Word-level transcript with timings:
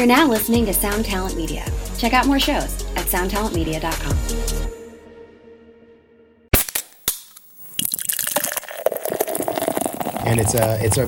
You're 0.00 0.06
now 0.06 0.26
listening 0.26 0.64
to 0.64 0.72
Sound 0.72 1.04
Talent 1.04 1.36
Media. 1.36 1.62
Check 1.98 2.14
out 2.14 2.26
more 2.26 2.40
shows 2.40 2.82
at 2.96 3.04
soundtalentmedia.com. 3.04 4.16
and 10.26 10.40
it's 10.40 10.54
a 10.54 10.82
it's 10.82 10.96
a 10.96 11.02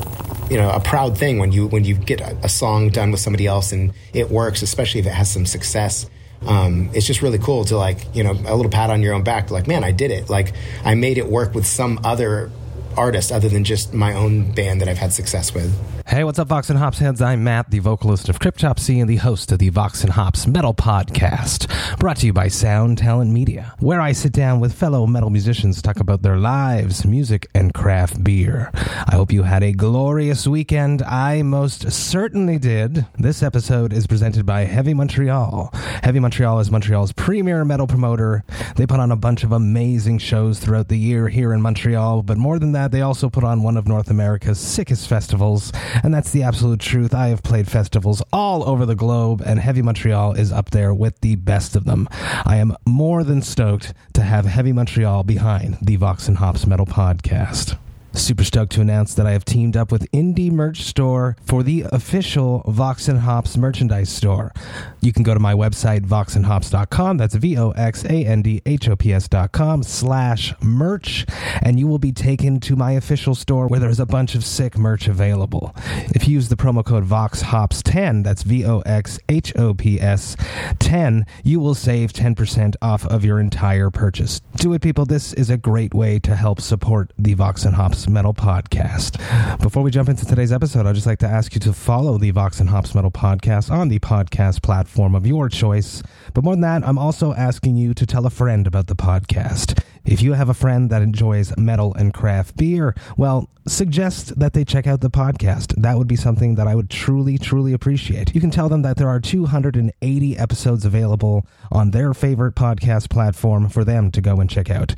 you 0.50 0.58
know 0.58 0.70
a 0.70 0.80
proud 0.80 1.16
thing 1.16 1.38
when 1.38 1.52
you 1.52 1.68
when 1.68 1.84
you 1.84 1.94
get 1.94 2.20
a, 2.20 2.36
a 2.42 2.50
song 2.50 2.90
done 2.90 3.10
with 3.10 3.20
somebody 3.20 3.46
else 3.46 3.72
and 3.72 3.94
it 4.12 4.30
works, 4.30 4.60
especially 4.60 5.00
if 5.00 5.06
it 5.06 5.14
has 5.14 5.32
some 5.32 5.46
success. 5.46 6.10
Um, 6.46 6.90
it's 6.92 7.06
just 7.06 7.22
really 7.22 7.38
cool 7.38 7.64
to 7.64 7.78
like 7.78 8.14
you 8.14 8.22
know 8.22 8.32
a 8.32 8.54
little 8.54 8.70
pat 8.70 8.90
on 8.90 9.00
your 9.00 9.14
own 9.14 9.22
back, 9.22 9.50
like 9.50 9.66
man, 9.66 9.84
I 9.84 9.92
did 9.92 10.10
it. 10.10 10.28
Like 10.28 10.52
I 10.84 10.96
made 10.96 11.16
it 11.16 11.28
work 11.28 11.54
with 11.54 11.66
some 11.66 11.98
other 12.04 12.50
artist 12.98 13.32
other 13.32 13.48
than 13.48 13.64
just 13.64 13.94
my 13.94 14.12
own 14.12 14.52
band 14.52 14.82
that 14.82 14.88
I've 14.90 14.98
had 14.98 15.14
success 15.14 15.54
with. 15.54 15.74
Hey, 16.12 16.24
what's 16.24 16.38
up, 16.38 16.48
Vox 16.48 16.68
and 16.68 16.78
Hops 16.78 16.98
heads? 16.98 17.22
I'm 17.22 17.42
Matt, 17.42 17.70
the 17.70 17.78
vocalist 17.78 18.28
of 18.28 18.38
Cryptopsy 18.38 19.00
and 19.00 19.08
the 19.08 19.16
host 19.16 19.50
of 19.50 19.58
the 19.60 19.70
Vox 19.70 20.04
and 20.04 20.12
Hops 20.12 20.46
Metal 20.46 20.74
Podcast, 20.74 21.98
brought 21.98 22.18
to 22.18 22.26
you 22.26 22.34
by 22.34 22.48
Sound 22.48 22.98
Talent 22.98 23.30
Media, 23.30 23.74
where 23.78 23.98
I 23.98 24.12
sit 24.12 24.30
down 24.30 24.60
with 24.60 24.74
fellow 24.74 25.06
metal 25.06 25.30
musicians 25.30 25.76
to 25.76 25.82
talk 25.82 26.00
about 26.00 26.20
their 26.20 26.36
lives, 26.36 27.06
music, 27.06 27.46
and 27.54 27.72
craft 27.72 28.22
beer. 28.22 28.70
I 28.74 29.14
hope 29.14 29.32
you 29.32 29.44
had 29.44 29.62
a 29.62 29.72
glorious 29.72 30.46
weekend. 30.46 31.00
I 31.00 31.40
most 31.40 31.90
certainly 31.90 32.58
did. 32.58 33.06
This 33.18 33.42
episode 33.42 33.94
is 33.94 34.06
presented 34.06 34.44
by 34.44 34.64
Heavy 34.64 34.92
Montreal. 34.92 35.70
Heavy 36.02 36.20
Montreal 36.20 36.60
is 36.60 36.70
Montreal's 36.70 37.12
premier 37.12 37.64
metal 37.64 37.86
promoter. 37.86 38.44
They 38.76 38.86
put 38.86 39.00
on 39.00 39.12
a 39.12 39.16
bunch 39.16 39.44
of 39.44 39.52
amazing 39.52 40.18
shows 40.18 40.58
throughout 40.58 40.88
the 40.88 40.98
year 40.98 41.28
here 41.28 41.54
in 41.54 41.62
Montreal, 41.62 42.22
but 42.22 42.36
more 42.36 42.58
than 42.58 42.72
that, 42.72 42.92
they 42.92 43.00
also 43.00 43.30
put 43.30 43.44
on 43.44 43.62
one 43.62 43.78
of 43.78 43.88
North 43.88 44.10
America's 44.10 44.60
sickest 44.60 45.08
festivals 45.08 45.72
and 46.02 46.12
that's 46.12 46.30
the 46.30 46.42
absolute 46.42 46.80
truth. 46.80 47.14
I 47.14 47.28
have 47.28 47.42
played 47.42 47.70
festivals 47.70 48.22
all 48.32 48.68
over 48.68 48.86
the 48.86 48.94
globe, 48.94 49.42
and 49.44 49.58
Heavy 49.58 49.82
Montreal 49.82 50.32
is 50.34 50.52
up 50.52 50.70
there 50.70 50.92
with 50.94 51.20
the 51.20 51.36
best 51.36 51.76
of 51.76 51.84
them. 51.84 52.08
I 52.44 52.56
am 52.56 52.76
more 52.86 53.24
than 53.24 53.42
stoked 53.42 53.94
to 54.14 54.22
have 54.22 54.44
Heavy 54.44 54.72
Montreal 54.72 55.24
behind 55.24 55.78
the 55.82 55.96
Vox 55.96 56.28
and 56.28 56.38
Hops 56.38 56.66
Metal 56.66 56.86
Podcast. 56.86 57.76
Super 58.14 58.44
stoked 58.44 58.72
to 58.72 58.80
announce 58.82 59.14
that 59.14 59.26
I 59.26 59.32
have 59.32 59.44
teamed 59.44 59.76
up 59.76 59.90
with 59.90 60.10
Indie 60.12 60.50
Merch 60.50 60.82
Store 60.82 61.36
for 61.46 61.62
the 61.62 61.86
official 61.92 62.62
Vox 62.66 63.08
and 63.08 63.20
Hops 63.20 63.56
merchandise 63.56 64.10
store. 64.10 64.52
You 65.00 65.12
can 65.12 65.22
go 65.22 65.32
to 65.32 65.40
my 65.40 65.54
website, 65.54 66.06
voxandhops.com. 66.06 67.16
That's 67.16 67.34
V 67.34 67.56
O 67.56 67.70
X 67.70 68.04
A 68.04 68.26
N 68.26 68.42
D 68.42 68.60
H 68.66 68.88
O 68.88 68.96
P 68.96 69.12
S.com 69.14 69.82
slash 69.82 70.52
merch. 70.60 71.24
And 71.62 71.78
you 71.78 71.86
will 71.86 71.98
be 71.98 72.12
taken 72.12 72.60
to 72.60 72.76
my 72.76 72.92
official 72.92 73.34
store 73.34 73.66
where 73.66 73.80
there's 73.80 74.00
a 74.00 74.06
bunch 74.06 74.34
of 74.34 74.44
sick 74.44 74.76
merch 74.76 75.08
available. 75.08 75.74
If 76.14 76.28
you 76.28 76.34
use 76.34 76.48
the 76.48 76.56
promo 76.56 76.84
code 76.84 77.06
VOXHOPS10, 77.06 78.24
that's 78.24 78.42
V 78.42 78.64
O 78.66 78.80
X 78.80 79.18
H 79.28 79.56
O 79.56 79.72
P 79.72 80.00
S 80.00 80.36
10, 80.78 81.26
you 81.44 81.60
will 81.60 81.74
save 81.74 82.12
10% 82.12 82.76
off 82.82 83.06
of 83.06 83.24
your 83.24 83.40
entire 83.40 83.90
purchase. 83.90 84.40
Do 84.56 84.74
it, 84.74 84.82
people. 84.82 85.06
This 85.06 85.32
is 85.32 85.48
a 85.48 85.56
great 85.56 85.94
way 85.94 86.18
to 86.20 86.36
help 86.36 86.60
support 86.60 87.12
the 87.18 87.34
Vox 87.34 87.64
and 87.64 87.74
Hops 87.74 88.01
Metal 88.08 88.34
Podcast. 88.34 89.18
Before 89.60 89.82
we 89.82 89.90
jump 89.90 90.08
into 90.08 90.24
today's 90.24 90.52
episode, 90.52 90.86
I'd 90.86 90.94
just 90.94 91.06
like 91.06 91.18
to 91.20 91.26
ask 91.26 91.54
you 91.54 91.60
to 91.60 91.72
follow 91.72 92.18
the 92.18 92.30
Vox 92.30 92.60
and 92.60 92.68
Hops 92.68 92.94
Metal 92.94 93.10
Podcast 93.10 93.70
on 93.70 93.88
the 93.88 93.98
podcast 93.98 94.62
platform 94.62 95.14
of 95.14 95.26
your 95.26 95.48
choice. 95.48 96.02
But 96.34 96.44
more 96.44 96.54
than 96.54 96.62
that, 96.62 96.86
I'm 96.86 96.98
also 96.98 97.32
asking 97.34 97.76
you 97.76 97.94
to 97.94 98.06
tell 98.06 98.26
a 98.26 98.30
friend 98.30 98.66
about 98.66 98.86
the 98.86 98.96
podcast. 98.96 99.82
If 100.04 100.20
you 100.20 100.32
have 100.32 100.48
a 100.48 100.54
friend 100.54 100.90
that 100.90 101.02
enjoys 101.02 101.56
metal 101.56 101.94
and 101.94 102.12
craft 102.12 102.56
beer, 102.56 102.94
well, 103.16 103.48
suggest 103.66 104.38
that 104.38 104.52
they 104.52 104.64
check 104.64 104.86
out 104.86 105.00
the 105.00 105.10
podcast. 105.10 105.74
That 105.80 105.96
would 105.96 106.08
be 106.08 106.16
something 106.16 106.56
that 106.56 106.66
I 106.66 106.74
would 106.74 106.90
truly, 106.90 107.38
truly 107.38 107.72
appreciate. 107.72 108.34
You 108.34 108.40
can 108.40 108.50
tell 108.50 108.68
them 108.68 108.82
that 108.82 108.96
there 108.96 109.08
are 109.08 109.20
280 109.20 110.38
episodes 110.38 110.84
available 110.84 111.46
on 111.70 111.92
their 111.92 112.12
favorite 112.14 112.54
podcast 112.54 113.10
platform 113.10 113.68
for 113.68 113.84
them 113.84 114.10
to 114.10 114.20
go 114.20 114.40
and 114.40 114.50
check 114.50 114.70
out. 114.70 114.94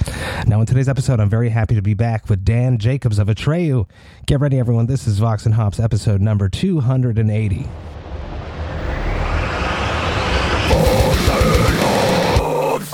Now, 0.47 0.61
in 0.61 0.67
today's 0.67 0.89
episode, 0.89 1.21
I'm 1.21 1.31
very 1.31 1.51
happy 1.51 1.75
to 1.75 1.83
be 1.83 1.95
back 1.95 2.29
with 2.31 2.45
Dan 2.45 2.79
Jacobs 2.79 3.19
of 3.19 3.29
Atreyu. 3.29 3.87
Get 4.27 4.41
ready, 4.41 4.59
everyone. 4.59 4.87
This 4.87 5.07
is 5.07 5.19
Vox 5.19 5.45
and 5.45 5.55
Hops 5.55 5.79
episode 5.79 6.21
number 6.21 6.49
280. 6.49 7.69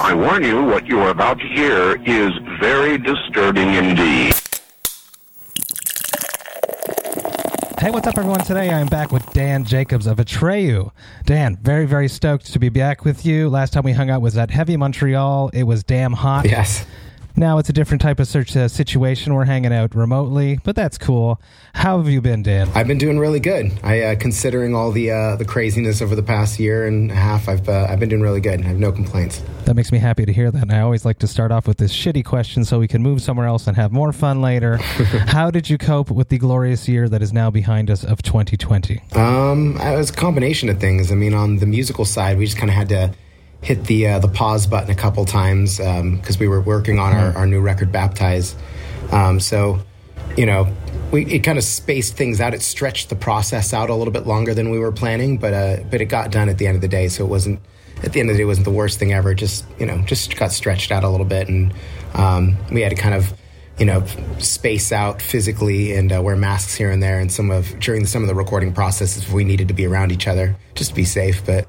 I 0.02 0.14
warn 0.14 0.42
you, 0.42 0.64
what 0.64 0.86
you 0.86 0.98
are 1.00 1.10
about 1.10 1.38
to 1.40 1.46
hear 1.46 2.02
is 2.06 2.32
very 2.58 2.96
disturbing 2.96 3.74
indeed. 3.74 4.34
Hey, 7.78 7.90
what's 7.90 8.06
up, 8.06 8.16
everyone? 8.16 8.40
Today 8.40 8.70
I 8.70 8.78
am 8.80 8.86
back 8.86 9.12
with 9.12 9.30
Dan 9.34 9.62
Jacobs 9.64 10.06
of 10.06 10.16
Atreyu. 10.16 10.90
Dan, 11.26 11.58
very, 11.60 11.84
very 11.84 12.08
stoked 12.08 12.50
to 12.50 12.58
be 12.58 12.70
back 12.70 13.04
with 13.04 13.26
you. 13.26 13.50
Last 13.50 13.74
time 13.74 13.84
we 13.84 13.92
hung 13.92 14.08
out 14.08 14.22
was 14.22 14.38
at 14.38 14.50
Heavy 14.50 14.78
Montreal. 14.78 15.50
It 15.52 15.64
was 15.64 15.84
damn 15.84 16.14
hot. 16.14 16.46
Yes. 16.46 16.86
Now 17.36 17.58
it's 17.58 17.68
a 17.68 17.72
different 17.72 18.02
type 18.02 18.20
of 18.20 18.28
search 18.28 18.56
uh, 18.56 18.68
situation. 18.68 19.34
We're 19.34 19.44
hanging 19.44 19.72
out 19.72 19.94
remotely, 19.94 20.58
but 20.64 20.76
that's 20.76 20.98
cool. 20.98 21.40
How 21.74 21.98
have 21.98 22.08
you 22.08 22.20
been, 22.20 22.42
Dan? 22.42 22.68
I've 22.74 22.88
been 22.88 22.98
doing 22.98 23.18
really 23.18 23.40
good. 23.40 23.72
I, 23.82 24.00
uh, 24.00 24.14
considering 24.16 24.74
all 24.74 24.90
the 24.90 25.10
uh, 25.10 25.36
the 25.36 25.44
craziness 25.44 26.02
over 26.02 26.14
the 26.14 26.22
past 26.22 26.58
year 26.58 26.86
and 26.86 27.10
a 27.10 27.14
half, 27.14 27.48
I've 27.48 27.68
uh, 27.68 27.86
I've 27.88 28.00
been 28.00 28.08
doing 28.08 28.22
really 28.22 28.40
good. 28.40 28.60
I 28.60 28.64
have 28.64 28.78
no 28.78 28.92
complaints. 28.92 29.42
That 29.64 29.74
makes 29.74 29.92
me 29.92 29.98
happy 29.98 30.24
to 30.26 30.32
hear 30.32 30.50
that. 30.50 30.62
And 30.62 30.72
I 30.72 30.80
always 30.80 31.04
like 31.04 31.18
to 31.20 31.26
start 31.26 31.52
off 31.52 31.66
with 31.66 31.78
this 31.78 31.92
shitty 31.92 32.24
question 32.24 32.64
so 32.64 32.78
we 32.78 32.88
can 32.88 33.02
move 33.02 33.22
somewhere 33.22 33.46
else 33.46 33.66
and 33.66 33.76
have 33.76 33.92
more 33.92 34.12
fun 34.12 34.42
later. 34.42 34.76
How 35.28 35.50
did 35.50 35.70
you 35.70 35.78
cope 35.78 36.10
with 36.10 36.28
the 36.28 36.38
glorious 36.38 36.88
year 36.88 37.08
that 37.08 37.22
is 37.22 37.32
now 37.32 37.50
behind 37.50 37.90
us 37.90 38.04
of 38.04 38.22
2020? 38.22 39.00
Um, 39.12 39.76
it 39.80 39.96
was 39.96 40.10
a 40.10 40.14
combination 40.14 40.68
of 40.68 40.80
things. 40.80 41.12
I 41.12 41.14
mean, 41.14 41.34
on 41.34 41.56
the 41.56 41.66
musical 41.66 42.04
side, 42.04 42.38
we 42.38 42.46
just 42.46 42.58
kind 42.58 42.70
of 42.70 42.74
had 42.74 42.88
to 42.88 43.14
hit 43.62 43.84
the 43.84 44.06
uh, 44.06 44.18
the 44.18 44.28
pause 44.28 44.66
button 44.66 44.90
a 44.90 44.94
couple 44.94 45.24
times 45.24 45.78
because 45.78 46.36
um, 46.36 46.40
we 46.40 46.48
were 46.48 46.60
working 46.60 46.98
on 46.98 47.12
our, 47.12 47.36
our 47.36 47.46
new 47.46 47.60
record, 47.60 47.92
Baptize. 47.92 48.56
Um, 49.12 49.40
so, 49.40 49.80
you 50.36 50.46
know, 50.46 50.72
we 51.12 51.26
it 51.26 51.40
kind 51.40 51.58
of 51.58 51.64
spaced 51.64 52.16
things 52.16 52.40
out. 52.40 52.54
It 52.54 52.62
stretched 52.62 53.08
the 53.08 53.16
process 53.16 53.72
out 53.72 53.90
a 53.90 53.94
little 53.94 54.12
bit 54.12 54.26
longer 54.26 54.54
than 54.54 54.70
we 54.70 54.78
were 54.78 54.92
planning, 54.92 55.38
but 55.38 55.52
uh, 55.52 55.76
but 55.90 56.00
it 56.00 56.06
got 56.06 56.30
done 56.30 56.48
at 56.48 56.58
the 56.58 56.66
end 56.66 56.76
of 56.76 56.80
the 56.80 56.88
day. 56.88 57.08
So 57.08 57.24
it 57.24 57.28
wasn't 57.28 57.60
at 58.02 58.12
the 58.12 58.20
end 58.20 58.30
of 58.30 58.34
the 58.34 58.38
day 58.38 58.44
it 58.44 58.46
wasn't 58.46 58.64
the 58.64 58.72
worst 58.72 58.98
thing 58.98 59.12
ever. 59.12 59.32
It 59.32 59.36
just 59.36 59.64
you 59.78 59.86
know 59.86 59.98
just 60.02 60.36
got 60.36 60.52
stretched 60.52 60.92
out 60.92 61.04
a 61.04 61.08
little 61.08 61.26
bit, 61.26 61.48
and 61.48 61.74
um, 62.14 62.56
we 62.70 62.80
had 62.80 62.90
to 62.90 62.96
kind 62.96 63.14
of 63.14 63.32
you 63.78 63.86
know 63.86 64.04
space 64.38 64.92
out 64.92 65.20
physically 65.20 65.94
and 65.94 66.12
uh, 66.12 66.22
wear 66.22 66.36
masks 66.36 66.74
here 66.74 66.90
and 66.90 67.02
there, 67.02 67.18
and 67.18 67.30
some 67.30 67.50
of 67.50 67.78
during 67.80 68.06
some 68.06 68.22
of 68.22 68.28
the 68.28 68.34
recording 68.34 68.72
processes 68.72 69.30
we 69.30 69.44
needed 69.44 69.68
to 69.68 69.74
be 69.74 69.86
around 69.86 70.12
each 70.12 70.26
other 70.26 70.56
just 70.74 70.90
to 70.90 70.96
be 70.96 71.04
safe, 71.04 71.44
but. 71.44 71.66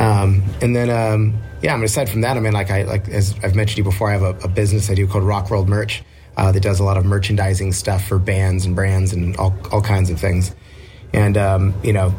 Um, 0.00 0.42
and 0.62 0.74
then, 0.74 0.88
um, 0.88 1.38
yeah, 1.62 1.74
I 1.74 1.76
mean, 1.76 1.84
aside 1.84 2.08
from 2.08 2.22
that, 2.22 2.38
I 2.38 2.40
mean, 2.40 2.54
like 2.54 2.70
I, 2.70 2.84
like, 2.84 3.06
as 3.08 3.34
I've 3.42 3.54
mentioned 3.54 3.76
to 3.76 3.76
you 3.82 3.84
before, 3.84 4.08
I 4.08 4.12
have 4.12 4.22
a, 4.22 4.46
a 4.46 4.48
business 4.48 4.88
I 4.88 4.94
do 4.94 5.06
called 5.06 5.24
Rock 5.24 5.50
World 5.50 5.68
Merch, 5.68 6.02
uh, 6.38 6.52
that 6.52 6.62
does 6.62 6.80
a 6.80 6.84
lot 6.84 6.96
of 6.96 7.04
merchandising 7.04 7.72
stuff 7.72 8.06
for 8.06 8.18
bands 8.18 8.64
and 8.64 8.74
brands 8.74 9.12
and 9.12 9.36
all, 9.36 9.54
all 9.70 9.82
kinds 9.82 10.08
of 10.08 10.18
things. 10.18 10.54
And, 11.12 11.36
um, 11.36 11.74
you 11.82 11.92
know, 11.92 12.14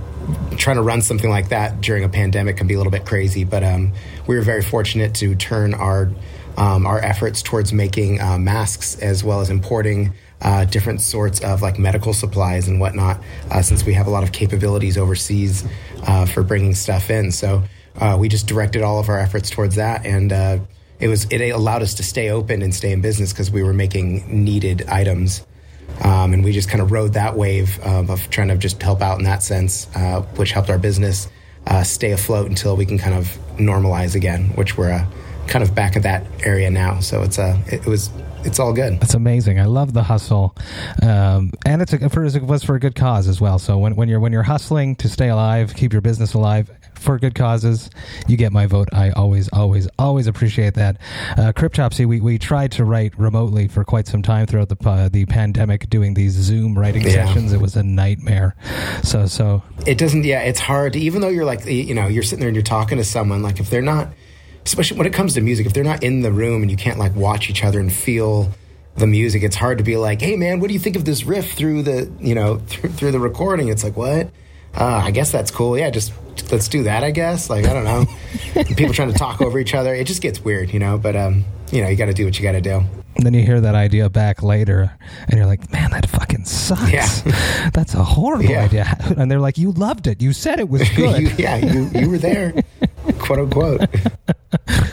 trying 0.57 0.75
to 0.75 0.83
run 0.83 1.01
something 1.01 1.29
like 1.29 1.49
that 1.49 1.81
during 1.81 2.03
a 2.03 2.09
pandemic 2.09 2.57
can 2.57 2.67
be 2.67 2.75
a 2.75 2.77
little 2.77 2.91
bit 2.91 3.05
crazy, 3.05 3.45
but, 3.45 3.63
um, 3.63 3.93
we 4.27 4.35
were 4.35 4.43
very 4.43 4.61
fortunate 4.61 5.15
to 5.15 5.33
turn 5.33 5.73
our, 5.73 6.11
um, 6.57 6.85
our 6.85 6.99
efforts 6.99 7.41
towards 7.41 7.73
making, 7.73 8.21
uh, 8.21 8.37
masks 8.37 8.95
as 8.99 9.23
well 9.23 9.41
as 9.41 9.49
importing, 9.49 10.13
uh, 10.41 10.65
different 10.65 11.01
sorts 11.01 11.39
of 11.41 11.61
like 11.61 11.77
medical 11.77 12.13
supplies 12.13 12.67
and 12.67 12.79
whatnot, 12.79 13.21
uh, 13.51 13.61
since 13.61 13.85
we 13.85 13.93
have 13.93 14.07
a 14.07 14.09
lot 14.09 14.23
of 14.23 14.31
capabilities 14.31 14.97
overseas 14.97 15.65
uh, 16.07 16.25
for 16.25 16.43
bringing 16.43 16.73
stuff 16.73 17.09
in. 17.09 17.31
So 17.31 17.63
uh, 17.99 18.17
we 18.19 18.27
just 18.29 18.47
directed 18.47 18.81
all 18.81 18.99
of 18.99 19.09
our 19.09 19.19
efforts 19.19 19.49
towards 19.49 19.75
that, 19.75 20.05
and 20.05 20.31
uh, 20.31 20.59
it 20.99 21.07
was 21.07 21.25
it 21.25 21.41
allowed 21.49 21.81
us 21.81 21.95
to 21.95 22.03
stay 22.03 22.29
open 22.29 22.61
and 22.61 22.73
stay 22.73 22.91
in 22.91 23.01
business 23.01 23.33
because 23.33 23.51
we 23.51 23.63
were 23.63 23.73
making 23.73 24.43
needed 24.43 24.87
items. 24.87 25.45
Um, 26.03 26.33
and 26.33 26.43
we 26.43 26.53
just 26.53 26.69
kind 26.69 26.81
of 26.81 26.91
rode 26.91 27.13
that 27.13 27.35
wave 27.35 27.77
of, 27.79 28.09
of 28.09 28.29
trying 28.29 28.47
to 28.47 28.57
just 28.57 28.81
help 28.81 29.01
out 29.01 29.19
in 29.19 29.25
that 29.25 29.43
sense, 29.43 29.87
uh, 29.93 30.21
which 30.37 30.51
helped 30.51 30.69
our 30.69 30.79
business 30.79 31.27
stay 31.83 32.11
afloat 32.11 32.47
until 32.47 32.75
we 32.75 32.85
can 32.85 32.97
kind 32.97 33.13
of 33.13 33.37
normalize 33.57 34.15
again, 34.15 34.45
which 34.55 34.77
we're 34.77 35.05
kind 35.51 35.63
of 35.63 35.75
back 35.75 35.95
at 35.97 36.03
that 36.03 36.25
area 36.45 36.71
now. 36.71 36.99
So 37.01 37.21
it's 37.21 37.37
a 37.37 37.61
it, 37.67 37.81
it 37.81 37.85
was 37.85 38.09
it's 38.43 38.57
all 38.57 38.73
good. 38.73 38.99
That's 38.99 39.13
amazing. 39.13 39.59
I 39.59 39.65
love 39.65 39.93
the 39.93 40.01
hustle, 40.01 40.55
um, 41.03 41.51
and 41.63 41.79
it's 41.81 41.93
a, 41.93 42.09
for, 42.09 42.25
it 42.25 42.41
was 42.41 42.63
for 42.63 42.73
a 42.75 42.79
good 42.79 42.95
cause 42.95 43.27
as 43.27 43.39
well. 43.39 43.59
So 43.59 43.77
when, 43.77 43.95
when 43.95 44.09
you're 44.09 44.19
when 44.19 44.31
you're 44.31 44.41
hustling 44.41 44.95
to 44.95 45.09
stay 45.09 45.29
alive, 45.29 45.75
keep 45.75 45.91
your 45.93 46.01
business 46.01 46.33
alive 46.33 46.71
for 46.95 47.19
good 47.19 47.35
causes, 47.35 47.89
you 48.27 48.37
get 48.37 48.51
my 48.51 48.65
vote. 48.67 48.87
I 48.93 49.09
always, 49.11 49.49
always, 49.49 49.87
always 49.97 50.27
appreciate 50.27 50.75
that. 50.75 50.97
Uh, 51.31 51.51
Cryptopsy, 51.51 52.05
we, 52.05 52.21
we 52.21 52.37
tried 52.37 52.71
to 52.73 52.85
write 52.85 53.17
remotely 53.17 53.67
for 53.67 53.83
quite 53.83 54.05
some 54.07 54.21
time 54.21 54.45
throughout 54.45 54.69
the 54.69 54.89
uh, 54.89 55.09
the 55.09 55.25
pandemic, 55.25 55.89
doing 55.89 56.13
these 56.13 56.33
Zoom 56.33 56.77
writing 56.77 57.03
Yeah. 57.03 57.25
sessions. 57.25 57.53
It 57.53 57.61
was 57.61 57.75
a 57.75 57.83
nightmare. 57.83 58.55
So 59.03 59.25
so 59.27 59.61
it 59.85 59.97
doesn't 59.97 60.23
yeah 60.25 60.41
it's 60.41 60.59
hard 60.59 60.95
even 60.95 61.21
though 61.21 61.29
you're 61.29 61.45
like 61.45 61.65
you 61.65 61.93
know 61.93 62.07
you're 62.07 62.23
sitting 62.23 62.39
there 62.39 62.49
and 62.49 62.55
you're 62.55 62.63
talking 62.63 62.97
to 62.97 63.03
someone 63.03 63.41
like 63.43 63.59
if 63.59 63.69
they're 63.69 63.81
not 63.81 64.09
especially 64.65 64.97
when 64.97 65.07
it 65.07 65.13
comes 65.13 65.33
to 65.33 65.41
music 65.41 65.65
if 65.65 65.73
they're 65.73 65.83
not 65.83 66.03
in 66.03 66.21
the 66.21 66.31
room 66.31 66.61
and 66.61 66.69
you 66.71 66.77
can't 66.77 66.99
like 66.99 67.15
watch 67.15 67.49
each 67.49 67.63
other 67.63 67.79
and 67.79 67.91
feel 67.91 68.49
the 68.95 69.07
music 69.07 69.41
it's 69.43 69.55
hard 69.55 69.77
to 69.77 69.83
be 69.83 69.95
like 69.97 70.21
hey 70.21 70.35
man 70.35 70.59
what 70.59 70.67
do 70.67 70.73
you 70.73 70.79
think 70.79 70.95
of 70.95 71.05
this 71.05 71.23
riff 71.23 71.53
through 71.53 71.81
the 71.81 72.11
you 72.19 72.35
know 72.35 72.57
through, 72.67 72.89
through 72.89 73.11
the 73.11 73.19
recording 73.19 73.69
it's 73.69 73.83
like 73.83 73.95
what 73.97 74.29
uh, 74.73 75.01
I 75.03 75.11
guess 75.11 75.33
that's 75.33 75.51
cool. 75.51 75.77
Yeah, 75.77 75.89
just 75.89 76.13
let's 76.49 76.69
do 76.69 76.83
that. 76.83 77.03
I 77.03 77.11
guess. 77.11 77.49
Like 77.49 77.65
I 77.65 77.73
don't 77.73 77.83
know. 77.83 78.05
People 78.77 78.93
trying 78.93 79.11
to 79.11 79.17
talk 79.17 79.41
over 79.41 79.59
each 79.59 79.73
other. 79.73 79.93
It 79.93 80.07
just 80.07 80.21
gets 80.21 80.45
weird, 80.45 80.71
you 80.71 80.79
know. 80.79 80.97
But 80.97 81.17
um, 81.17 81.43
you 81.73 81.81
know, 81.81 81.89
you 81.89 81.97
got 81.97 82.05
to 82.05 82.13
do 82.13 82.23
what 82.23 82.37
you 82.39 82.43
got 82.43 82.53
to 82.53 82.61
do. 82.61 82.81
And 83.17 83.25
then 83.25 83.33
you 83.33 83.43
hear 83.43 83.59
that 83.59 83.75
idea 83.75 84.09
back 84.09 84.41
later, 84.41 84.89
and 85.27 85.33
you're 85.37 85.45
like, 85.45 85.69
"Man, 85.73 85.91
that 85.91 86.07
fucking 86.09 86.45
sucks. 86.45 86.89
Yeah. 86.89 87.69
That's 87.73 87.95
a 87.95 88.01
horrible 88.01 88.45
Yeah. 88.45 88.63
idea." 88.63 88.97
And 89.17 89.29
they're 89.29 89.41
like, 89.41 89.57
"You 89.57 89.73
loved 89.73 90.07
it. 90.07 90.21
You 90.21 90.31
said 90.31 90.61
it 90.61 90.69
was 90.69 90.87
good." 90.91 91.21
you, 91.21 91.29
yeah, 91.37 91.57
you 91.57 91.89
you 91.93 92.09
were 92.09 92.17
there, 92.17 92.53
quote 93.31 93.39
unquote. 93.39 93.81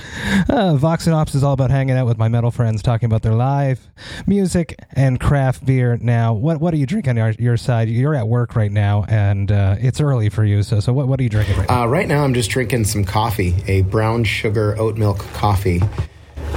Uh, 0.50 0.76
Vox 0.76 1.06
and 1.06 1.14
Hops 1.14 1.34
is 1.34 1.42
all 1.42 1.52
about 1.52 1.70
hanging 1.70 1.96
out 1.96 2.06
with 2.06 2.18
my 2.18 2.28
metal 2.28 2.50
friends, 2.50 2.82
talking 2.82 3.06
about 3.06 3.22
their 3.22 3.34
live 3.34 3.80
music 4.26 4.78
and 4.92 5.18
craft 5.18 5.64
beer. 5.64 5.98
Now, 6.00 6.34
what 6.34 6.60
what 6.60 6.74
are 6.74 6.76
you 6.76 6.86
drinking 6.86 7.12
on 7.12 7.16
your, 7.16 7.30
your 7.38 7.56
side? 7.56 7.88
You're 7.88 8.14
at 8.14 8.28
work 8.28 8.54
right 8.54 8.70
now, 8.70 9.04
and 9.08 9.50
uh, 9.50 9.76
it's 9.78 10.00
early 10.00 10.28
for 10.28 10.44
you. 10.44 10.62
So, 10.62 10.80
so 10.80 10.92
what 10.92 11.08
what 11.08 11.18
are 11.18 11.22
you 11.22 11.28
drinking 11.28 11.56
right 11.56 11.68
now? 11.68 11.82
Uh, 11.82 11.86
right 11.86 12.06
now, 12.06 12.24
I'm 12.24 12.34
just 12.34 12.50
drinking 12.50 12.84
some 12.84 13.04
coffee, 13.04 13.54
a 13.66 13.82
brown 13.82 14.24
sugar 14.24 14.78
oat 14.78 14.96
milk 14.96 15.18
coffee. 15.32 15.80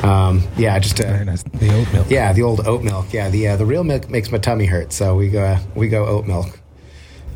Um, 0.03 0.45
yeah, 0.57 0.77
just 0.77 0.97
Very 0.97 1.21
a, 1.21 1.25
nice. 1.25 1.43
The 1.43 1.73
oat 1.73 1.93
milk. 1.93 2.07
yeah, 2.09 2.33
the 2.33 2.43
old 2.43 2.67
oat 2.67 2.83
milk. 2.83 3.13
Yeah, 3.13 3.29
the 3.29 3.49
uh, 3.49 3.55
the 3.57 3.65
real 3.65 3.83
milk 3.83 4.09
makes 4.09 4.31
my 4.31 4.37
tummy 4.37 4.65
hurt, 4.65 4.91
so 4.91 5.15
we 5.15 5.29
go 5.29 5.57
we 5.75 5.87
go 5.87 6.05
oat 6.05 6.25
milk. 6.27 6.60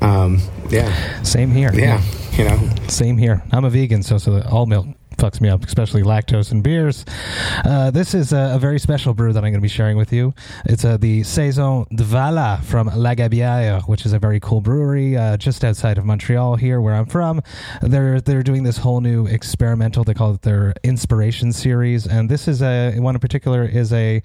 Um, 0.06 0.40
yeah, 0.70 1.22
Same 1.24 1.50
here. 1.52 1.72
yeah, 1.74 2.02
you 2.38 2.44
know, 2.44 2.60
Same 2.88 3.18
here. 3.18 3.42
I'm 3.52 3.66
a 3.66 3.70
vegan, 3.70 4.04
so 4.04 4.18
so 4.18 4.42
all 4.52 4.66
milk 4.68 4.88
fucks 5.18 5.42
me 5.42 5.50
up, 5.50 5.64
especially 5.64 6.04
lactose 6.04 6.52
in 6.52 6.62
beers. 6.62 7.06
Uh, 7.64 7.92
this 7.92 8.14
is 8.14 8.34
a, 8.34 8.54
a 8.56 8.60
very 8.60 8.80
special 8.80 9.14
brew 9.14 9.34
that 9.34 9.40
I'm 9.40 9.52
going 9.52 9.54
to 9.56 9.60
be 9.62 9.68
sharing 9.68 9.98
with 9.98 10.12
you. 10.12 10.34
It's 10.66 10.86
uh, 10.86 10.98
the 10.98 11.24
Saison 11.24 11.86
de 11.94 12.04
Vala 12.04 12.62
from 12.64 12.88
La 12.96 13.16
Gabière, 13.16 13.88
which 13.88 14.06
is 14.06 14.14
a 14.14 14.20
very 14.20 14.40
cool 14.40 14.62
brewery 14.62 15.18
uh, 15.18 15.38
just 15.38 15.64
outside 15.64 15.98
of 15.98 16.06
Montreal 16.06 16.56
here, 16.56 16.82
where 16.82 16.96
I'm 16.96 17.06
from. 17.06 17.42
They're 17.82 18.22
they're 18.22 18.44
doing 18.44 18.64
this 18.64 18.78
whole 18.78 19.02
new 19.02 19.28
experimental. 19.28 20.04
They 20.04 20.14
call 20.14 20.34
it 20.34 20.42
their 20.42 20.74
inspiration 20.84 21.52
series, 21.52 22.06
and 22.08 22.30
this 22.30 22.48
is 22.48 22.62
a 22.62 22.94
one 23.00 23.16
in 23.16 23.20
particular 23.20 23.64
is 23.64 23.92
a, 23.94 24.22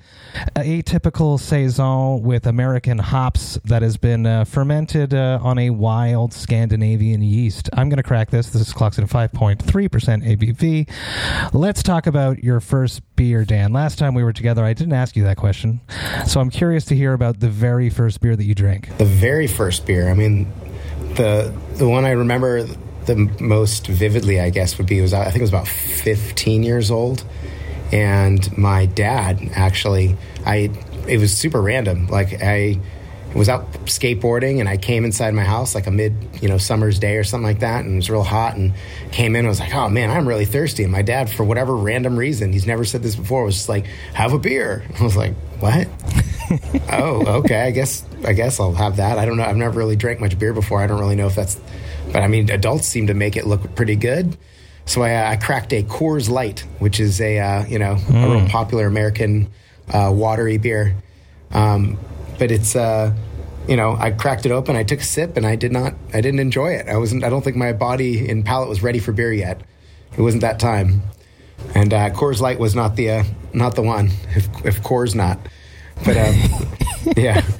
atypical 0.57 1.39
saison 1.39 2.23
with 2.23 2.47
American 2.47 2.99
hops 2.99 3.59
that 3.65 3.83
has 3.83 3.97
been 3.97 4.27
uh, 4.27 4.45
fermented 4.45 5.15
uh, 5.15 5.39
on 5.43 5.59
a 5.59 5.71
wild 5.71 6.33
Scandinavian 6.33 7.23
yeast. 7.23 7.69
I'm 7.73 7.89
going 7.89 7.97
to 7.99 8.03
crack 8.03 8.31
this. 8.31 8.51
This 8.51 8.63
is 8.63 8.73
clocks 8.73 8.99
at 8.99 9.05
5.3% 9.07 9.59
ABV. 9.61 10.80
Let's 11.53 11.83
talk 11.83 12.07
about 12.07 12.43
your 12.45 12.61
first 12.61 13.03
beer, 13.17 13.45
Dan. 13.45 13.73
Last 13.73 13.99
time 13.99 14.15
we 14.15 14.23
were 14.25 14.33
together, 14.33 14.65
I 14.65 14.73
didn't 14.73 14.93
ask 14.95 15.17
you 15.17 15.25
that 15.25 15.37
question, 15.37 15.81
so 16.27 16.41
I'm 16.41 16.51
curious 16.51 16.85
to 16.87 16.97
hear 16.97 17.13
about 17.13 17.41
the 17.41 17.49
very 17.49 17.91
first 17.91 18.21
beer 18.21 18.37
that 18.37 18.45
you 18.45 18.55
drank. 18.55 18.97
the 18.99 19.05
very 19.05 19.47
first 19.47 19.87
beer. 19.87 20.09
I 20.11 20.15
mean, 20.15 20.53
the 21.15 21.53
the 21.75 21.89
one 21.89 22.05
I 22.05 22.11
remember 22.13 22.63
the 23.07 23.17
most 23.41 23.87
vividly, 23.87 24.41
I 24.41 24.51
guess, 24.51 24.79
would 24.79 24.87
be 24.87 25.01
was 25.01 25.13
I 25.13 25.25
think 25.25 25.37
it 25.39 25.43
was 25.43 25.51
about 25.51 25.69
15 25.69 26.63
years 26.63 26.91
old, 26.91 27.25
and 27.93 28.57
my 28.57 28.87
dad 28.87 29.41
actually, 29.55 30.17
I 30.47 30.71
it 31.09 31.19
was 31.19 31.37
super 31.37 31.61
random. 31.61 32.07
Like 32.09 32.43
I 32.43 32.79
was 33.35 33.49
out 33.49 33.71
skateboarding 33.85 34.59
and 34.59 34.69
I 34.69 34.77
came 34.77 35.05
inside 35.05 35.35
my 35.35 35.45
house 35.45 35.75
like 35.75 35.87
a 35.87 35.91
mid 35.91 36.15
you 36.41 36.49
know 36.49 36.59
summer's 36.59 36.99
day 36.99 37.17
or 37.17 37.25
something 37.25 37.47
like 37.47 37.61
that, 37.61 37.85
and 37.85 37.95
it 37.95 37.97
was 37.97 38.11
real 38.11 38.23
hot, 38.23 38.57
and 38.57 38.73
came 39.13 39.37
in 39.37 39.41
and 39.41 39.49
was 39.49 39.61
like, 39.61 39.75
oh 39.75 39.89
man, 39.89 40.11
I'm 40.11 40.27
really 40.27 40.45
thirsty, 40.45 40.83
and 40.83 40.93
my 40.93 41.03
dad 41.03 41.31
for 41.31 41.45
whatever 41.45 41.77
random 41.77 42.17
reason, 42.17 42.53
he's 42.53 42.67
never 42.67 42.85
said 42.85 43.03
this 43.03 43.17
before, 43.17 43.45
was 43.45 43.57
just 43.57 43.69
like, 43.69 43.87
have 44.15 44.33
a 44.33 44.39
beer. 44.39 44.85
I 45.01 45.05
was 45.05 45.17
like, 45.17 45.35
what? 45.61 45.89
oh, 46.93 47.39
okay. 47.41 47.63
I 47.63 47.71
guess 47.71 48.05
I 48.25 48.33
guess 48.33 48.59
I'll 48.61 48.73
have 48.75 48.97
that. 48.97 49.19
I 49.19 49.27
don't 49.27 49.37
know. 49.37 49.45
I've 49.45 49.57
never 49.57 49.79
really 49.79 49.97
drank 49.97 50.21
much 50.21 50.39
beer 50.39 50.53
before. 50.53 50.81
I 50.81 50.87
don't 50.87 51.01
really 51.01 51.17
know 51.17 51.27
if 51.27 51.35
that's. 51.35 51.61
But 52.13 52.23
I 52.23 52.29
mean, 52.29 52.51
adults 52.51 52.87
seem 52.87 53.07
to 53.07 53.15
make 53.15 53.37
it 53.37 53.47
look 53.47 53.75
pretty 53.77 53.97
good. 53.97 54.37
So 54.87 55.03
I, 55.03 55.33
I 55.33 55.37
cracked 55.37 55.73
a 55.73 55.85
Coors 55.85 56.29
Light, 56.29 56.61
which 56.81 56.99
is 56.99 57.21
a 57.21 57.39
uh, 57.39 57.67
you 57.67 57.79
know 57.79 57.97
a 58.09 58.29
real 58.29 58.49
popular 58.49 58.87
American 58.87 59.51
uh, 59.89 60.11
watery 60.13 60.59
beer. 60.59 60.97
Um, 61.53 61.99
but 62.41 62.51
it's 62.51 62.75
uh, 62.75 63.15
you 63.69 63.77
know 63.77 63.95
I 63.95 64.11
cracked 64.11 64.47
it 64.47 64.51
open. 64.51 64.75
I 64.75 64.83
took 64.83 64.99
a 64.99 65.05
sip 65.05 65.37
and 65.37 65.47
I 65.47 65.55
did 65.55 65.71
not. 65.71 65.95
I 66.13 66.21
didn't 66.21 66.41
enjoy 66.41 66.73
it. 66.73 66.89
I 66.89 66.97
wasn't. 66.97 67.23
I 67.23 67.29
don't 67.29 67.43
think 67.45 67.57
my 67.57 67.73
body 67.73 68.29
and 68.29 68.45
palate 68.45 68.69
was 68.69 68.83
ready 68.83 68.99
for 68.99 69.13
beer 69.13 69.33
yet. 69.33 69.61
It 70.19 70.23
wasn't 70.23 70.41
that 70.41 70.59
time. 70.59 71.03
And 71.75 71.93
uh, 71.95 72.11
Coors 72.11 72.41
Light 72.41 72.59
was 72.59 72.75
not 72.75 72.97
the 72.97 73.11
uh, 73.11 73.25
not 73.53 73.77
the 73.77 73.83
one. 73.83 74.11
If 74.35 74.49
if 74.65 74.83
Coors 74.83 75.15
not, 75.15 75.39
but 76.05 76.17
um, 76.17 76.35
yeah. 77.17 77.43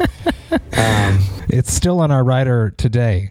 Um, 0.73 1.21
It's 1.49 1.73
still 1.73 2.01
on 2.01 2.11
our 2.11 2.25
rider 2.25 2.75
today 2.77 3.31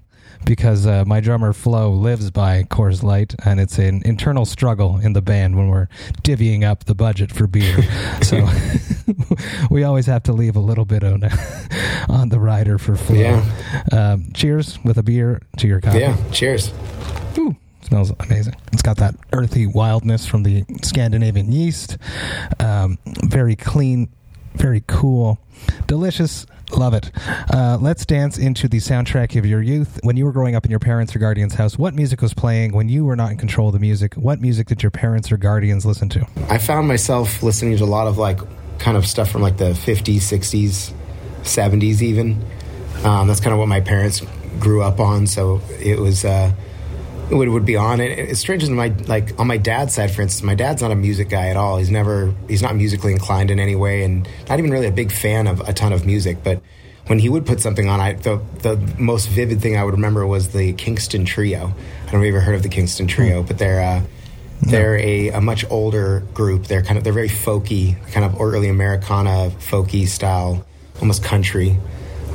because 0.50 0.88
uh, 0.88 1.06
my 1.06 1.20
drummer 1.20 1.54
Flo 1.54 1.92
lives 1.92 2.32
by 2.32 2.64
Coors 2.64 3.04
Light, 3.04 3.36
and 3.46 3.60
it's 3.60 3.78
an 3.78 4.02
internal 4.04 4.48
struggle 4.48 4.98
in 4.98 5.14
the 5.14 5.22
band 5.22 5.56
when 5.56 5.70
we're 5.70 5.88
divvying 6.24 6.64
up 6.64 6.86
the 6.86 6.96
budget 6.96 7.32
for 7.32 7.46
beer. 7.46 7.78
so 8.24 8.50
we 9.70 9.84
always 9.84 10.08
have 10.08 10.24
to 10.24 10.34
leave 10.34 10.56
a 10.56 10.60
little 10.60 10.86
bit 10.86 11.04
on, 11.04 11.24
on 12.10 12.30
the 12.30 12.40
rider 12.40 12.80
for 12.80 12.96
Flo. 12.96 13.16
Yeah. 13.16 13.44
Um, 13.92 14.32
cheers 14.34 14.84
with 14.84 14.98
a 14.98 15.04
beer 15.04 15.40
to 15.58 15.68
your 15.68 15.82
coffee. 15.82 16.00
yeah. 16.00 16.18
Cheers. 16.32 16.74
Ooh, 17.38 17.56
smells 17.84 18.12
amazing. 18.20 18.56
It's 18.74 18.82
got 18.82 18.98
that 18.98 19.14
earthy 19.34 19.68
wildness 19.68 20.26
from 20.26 20.42
the 20.42 20.66
Scandinavian 20.82 21.52
yeast. 21.52 22.00
Um, 22.60 22.98
very 23.06 23.56
clean, 23.56 24.10
very 24.56 24.84
cool, 24.88 25.38
delicious. 25.86 26.48
Love 26.72 26.94
it. 26.94 27.12
Uh, 27.54 27.78
let's 27.82 28.06
dance 28.06 28.38
into 28.38 28.68
the 28.68 28.78
soundtrack 28.78 29.38
of 29.38 29.46
your 29.46 29.62
youth. 29.62 30.00
When 30.04 30.18
you 30.18 30.26
were 30.26 30.32
growing 30.32 30.56
up 30.56 30.66
in 30.66 30.72
your 30.72 30.80
parents' 30.80 31.16
or 31.16 31.20
guardians' 31.20 31.56
house, 31.56 31.78
what 31.78 31.94
music 31.94 32.22
was 32.22 32.34
playing? 32.34 32.74
When 32.74 32.90
you 32.90 33.06
were 33.06 33.16
not 33.16 33.32
in 33.32 33.38
control 33.38 33.68
of 33.68 33.74
the 33.74 33.80
music, 33.80 34.14
what 34.16 34.40
music 34.40 34.68
did 34.68 34.84
your 34.84 34.92
parents 34.92 35.32
or 35.32 35.38
guardians 35.38 35.86
listen 35.86 36.10
to? 36.10 36.28
I 36.50 36.58
found 36.58 36.88
myself 36.88 37.42
listening 37.44 37.78
to 37.78 37.84
a 37.84 37.86
lot 37.86 38.08
of 38.08 38.18
like 38.18 38.40
kind 38.80 38.98
of 38.98 39.06
stuff 39.06 39.30
from 39.30 39.42
like 39.42 39.58
the 39.58 39.72
50s, 39.72 40.18
60s, 40.18 40.94
70s, 41.42 42.02
even. 42.02 42.44
Um, 43.04 43.28
that's 43.28 43.40
kind 43.40 43.54
of 43.54 43.60
what 43.60 43.68
my 43.68 43.82
parents 43.82 44.22
grew 44.60 44.82
up 44.82 45.00
on. 45.00 45.28
So 45.28 45.62
it 45.80 46.00
was, 46.00 46.26
uh, 46.26 46.54
would, 47.32 47.50
would 47.50 47.66
be 47.66 47.76
on 47.76 48.02
it. 48.02 48.18
It's 48.18 48.40
strange 48.40 48.64
as 48.64 48.70
my, 48.70 48.88
like 49.08 49.40
on 49.40 49.48
my 49.48 49.58
dad's 49.58 49.94
side, 49.94 50.12
for 50.12 50.22
instance, 50.22 50.44
my 50.44 50.56
dad's 50.56 50.82
not 50.82 50.92
a 50.92 50.96
music 50.96 51.30
guy 51.30 51.48
at 51.50 51.58
all. 51.58 51.78
He's 51.78 51.92
never, 51.92 52.34
he's 52.48 52.62
not 52.62 52.76
musically 52.76 53.12
inclined 53.12 53.52
in 53.52 53.60
any 53.60 53.76
way 53.76 54.04
and 54.04 54.28
not 54.48 54.60
even 54.60 54.72
really 54.72 54.88
a 54.88 54.92
big 54.92 55.12
fan 55.12 55.48
of 55.48 55.62
a 55.68 55.74
ton 55.74 55.94
of 55.94 56.06
music. 56.06 56.44
But 56.44 56.62
when 57.08 57.20
he 57.20 57.30
would 57.30 57.46
put 57.46 57.60
something 57.60 57.88
on, 57.88 58.00
I, 58.00 58.14
the, 58.14 58.42
the 58.62 58.78
most 58.98 59.28
vivid 59.30 59.62
thing 59.62 59.78
I 59.78 59.84
would 59.84 59.94
remember 59.94 60.26
was 60.26 60.50
the 60.50 60.74
Kingston 60.74 61.26
Trio. 61.26 61.60
I 61.60 62.12
don't 62.12 62.14
know 62.14 62.20
if 62.20 62.26
you've 62.26 62.36
ever 62.36 62.42
heard 62.42 62.56
of 62.56 62.64
the 62.64 62.70
Kingston 62.70 63.08
Trio, 63.08 63.44
but 63.44 63.58
they're, 63.58 63.82
uh, 63.82 64.04
they're 64.62 64.98
a, 64.98 65.30
a 65.30 65.42
much 65.42 65.66
older 65.70 66.22
group. 66.34 66.66
They're 66.66 66.84
kind 66.84 66.98
of 66.98 67.04
they're 67.04 67.14
very 67.14 67.30
folky, 67.30 67.96
kind 68.12 68.26
of 68.26 68.42
early 68.42 68.68
Americana 68.68 69.52
folky 69.60 70.08
style, 70.08 70.66
almost 71.00 71.24
country 71.24 71.78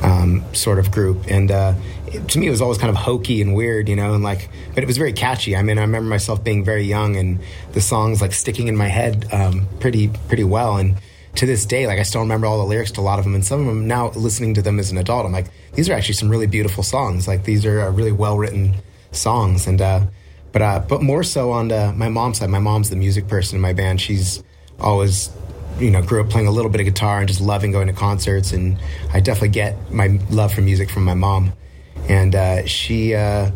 um, 0.01 0.43
sort 0.53 0.79
of 0.79 0.91
group. 0.91 1.25
And 1.27 1.51
uh, 1.51 1.75
it, 2.07 2.27
to 2.29 2.39
me, 2.39 2.47
it 2.47 2.51
was 2.51 2.61
always 2.61 2.77
kind 2.77 2.89
of 2.89 2.95
hokey 2.95 3.41
and 3.41 3.55
weird, 3.55 3.89
you 3.89 3.95
know. 3.95 4.13
And 4.13 4.23
like, 4.23 4.49
but 4.73 4.83
it 4.83 4.87
was 4.87 4.97
very 4.97 5.13
catchy. 5.13 5.55
I 5.55 5.61
mean, 5.61 5.77
I 5.77 5.81
remember 5.81 6.09
myself 6.09 6.43
being 6.43 6.63
very 6.63 6.83
young 6.83 7.15
and 7.15 7.39
the 7.73 7.81
songs 7.81 8.21
like 8.21 8.33
sticking 8.33 8.67
in 8.67 8.75
my 8.75 8.87
head 8.87 9.27
um, 9.31 9.67
pretty 9.79 10.09
pretty 10.27 10.43
well. 10.43 10.77
And 10.77 10.95
to 11.35 11.45
this 11.45 11.65
day, 11.65 11.87
like 11.87 11.99
I 11.99 12.03
still 12.03 12.21
remember 12.21 12.47
all 12.47 12.57
the 12.57 12.65
lyrics 12.65 12.91
to 12.91 13.01
a 13.01 13.03
lot 13.03 13.19
of 13.19 13.25
them. 13.25 13.35
And 13.35 13.45
some 13.45 13.59
of 13.61 13.65
them 13.65 13.87
now, 13.87 14.11
listening 14.11 14.53
to 14.55 14.61
them 14.61 14.79
as 14.79 14.91
an 14.91 14.97
adult, 14.97 15.25
I'm 15.25 15.31
like, 15.31 15.47
these 15.73 15.89
are 15.89 15.93
actually 15.93 16.15
some 16.15 16.29
really 16.29 16.47
beautiful 16.47 16.83
songs. 16.83 17.27
Like 17.27 17.43
these 17.43 17.65
are 17.65 17.91
really 17.91 18.11
well 18.11 18.37
written 18.37 18.75
songs. 19.11 19.67
And 19.67 19.81
uh, 19.81 20.01
but 20.51 20.61
uh, 20.61 20.79
but 20.87 21.01
more 21.01 21.23
so 21.23 21.51
on 21.51 21.67
the, 21.67 21.91
my 21.93 22.07
mom's 22.07 22.37
side. 22.37 22.49
My 22.49 22.59
mom's 22.59 22.89
the 22.89 22.95
music 22.95 23.27
person 23.27 23.57
in 23.57 23.61
my 23.61 23.73
band. 23.73 23.99
She's 23.99 24.41
always, 24.79 25.29
you 25.79 25.91
know, 25.91 26.01
grew 26.01 26.21
up 26.21 26.29
playing 26.29 26.47
a 26.47 26.51
little 26.51 26.71
bit 26.71 26.79
of 26.79 26.85
guitar 26.85 27.19
and 27.19 27.27
just 27.27 27.41
loving 27.41 27.71
going 27.71 27.87
to 27.87 27.93
concerts. 27.93 28.53
And 28.53 28.77
I 29.11 29.19
definitely 29.19 29.49
get 29.49 29.91
my 29.91 30.19
love 30.29 30.53
for 30.53 30.61
music 30.61 30.89
from 30.89 31.03
my 31.03 31.13
mom. 31.13 31.51
And 32.07 32.35
uh, 32.35 32.65
she, 32.65 33.15
uh, 33.15 33.51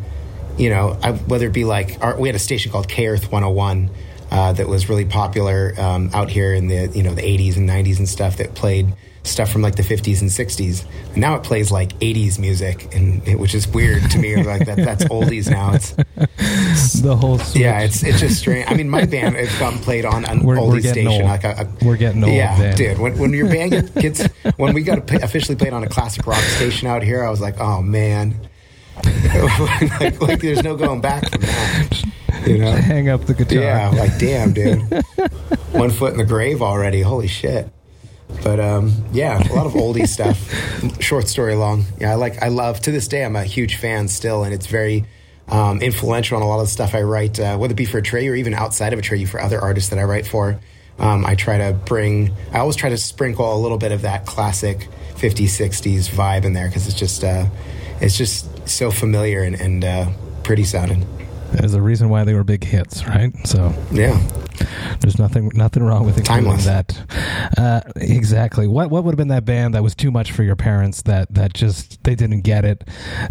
you 0.58 0.70
know, 0.70 0.98
I, 1.02 1.12
whether 1.12 1.48
it 1.48 1.54
be 1.54 1.66
like 1.66 1.98
our, 2.02 2.20
we 2.20 2.28
had 2.28 2.36
a 2.36 2.40
station 2.40 2.72
called 2.72 2.88
K 2.88 3.08
Earth 3.08 3.32
101 3.32 3.90
uh, 4.32 4.54
that 4.54 4.68
was 4.68 4.90
really 4.90 5.06
popular 5.06 5.74
um, 5.78 6.10
out 6.14 6.30
here 6.30 6.54
in 6.54 6.68
the 6.68 6.88
you 6.94 7.04
know 7.04 7.14
the 7.14 7.22
80s 7.22 7.58
and 7.58 7.68
90s 7.68 7.98
and 7.98 8.08
stuff 8.08 8.38
that 8.38 8.54
played 8.54 8.94
stuff 9.24 9.52
from 9.52 9.62
like 9.62 9.76
the 9.76 9.84
50s 9.84 10.22
and 10.22 10.30
60s. 10.30 10.86
And 11.10 11.18
now 11.18 11.36
it 11.36 11.44
plays 11.44 11.72
like 11.72 11.90
80s 12.00 12.40
music, 12.40 12.94
and 12.96 13.26
it, 13.28 13.38
which 13.40 13.54
is 13.54 13.68
weird 13.68 14.10
to 14.12 14.20
me. 14.20 14.42
like 14.44 14.66
that, 14.66 14.78
that's 14.78 15.04
oldies 15.06 15.50
now. 15.50 15.74
It's 15.74 15.94
The 17.02 17.16
whole 17.16 17.38
switch. 17.40 17.62
yeah, 17.62 17.82
it's 17.82 18.04
it's 18.04 18.20
just 18.20 18.40
strange. 18.40 18.66
I 18.70 18.74
mean, 18.76 18.90
my 18.90 19.06
band 19.06 19.36
has 19.36 19.54
gotten 19.60 19.80
played 19.80 20.06
on 20.06 20.26
an 20.26 20.44
We're- 20.44 20.60
we're 20.62 20.80
station. 20.82 21.08
old. 21.08 21.24
Like 21.24 21.44
a, 21.44 21.68
a- 21.82 21.86
We're 21.86 21.98
getting 21.98 22.24
old, 22.24 22.34
Yeah, 22.34 22.74
dude. 22.76 22.98
When, 23.00 23.18
when 23.18 23.34
your 23.34 23.48
band 23.48 23.94
gets 23.96 24.26
when 24.58 24.74
we 24.74 24.82
got 24.84 25.10
officially 25.24 25.56
played 25.56 25.74
on 25.74 25.84
a 25.84 25.88
classic 25.90 26.26
rock 26.28 26.42
station 26.42 26.88
out 26.88 27.04
here, 27.04 27.24
I 27.24 27.30
was 27.30 27.42
like, 27.42 27.60
oh 27.60 27.82
man, 27.82 28.36
like, 30.00 30.22
like 30.22 30.42
there's 30.42 30.64
no 30.64 30.76
going 30.76 31.02
back 31.02 31.30
from 31.30 31.42
that. 31.42 32.04
You 32.46 32.58
know? 32.60 32.72
hang 32.72 33.10
up 33.10 33.26
the 33.26 33.34
guitar. 33.34 33.58
Yeah, 33.64 33.90
like 33.90 34.18
damn, 34.18 34.54
dude. 34.54 34.82
One 35.72 35.92
foot 35.92 36.14
in 36.14 36.18
the 36.18 36.26
grave 36.26 36.62
already. 36.62 37.02
Holy 37.02 37.28
shit. 37.28 37.70
But 38.44 38.60
um, 38.60 38.94
yeah, 39.12 39.38
a 39.38 39.54
lot 39.54 39.66
of 39.66 39.74
oldie 39.74 40.08
stuff, 40.18 41.02
short 41.02 41.28
story 41.28 41.56
long. 41.56 41.86
Yeah, 42.00 42.12
I 42.12 42.16
like. 42.16 42.42
I 42.42 42.48
love 42.48 42.80
to 42.82 42.92
this 42.92 43.08
day. 43.08 43.24
I'm 43.24 43.36
a 43.36 43.44
huge 43.44 43.76
fan 43.76 44.08
still, 44.08 44.44
and 44.44 44.54
it's 44.54 44.68
very 44.68 45.06
um, 45.50 45.82
influential 45.82 46.38
on 46.38 46.44
a 46.44 46.48
lot 46.48 46.60
of 46.60 46.68
the 46.68 46.72
stuff 46.72 46.96
I 46.96 47.02
write, 47.02 47.40
uh, 47.40 47.58
whether 47.58 47.74
it 47.74 47.78
be 47.78 47.86
for 47.86 48.02
Atreyu 48.02 48.32
or 48.32 48.36
even 48.36 48.54
outside 48.54 48.94
of 48.94 49.00
Atreyu 49.00 49.28
for 49.28 49.42
other 49.42 49.60
artists 49.60 49.90
that 49.90 50.00
I 50.00 50.04
write 50.04 50.28
for. 50.28 50.60
Um, 51.00 51.26
I 51.26 51.36
try 51.36 51.58
to 51.58 51.74
bring. 51.74 52.36
I 52.54 52.60
always 52.60 52.76
try 52.76 52.90
to 52.90 52.98
sprinkle 52.98 53.54
a 53.54 53.60
little 53.60 53.78
bit 53.78 53.92
of 53.92 54.02
that 54.02 54.26
classic 54.26 54.88
50s, 55.16 55.46
60s 55.48 56.10
vibe 56.10 56.46
in 56.46 56.54
there 56.54 56.68
because 56.68 56.88
it's 56.88 56.98
just 56.98 57.24
uh, 57.24 57.46
it's 58.02 58.18
just 58.18 58.68
so 58.68 58.92
familiar 58.92 59.44
and, 59.44 59.56
and 59.60 59.84
uh, 59.84 60.12
pretty 60.44 60.64
sounding. 60.64 61.06
There's 61.54 61.74
a 61.74 61.82
reason 61.82 62.10
why 62.10 62.24
they 62.24 62.34
were 62.34 62.44
big 62.44 62.64
hits, 62.64 63.06
right? 63.08 63.32
So 63.46 63.74
Yeah. 63.92 64.20
there's 65.00 65.18
nothing 65.18 65.52
nothing 65.56 65.84
wrong 65.84 66.06
with 66.06 66.24
Timeless. 66.24 66.66
that. 66.66 66.98
Uh, 67.58 67.82
exactly. 67.96 68.68
What 68.68 68.90
what 68.92 69.04
would 69.04 69.12
have 69.12 69.18
been 69.18 69.30
that 69.30 69.46
band 69.46 69.74
that 69.74 69.84
was 69.84 69.96
too 69.96 70.12
much 70.12 70.32
for 70.32 70.44
your 70.44 70.56
parents? 70.56 71.02
That 71.04 71.34
that 71.34 71.54
just 71.54 72.04
they 72.04 72.16
didn't 72.16 72.42
get 72.42 72.66
it. 72.66 72.84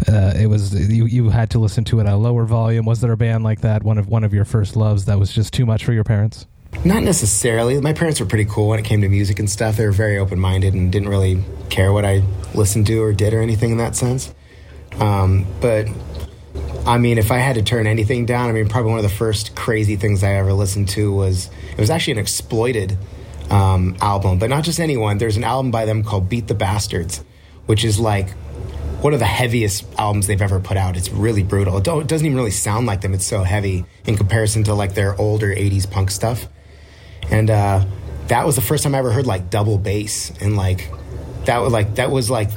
Uh, 0.07 0.33
it 0.37 0.47
was 0.47 0.73
you 0.91 1.05
you 1.05 1.29
had 1.29 1.49
to 1.51 1.59
listen 1.59 1.83
to 1.85 1.99
it 1.99 2.05
at 2.07 2.13
a 2.13 2.17
lower 2.17 2.45
volume. 2.45 2.85
Was 2.85 3.01
there 3.01 3.11
a 3.11 3.17
band 3.17 3.43
like 3.43 3.61
that? 3.61 3.83
One 3.83 3.97
of 3.97 4.07
one 4.07 4.23
of 4.23 4.33
your 4.33 4.45
first 4.45 4.75
loves 4.75 5.05
that 5.05 5.17
was 5.19 5.31
just 5.31 5.53
too 5.53 5.65
much 5.65 5.85
for 5.85 5.93
your 5.93 6.03
parents? 6.03 6.45
Not 6.85 7.01
necessarily. 7.03 7.79
My 7.81 7.93
parents 7.93 8.19
were 8.19 8.27
pretty 8.27 8.45
cool 8.45 8.67
when 8.69 8.77
it 8.79 8.85
came 8.85 9.01
to 9.01 9.09
music 9.09 9.39
and 9.39 9.49
stuff. 9.49 9.77
They 9.77 9.85
were 9.85 9.91
very 9.91 10.19
open 10.19 10.39
minded 10.39 10.75
and 10.75 10.91
didn't 10.91 11.09
really 11.09 11.43
care 11.69 11.91
what 11.91 12.05
I 12.05 12.21
listened 12.53 12.85
to 12.87 13.01
or 13.01 13.11
did 13.11 13.33
or 13.33 13.41
anything 13.41 13.71
in 13.71 13.77
that 13.77 13.95
sense. 13.95 14.33
Um, 14.99 15.47
but 15.61 15.87
I 16.85 16.97
mean, 16.97 17.17
if 17.17 17.31
I 17.31 17.37
had 17.37 17.55
to 17.55 17.61
turn 17.61 17.87
anything 17.87 18.25
down, 18.25 18.49
I 18.49 18.53
mean, 18.53 18.67
probably 18.67 18.91
one 18.91 18.99
of 18.99 19.03
the 19.03 19.09
first 19.09 19.55
crazy 19.55 19.95
things 19.95 20.23
I 20.23 20.33
ever 20.33 20.53
listened 20.53 20.89
to 20.89 21.11
was 21.11 21.49
it 21.71 21.79
was 21.79 21.89
actually 21.89 22.13
an 22.13 22.19
Exploited 22.19 22.97
um, 23.49 23.95
album, 24.01 24.39
but 24.39 24.49
not 24.49 24.63
just 24.63 24.79
anyone. 24.79 25.17
There's 25.17 25.37
an 25.37 25.43
album 25.43 25.71
by 25.71 25.85
them 25.85 26.03
called 26.03 26.29
Beat 26.29 26.47
the 26.47 26.55
Bastards, 26.55 27.23
which 27.65 27.83
is 27.83 27.99
like 27.99 28.31
one 29.01 29.13
of 29.13 29.19
the 29.19 29.25
heaviest 29.25 29.85
albums 29.97 30.27
they've 30.27 30.41
ever 30.41 30.59
put 30.59 30.77
out. 30.77 30.97
It's 30.97 31.09
really 31.09 31.43
brutal. 31.43 31.77
It, 31.77 31.87
it 31.87 32.07
doesn't 32.07 32.25
even 32.25 32.37
really 32.37 32.51
sound 32.51 32.87
like 32.87 33.01
them. 33.01 33.13
It's 33.13 33.25
so 33.25 33.43
heavy 33.43 33.85
in 34.05 34.17
comparison 34.17 34.63
to 34.65 34.73
like 34.73 34.93
their 34.93 35.19
older 35.19 35.53
'80s 35.53 35.89
punk 35.89 36.11
stuff. 36.11 36.47
And 37.29 37.49
uh, 37.49 37.85
that 38.27 38.45
was 38.45 38.55
the 38.55 38.61
first 38.61 38.83
time 38.83 38.95
I 38.95 38.99
ever 38.99 39.11
heard 39.11 39.27
like 39.27 39.49
double 39.49 39.77
bass 39.77 40.31
and 40.39 40.55
like 40.55 40.89
that 41.45 41.59
was 41.59 41.73
like 41.73 41.95
that 41.95 42.11
was 42.11 42.29
like 42.29 42.49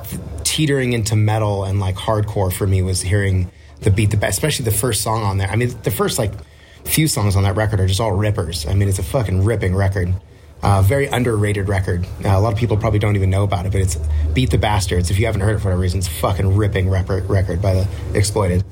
teetering 0.44 0.92
into 0.92 1.16
metal 1.16 1.64
and 1.64 1.80
like 1.80 1.96
hardcore 1.96 2.52
for 2.52 2.66
me 2.66 2.82
was 2.82 3.00
hearing 3.00 3.50
the 3.82 3.90
beat 3.90 4.10
the 4.10 4.16
best, 4.16 4.38
especially 4.38 4.64
the 4.64 4.70
first 4.70 5.02
song 5.02 5.22
on 5.22 5.38
there. 5.38 5.48
I 5.48 5.56
mean, 5.56 5.74
the 5.82 5.90
first 5.90 6.18
like 6.18 6.32
few 6.84 7.06
songs 7.06 7.36
on 7.36 7.42
that 7.44 7.56
record 7.56 7.80
are 7.80 7.86
just 7.86 8.00
all 8.00 8.12
rippers. 8.12 8.66
I 8.66 8.74
mean, 8.74 8.88
it's 8.88 8.98
a 8.98 9.04
fucking 9.04 9.44
ripping 9.44 9.74
record. 9.74 10.14
Uh, 10.62 10.80
very 10.80 11.06
underrated 11.06 11.68
record. 11.68 12.06
Uh, 12.24 12.28
a 12.28 12.40
lot 12.40 12.52
of 12.52 12.58
people 12.58 12.76
probably 12.76 13.00
don't 13.00 13.16
even 13.16 13.30
know 13.30 13.42
about 13.42 13.66
it, 13.66 13.72
but 13.72 13.80
it's 13.80 13.96
Beat 14.32 14.50
the 14.50 14.58
Bastards. 14.58 15.10
If 15.10 15.18
you 15.18 15.26
haven't 15.26 15.40
heard 15.40 15.56
it 15.56 15.58
for 15.58 15.64
whatever 15.64 15.82
reason, 15.82 15.98
it's 15.98 16.06
fucking 16.06 16.56
ripping 16.56 16.88
rep- 16.88 17.08
record 17.08 17.60
by 17.60 17.74
the 17.74 17.88
Exploited. 18.14 18.64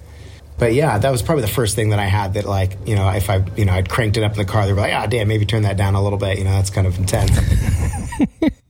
But 0.57 0.75
yeah, 0.75 0.99
that 0.99 1.11
was 1.11 1.23
probably 1.23 1.43
the 1.43 1.49
first 1.49 1.75
thing 1.75 1.89
that 1.91 1.99
I 1.99 2.05
had 2.05 2.35
that 2.35 2.45
like, 2.45 2.77
you 2.87 2.95
know, 2.95 3.09
if 3.09 3.29
I, 3.29 3.45
you 3.57 3.65
know, 3.65 3.73
I'd 3.73 3.89
cranked 3.89 4.19
it 4.19 4.23
up 4.23 4.33
in 4.33 4.39
the 4.39 4.45
car, 4.45 4.67
they'd 4.67 4.75
be 4.75 4.81
like, 4.81 4.95
ah, 4.95 5.07
damn, 5.07 5.27
maybe 5.27 5.47
turn 5.47 5.63
that 5.63 5.77
down 5.77 5.95
a 5.95 6.03
little 6.03 6.19
bit. 6.19 6.39
You 6.39 6.45
know, 6.45 6.51
that's 6.51 6.71
kind 6.71 6.87
of 6.87 6.97
intense. 6.99 7.31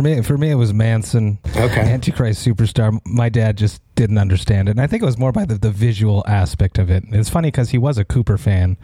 For 0.00 0.04
me, 0.04 0.22
for 0.22 0.38
me, 0.38 0.50
it 0.50 0.54
was 0.54 0.72
Manson. 0.72 1.38
Okay. 1.54 1.82
Antichrist 1.82 2.42
Superstar. 2.46 2.98
My 3.04 3.28
dad 3.28 3.58
just 3.58 3.82
didn't 3.96 4.16
understand 4.16 4.70
it, 4.70 4.70
and 4.70 4.80
I 4.80 4.86
think 4.86 5.02
it 5.02 5.04
was 5.04 5.18
more 5.18 5.30
by 5.30 5.44
the, 5.44 5.56
the 5.58 5.70
visual 5.70 6.24
aspect 6.26 6.78
of 6.78 6.88
it. 6.88 7.04
It's 7.10 7.28
funny 7.28 7.48
because 7.48 7.68
he 7.68 7.76
was 7.76 7.98
a 7.98 8.04
Cooper 8.06 8.38
fan, 8.38 8.78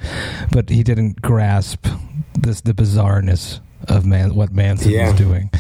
but 0.52 0.68
he 0.68 0.82
didn't 0.82 1.23
grasp 1.23 1.87
this 2.38 2.61
the 2.61 2.75
bizarreness 2.75 3.61
of 3.88 4.04
man 4.04 4.35
what 4.35 4.52
Manson 4.52 4.90
Yeah. 4.90 5.06
was 5.06 5.14
doing. 5.18 5.50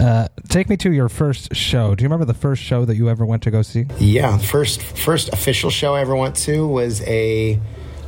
Uh, 0.00 0.28
take 0.48 0.70
me 0.70 0.78
to 0.78 0.90
your 0.90 1.10
first 1.10 1.54
show. 1.54 1.94
Do 1.94 2.02
you 2.02 2.06
remember 2.06 2.24
the 2.24 2.32
first 2.32 2.62
show 2.62 2.86
that 2.86 2.96
you 2.96 3.10
ever 3.10 3.26
went 3.26 3.42
to 3.42 3.50
go 3.50 3.60
see? 3.60 3.84
Yeah, 3.98 4.38
first 4.38 4.80
first 4.80 5.28
official 5.34 5.68
show 5.68 5.94
I 5.94 6.00
ever 6.00 6.16
went 6.16 6.36
to 6.36 6.66
was 6.66 7.02
a, 7.02 7.60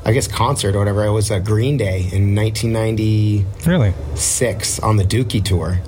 I 0.07 0.13
guess 0.15 0.27
concert 0.27 0.75
or 0.75 0.79
whatever. 0.79 1.05
It 1.05 1.13
was 1.13 1.31
a 1.31 1.39
Green 1.39 1.77
Day 1.77 2.09
in 2.11 2.35
1996 2.35 3.67
Really? 3.67 3.93
on 4.89 4.97
the 4.97 5.05
Dookie 5.05 5.45
tour. 5.45 5.81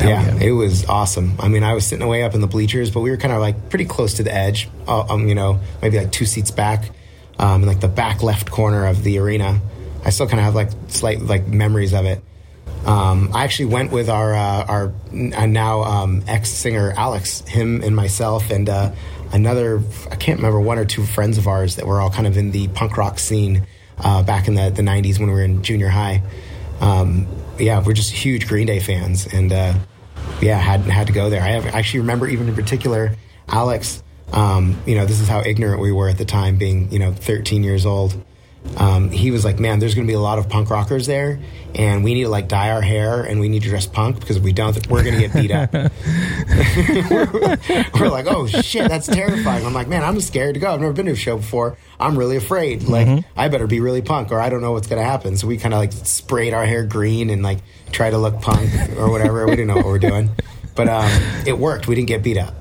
Yeah, 0.00 0.36
yeah. 0.36 0.48
it 0.48 0.52
was 0.52 0.86
awesome. 0.86 1.34
I 1.38 1.48
mean, 1.48 1.62
I 1.62 1.74
was 1.74 1.86
sitting 1.86 2.06
way 2.06 2.22
up 2.22 2.34
in 2.34 2.40
the 2.40 2.46
bleachers, 2.46 2.90
but 2.90 3.00
we 3.00 3.10
were 3.10 3.16
kind 3.16 3.32
of 3.32 3.40
like 3.40 3.68
pretty 3.70 3.84
close 3.84 4.14
to 4.14 4.22
the 4.22 4.34
edge. 4.34 4.68
Uh, 4.86 5.02
um, 5.08 5.28
you 5.28 5.34
know, 5.34 5.60
maybe 5.80 5.98
like 5.98 6.12
two 6.12 6.24
seats 6.24 6.50
back, 6.50 6.90
um, 7.38 7.62
in 7.62 7.68
like 7.68 7.80
the 7.80 7.88
back 7.88 8.22
left 8.22 8.50
corner 8.50 8.86
of 8.86 9.02
the 9.02 9.18
arena. 9.18 9.60
I 10.04 10.10
still 10.10 10.26
kind 10.26 10.40
of 10.40 10.44
have 10.44 10.54
like 10.54 10.70
slight 10.88 11.20
like 11.20 11.46
memories 11.46 11.92
of 11.92 12.06
it. 12.06 12.22
Um, 12.84 13.30
I 13.32 13.44
actually 13.44 13.66
went 13.66 13.92
with 13.92 14.08
our 14.08 14.34
uh, 14.34 14.64
our 14.64 14.94
uh, 15.12 15.46
now 15.46 15.82
um, 15.82 16.24
ex 16.26 16.50
singer 16.50 16.92
Alex, 16.96 17.40
him 17.42 17.82
and 17.82 17.94
myself, 17.94 18.50
and 18.50 18.68
uh, 18.68 18.92
another 19.32 19.82
I 20.10 20.16
can't 20.16 20.38
remember 20.38 20.60
one 20.60 20.78
or 20.78 20.84
two 20.84 21.04
friends 21.04 21.38
of 21.38 21.46
ours 21.46 21.76
that 21.76 21.86
were 21.86 22.00
all 22.00 22.10
kind 22.10 22.26
of 22.26 22.36
in 22.36 22.50
the 22.50 22.68
punk 22.68 22.96
rock 22.96 23.18
scene 23.20 23.66
uh, 23.98 24.22
back 24.24 24.48
in 24.48 24.54
the 24.54 24.70
the 24.70 24.82
'90s 24.82 25.20
when 25.20 25.28
we 25.28 25.34
were 25.34 25.44
in 25.44 25.62
junior 25.62 25.88
high. 25.88 26.22
Um, 26.80 27.28
yeah, 27.62 27.80
we're 27.80 27.92
just 27.92 28.12
huge 28.12 28.48
Green 28.48 28.66
Day 28.66 28.80
fans, 28.80 29.26
and 29.32 29.52
uh, 29.52 29.74
yeah, 30.40 30.58
had 30.58 30.80
had 30.80 31.06
to 31.06 31.12
go 31.12 31.30
there. 31.30 31.40
I 31.40 31.50
have, 31.50 31.66
actually 31.66 32.00
remember 32.00 32.26
even 32.26 32.48
in 32.48 32.54
particular 32.54 33.14
Alex. 33.48 34.02
Um, 34.32 34.80
you 34.86 34.94
know, 34.94 35.06
this 35.06 35.20
is 35.20 35.28
how 35.28 35.42
ignorant 35.42 35.80
we 35.80 35.92
were 35.92 36.08
at 36.08 36.18
the 36.18 36.24
time, 36.24 36.56
being 36.58 36.90
you 36.90 36.98
know 36.98 37.12
13 37.12 37.62
years 37.62 37.86
old. 37.86 38.20
Um, 38.76 39.10
he 39.10 39.30
was 39.30 39.44
like, 39.44 39.58
"Man, 39.60 39.80
there's 39.80 39.94
going 39.94 40.06
to 40.06 40.10
be 40.10 40.14
a 40.14 40.20
lot 40.20 40.38
of 40.38 40.48
punk 40.48 40.70
rockers 40.70 41.06
there, 41.06 41.38
and 41.74 42.02
we 42.04 42.14
need 42.14 42.22
to 42.22 42.28
like 42.28 42.48
dye 42.48 42.70
our 42.70 42.80
hair 42.80 43.22
and 43.22 43.40
we 43.40 43.48
need 43.48 43.62
to 43.64 43.68
dress 43.68 43.86
punk 43.86 44.18
because 44.20 44.36
if 44.36 44.42
we 44.42 44.52
don't, 44.52 44.74
we're 44.88 45.02
going 45.02 45.14
to 45.14 45.20
get 45.20 45.34
beat 45.34 45.50
up." 45.50 45.72
we're, 47.10 47.58
we're 48.00 48.08
like, 48.08 48.26
"Oh 48.26 48.46
shit, 48.46 48.88
that's 48.88 49.06
terrifying." 49.06 49.66
I'm 49.66 49.74
like, 49.74 49.88
"Man, 49.88 50.02
I'm 50.02 50.20
scared 50.20 50.54
to 50.54 50.60
go. 50.60 50.72
I've 50.72 50.80
never 50.80 50.92
been 50.92 51.06
to 51.06 51.12
a 51.12 51.16
show 51.16 51.36
before. 51.36 51.76
I'm 52.00 52.16
really 52.16 52.36
afraid. 52.36 52.84
Like, 52.84 53.24
I 53.36 53.48
better 53.48 53.66
be 53.66 53.80
really 53.80 54.02
punk, 54.02 54.30
or 54.32 54.40
I 54.40 54.48
don't 54.48 54.62
know 54.62 54.72
what's 54.72 54.86
going 54.86 55.02
to 55.02 55.06
happen." 55.08 55.36
So 55.36 55.46
we 55.46 55.56
kind 55.58 55.74
of 55.74 55.80
like 55.80 55.92
sprayed 55.92 56.54
our 56.54 56.64
hair 56.64 56.84
green 56.84 57.30
and 57.30 57.42
like 57.42 57.58
try 57.90 58.10
to 58.10 58.18
look 58.18 58.40
punk 58.40 58.70
or 58.96 59.10
whatever. 59.10 59.44
we 59.46 59.52
didn't 59.52 59.68
know 59.68 59.76
what 59.76 59.86
we 59.86 59.90
were 59.92 59.98
doing, 59.98 60.30
but 60.74 60.88
um, 60.88 61.10
it 61.46 61.58
worked. 61.58 61.88
We 61.88 61.94
didn't 61.94 62.08
get 62.08 62.22
beat 62.22 62.38
up. 62.38 62.54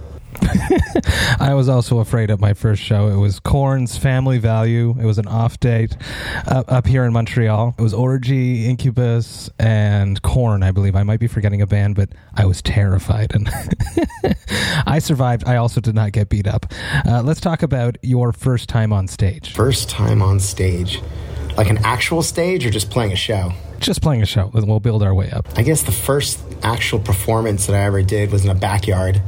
I 1.39 1.53
was 1.53 1.69
also 1.69 1.99
afraid 1.99 2.31
at 2.31 2.39
my 2.39 2.53
first 2.53 2.81
show. 2.81 3.07
It 3.07 3.17
was 3.17 3.39
Korn's 3.39 3.97
Family 3.97 4.37
Value. 4.37 4.95
It 4.99 5.05
was 5.05 5.17
an 5.17 5.27
off 5.27 5.59
date 5.59 5.95
up, 6.47 6.71
up 6.71 6.87
here 6.87 7.03
in 7.03 7.13
Montreal. 7.13 7.75
It 7.77 7.81
was 7.81 7.93
Orgy, 7.93 8.65
Incubus, 8.65 9.49
and 9.59 10.21
Korn, 10.21 10.63
I 10.63 10.71
believe. 10.71 10.95
I 10.95 11.03
might 11.03 11.19
be 11.19 11.27
forgetting 11.27 11.61
a 11.61 11.67
band, 11.67 11.95
but 11.95 12.09
I 12.35 12.45
was 12.45 12.61
terrified. 12.61 13.33
And 13.33 13.49
I 14.85 14.99
survived. 14.99 15.43
I 15.47 15.57
also 15.57 15.81
did 15.81 15.95
not 15.95 16.11
get 16.11 16.29
beat 16.29 16.47
up. 16.47 16.65
Uh, 17.05 17.21
let's 17.23 17.41
talk 17.41 17.63
about 17.63 17.97
your 18.01 18.33
first 18.33 18.69
time 18.69 18.93
on 18.93 19.07
stage. 19.07 19.53
First 19.53 19.89
time 19.89 20.21
on 20.21 20.39
stage, 20.39 21.01
like 21.57 21.69
an 21.69 21.79
actual 21.79 22.21
stage, 22.23 22.65
or 22.65 22.69
just 22.69 22.89
playing 22.89 23.11
a 23.11 23.15
show. 23.17 23.53
Just 23.79 24.01
playing 24.01 24.21
a 24.21 24.27
show. 24.27 24.51
We'll 24.53 24.79
build 24.79 25.01
our 25.01 25.13
way 25.13 25.31
up. 25.31 25.47
I 25.57 25.63
guess 25.63 25.81
the 25.81 25.91
first 25.91 26.39
actual 26.61 26.99
performance 26.99 27.65
that 27.65 27.75
I 27.75 27.79
ever 27.85 28.03
did 28.03 28.31
was 28.31 28.45
in 28.45 28.51
a 28.51 28.55
backyard. 28.55 29.21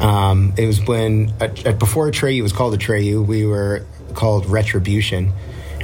Um, 0.00 0.54
it 0.56 0.66
was 0.66 0.80
when 0.86 1.32
uh, 1.40 1.48
before 1.72 2.10
Atreyu 2.10 2.42
was 2.42 2.52
called 2.52 2.78
Atreyu, 2.78 3.26
we 3.26 3.44
were 3.44 3.84
called 4.14 4.46
Retribution, 4.46 5.32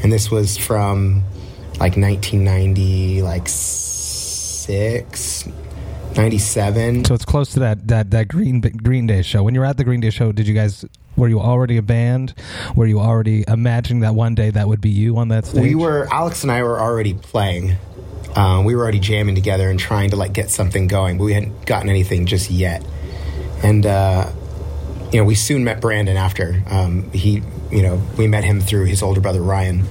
and 0.03 0.13
this 0.13 0.31
was 0.31 0.57
from 0.57 1.23
like 1.79 1.97
1990, 1.97 3.23
like 3.23 3.47
six, 4.67 5.47
97. 6.17 7.05
So 7.05 7.15
it's 7.15 7.27
close 7.27 7.51
to 7.51 7.61
that 7.61 7.87
that 7.89 8.11
that 8.13 8.29
Green 8.29 8.61
Green 8.61 9.07
Day 9.07 9.21
show. 9.21 9.43
When 9.43 9.55
you 9.55 9.61
were 9.61 9.67
at 9.67 9.77
the 9.77 9.85
Green 9.85 10.01
Day 10.01 10.11
show, 10.11 10.33
did 10.33 10.49
you 10.49 10.55
guys 10.55 10.87
were 11.17 11.29
you 11.29 11.39
already 11.41 11.77
a 11.77 11.83
band? 11.83 12.33
Were 12.75 12.87
you 12.87 13.01
already 13.01 13.45
imagining 13.47 14.01
that 14.01 14.15
one 14.15 14.35
day 14.35 14.51
that 14.51 14.67
would 14.67 14.81
be 14.81 14.91
you 14.91 15.19
on 15.19 15.29
that 15.29 15.45
stage? 15.45 15.63
We 15.63 15.75
were 15.75 16.09
Alex 16.11 16.43
and 16.43 16.51
I 16.51 16.63
were 16.63 16.81
already 16.81 17.13
playing. 17.13 17.77
Um, 18.35 18.65
we 18.65 18.75
were 18.75 18.83
already 18.83 19.01
jamming 19.01 19.35
together 19.35 19.71
and 19.71 19.79
trying 19.79 20.11
to 20.11 20.17
like 20.17 20.33
get 20.33 20.51
something 20.51 20.87
going, 20.87 21.19
but 21.19 21.25
we 21.25 21.35
hadn't 21.35 21.67
gotten 21.67 21.89
anything 21.89 22.27
just 22.27 22.51
yet. 22.51 22.85
And 23.67 23.85
uh, 23.85 24.31
you 25.11 25.19
know, 25.19 25.25
we 25.25 25.35
soon 25.35 25.65
met 25.65 25.81
Brandon 25.81 26.17
after 26.17 26.63
um, 26.71 27.11
he, 27.11 27.43
you 27.73 27.83
know, 27.83 28.01
we 28.17 28.29
met 28.29 28.45
him 28.45 28.61
through 28.61 28.85
his 28.85 29.03
older 29.03 29.21
brother 29.21 29.43
Ryan. 29.43 29.85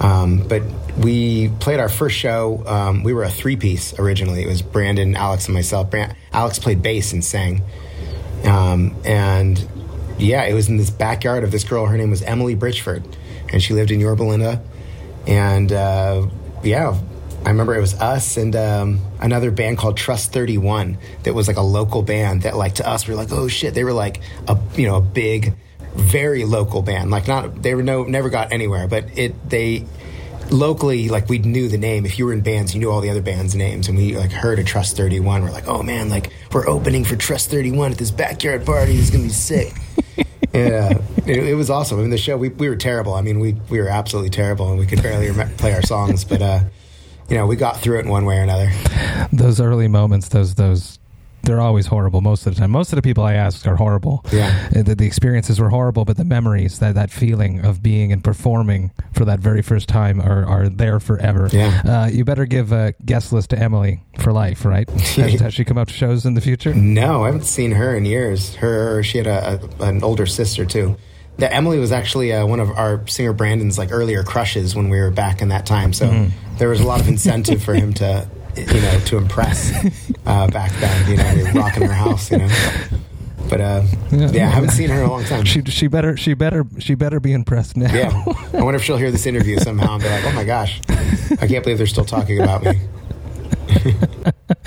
Um, 0.00 0.46
but 0.46 0.62
we 0.98 1.48
played 1.60 1.80
our 1.80 1.88
first 1.88 2.14
show. 2.14 2.62
Um, 2.66 3.02
we 3.04 3.14
were 3.14 3.24
a 3.24 3.30
three 3.30 3.56
piece 3.56 3.98
originally. 3.98 4.42
It 4.42 4.46
was 4.46 4.60
Brandon, 4.60 5.16
Alex, 5.16 5.46
and 5.46 5.54
myself. 5.54 5.90
Bran- 5.90 6.14
Alex 6.30 6.58
played 6.58 6.82
bass 6.82 7.14
and 7.14 7.24
sang. 7.24 7.62
Um, 8.44 8.94
and 9.02 9.66
yeah, 10.18 10.44
it 10.44 10.52
was 10.52 10.68
in 10.68 10.76
this 10.76 10.90
backyard 10.90 11.42
of 11.42 11.52
this 11.52 11.64
girl. 11.64 11.86
Her 11.86 11.96
name 11.96 12.10
was 12.10 12.20
Emily 12.20 12.54
Bridgeford, 12.54 13.02
and 13.50 13.62
she 13.62 13.72
lived 13.72 13.90
in 13.90 13.98
Yorba 13.98 14.24
Linda. 14.24 14.62
And 15.26 15.72
uh, 15.72 16.26
yeah, 16.62 16.98
I 17.46 17.50
remember 17.50 17.74
it 17.76 17.80
was 17.80 17.94
us 17.94 18.36
and 18.36 18.54
um, 18.56 19.00
another 19.20 19.50
band 19.50 19.78
called 19.78 19.96
Trust 19.96 20.32
Thirty 20.32 20.58
One 20.58 20.98
that 21.22 21.32
was 21.32 21.46
like 21.46 21.56
a 21.56 21.62
local 21.62 22.02
band 22.02 22.42
that 22.42 22.56
like 22.56 22.74
to 22.74 22.88
us 22.88 23.06
we 23.06 23.14
were 23.14 23.20
like 23.20 23.30
oh 23.30 23.46
shit 23.48 23.72
they 23.72 23.84
were 23.84 23.92
like 23.92 24.20
a 24.48 24.58
you 24.74 24.86
know 24.86 24.96
a 24.96 25.00
big, 25.00 25.54
very 25.94 26.44
local 26.44 26.82
band 26.82 27.10
like 27.10 27.28
not 27.28 27.62
they 27.62 27.74
were 27.74 27.84
no 27.84 28.02
never 28.02 28.30
got 28.30 28.52
anywhere 28.52 28.88
but 28.88 29.16
it 29.16 29.48
they 29.48 29.86
locally, 30.50 31.08
like 31.08 31.28
we 31.28 31.38
knew 31.38 31.68
the 31.68 31.78
name. 31.78 32.04
If 32.04 32.18
you 32.18 32.26
were 32.26 32.32
in 32.32 32.40
bands, 32.40 32.74
you 32.74 32.80
knew 32.80 32.90
all 32.90 33.00
the 33.00 33.10
other 33.10 33.22
bands' 33.22 33.54
names, 33.54 33.88
and 33.88 33.96
we 33.96 34.16
like 34.16 34.32
heard 34.32 34.58
a 34.58 34.64
Trust 34.64 34.96
Thirty 34.96 35.20
One. 35.20 35.42
We're 35.42 35.50
like, 35.50 35.68
oh 35.68 35.82
man, 35.82 36.08
like 36.08 36.32
we're 36.52 36.68
opening 36.68 37.04
for 37.04 37.16
Trust 37.16 37.50
Thirty 37.50 37.70
One 37.70 37.92
at 37.92 37.98
this 37.98 38.10
backyard 38.10 38.64
party. 38.64 38.96
It's 38.96 39.10
gonna 39.10 39.24
be 39.24 39.30
sick. 39.30 39.72
yeah, 40.52 40.98
it, 41.26 41.38
it, 41.48 41.54
was 41.54 41.70
awesome. 41.70 41.98
I 41.98 42.02
mean, 42.02 42.10
the 42.10 42.18
show 42.18 42.36
we 42.36 42.48
we 42.48 42.68
were 42.68 42.76
terrible. 42.76 43.14
I 43.14 43.22
mean, 43.22 43.40
we 43.40 43.54
we 43.70 43.80
were 43.80 43.88
absolutely 43.88 44.30
terrible, 44.30 44.68
and 44.70 44.78
we 44.78 44.86
could 44.86 45.02
barely 45.02 45.30
play 45.56 45.74
our 45.74 45.82
songs. 45.82 46.24
But 46.24 46.42
uh, 46.42 46.60
you 47.28 47.36
know, 47.36 47.46
we 47.46 47.56
got 47.56 47.80
through 47.80 47.98
it 47.98 48.04
in 48.04 48.10
one 48.10 48.24
way 48.24 48.38
or 48.38 48.42
another. 48.42 48.70
Those 49.32 49.60
early 49.60 49.88
moments, 49.88 50.28
those 50.28 50.54
those 50.54 50.98
they're 51.46 51.60
always 51.60 51.86
horrible 51.86 52.20
most 52.20 52.46
of 52.46 52.54
the 52.54 52.60
time. 52.60 52.70
Most 52.70 52.92
of 52.92 52.96
the 52.96 53.02
people 53.02 53.24
I 53.24 53.34
ask 53.34 53.66
are 53.66 53.76
horrible. 53.76 54.24
Yeah. 54.32 54.68
Uh, 54.74 54.82
the, 54.82 54.94
the, 54.96 55.06
experiences 55.06 55.60
were 55.60 55.70
horrible, 55.70 56.04
but 56.04 56.16
the 56.16 56.24
memories, 56.24 56.80
that, 56.80 56.96
that 56.96 57.10
feeling 57.10 57.64
of 57.64 57.82
being 57.82 58.12
and 58.12 58.22
performing 58.22 58.90
for 59.12 59.24
that 59.24 59.38
very 59.38 59.62
first 59.62 59.88
time 59.88 60.20
are, 60.20 60.44
are 60.44 60.68
there 60.68 60.98
forever. 60.98 61.48
Yeah. 61.52 61.82
Uh, 61.84 62.08
you 62.08 62.24
better 62.24 62.46
give 62.46 62.72
a 62.72 62.94
guest 63.04 63.32
list 63.32 63.50
to 63.50 63.58
Emily 63.58 64.02
for 64.18 64.32
life, 64.32 64.64
right? 64.64 64.90
has, 64.90 65.40
has, 65.40 65.54
she 65.54 65.64
come 65.64 65.78
out 65.78 65.88
to 65.88 65.94
shows 65.94 66.26
in 66.26 66.34
the 66.34 66.40
future? 66.40 66.74
No, 66.74 67.22
I 67.22 67.26
haven't 67.26 67.44
seen 67.44 67.72
her 67.72 67.96
in 67.96 68.04
years. 68.04 68.56
Her, 68.56 69.02
she 69.02 69.18
had 69.18 69.28
a, 69.28 69.60
a 69.80 69.84
an 69.84 70.02
older 70.02 70.26
sister 70.26 70.66
too. 70.66 70.96
That 71.38 71.52
Emily 71.52 71.78
was 71.78 71.92
actually 71.92 72.32
uh, 72.32 72.46
one 72.46 72.60
of 72.60 72.70
our 72.70 73.06
singer 73.06 73.34
Brandon's 73.34 73.76
like 73.76 73.92
earlier 73.92 74.22
crushes 74.22 74.74
when 74.74 74.88
we 74.88 74.98
were 74.98 75.10
back 75.10 75.42
in 75.42 75.48
that 75.48 75.66
time. 75.66 75.92
So 75.92 76.08
mm-hmm. 76.08 76.56
there 76.56 76.70
was 76.70 76.80
a 76.80 76.86
lot 76.86 77.00
of 77.00 77.08
incentive 77.08 77.62
for 77.62 77.74
him 77.74 77.92
to 77.94 78.26
you 78.56 78.80
know, 78.80 78.98
to 79.06 79.16
impress 79.18 79.72
uh, 80.26 80.48
back 80.48 80.72
then. 80.80 81.10
You 81.10 81.16
know, 81.16 81.34
we 81.34 81.42
were 81.44 81.60
rocking 81.60 81.82
her 81.82 81.92
house. 81.92 82.30
You 82.30 82.38
know, 82.38 82.48
but 83.48 83.60
uh, 83.60 83.82
yeah. 84.10 84.30
yeah. 84.30 84.46
I 84.46 84.50
haven't 84.50 84.70
seen 84.70 84.88
her 84.88 85.00
in 85.00 85.06
a 85.06 85.10
long 85.10 85.24
time. 85.24 85.44
She 85.44 85.62
she 85.62 85.86
better 85.86 86.16
she 86.16 86.34
better 86.34 86.66
she 86.78 86.94
better 86.94 87.20
be 87.20 87.32
impressed 87.32 87.76
now. 87.76 87.92
Yeah, 87.92 88.10
I 88.52 88.62
wonder 88.62 88.76
if 88.76 88.84
she'll 88.84 88.96
hear 88.96 89.10
this 89.10 89.26
interview 89.26 89.58
somehow 89.58 89.94
and 89.94 90.02
be 90.02 90.08
like, 90.08 90.24
"Oh 90.24 90.32
my 90.32 90.44
gosh, 90.44 90.80
I 90.88 91.46
can't 91.46 91.62
believe 91.62 91.78
they're 91.78 91.86
still 91.86 92.04
talking 92.04 92.40
about 92.40 92.64
me." 92.64 92.80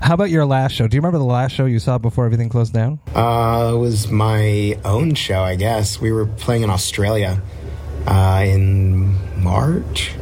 How 0.00 0.14
about 0.14 0.30
your 0.30 0.44
last 0.44 0.72
show? 0.72 0.88
Do 0.88 0.96
you 0.96 1.00
remember 1.00 1.18
the 1.18 1.24
last 1.24 1.52
show 1.52 1.66
you 1.66 1.78
saw 1.78 1.98
before 1.98 2.24
everything 2.24 2.48
closed 2.48 2.72
down? 2.72 2.98
Uh, 3.14 3.72
it 3.74 3.78
was 3.78 4.10
my 4.10 4.78
own 4.84 5.14
show, 5.14 5.42
I 5.42 5.56
guess. 5.56 6.00
We 6.00 6.10
were 6.10 6.26
playing 6.26 6.62
in 6.62 6.70
Australia 6.70 7.40
uh, 8.06 8.44
in 8.46 9.42
March 9.42 10.12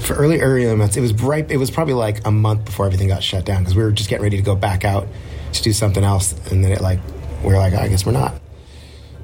for 0.00 0.14
early 0.14 0.40
early 0.40 0.74
months, 0.74 0.96
it 0.96 1.00
was 1.00 1.12
right. 1.22 1.48
It 1.50 1.56
was 1.56 1.70
probably 1.70 1.94
like 1.94 2.26
a 2.26 2.30
month 2.30 2.64
before 2.64 2.86
everything 2.86 3.08
got 3.08 3.22
shut 3.22 3.44
down 3.44 3.62
because 3.62 3.76
we 3.76 3.82
were 3.82 3.92
just 3.92 4.08
getting 4.08 4.22
ready 4.22 4.36
to 4.36 4.42
go 4.42 4.56
back 4.56 4.84
out 4.84 5.06
to 5.52 5.62
do 5.62 5.72
something 5.72 6.02
else, 6.02 6.32
and 6.50 6.64
then 6.64 6.72
it 6.72 6.80
like 6.80 7.00
we 7.44 7.52
are 7.52 7.58
like, 7.58 7.74
I 7.74 7.88
guess 7.88 8.04
we're 8.04 8.12
not. 8.12 8.34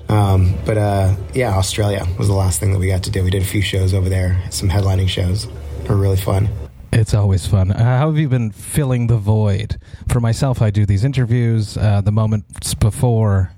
Um, 0.09 0.55
but 0.65 0.79
uh, 0.79 1.17
yeah, 1.35 1.57
Australia 1.57 2.07
was 2.19 2.29
the 2.29 2.35
last 2.35 2.61
thing 2.61 2.73
that 2.73 2.79
we 2.79 2.87
got 2.87 3.03
to 3.05 3.11
do. 3.11 3.25
We 3.25 3.31
did 3.31 3.43
a 3.43 3.47
few 3.47 3.63
shows 3.63 3.95
over 3.95 4.09
there, 4.09 4.41
some 4.51 4.69
headlining 4.69 5.09
shows. 5.09 5.49
Were 5.89 5.97
really 5.97 6.17
fun. 6.17 6.49
It's 6.97 7.13
always 7.13 7.47
fun. 7.47 7.73
Uh, 7.73 7.99
how 7.99 8.07
have 8.07 8.17
you 8.17 8.27
been 8.27 8.51
filling 8.51 9.09
the 9.09 9.19
void? 9.19 9.79
For 10.09 10.19
myself, 10.19 10.63
I 10.63 10.71
do 10.71 10.87
these 10.87 11.05
interviews. 11.05 11.77
Uh, 11.77 12.01
the 12.01 12.11
moments 12.11 12.73
before 12.73 13.53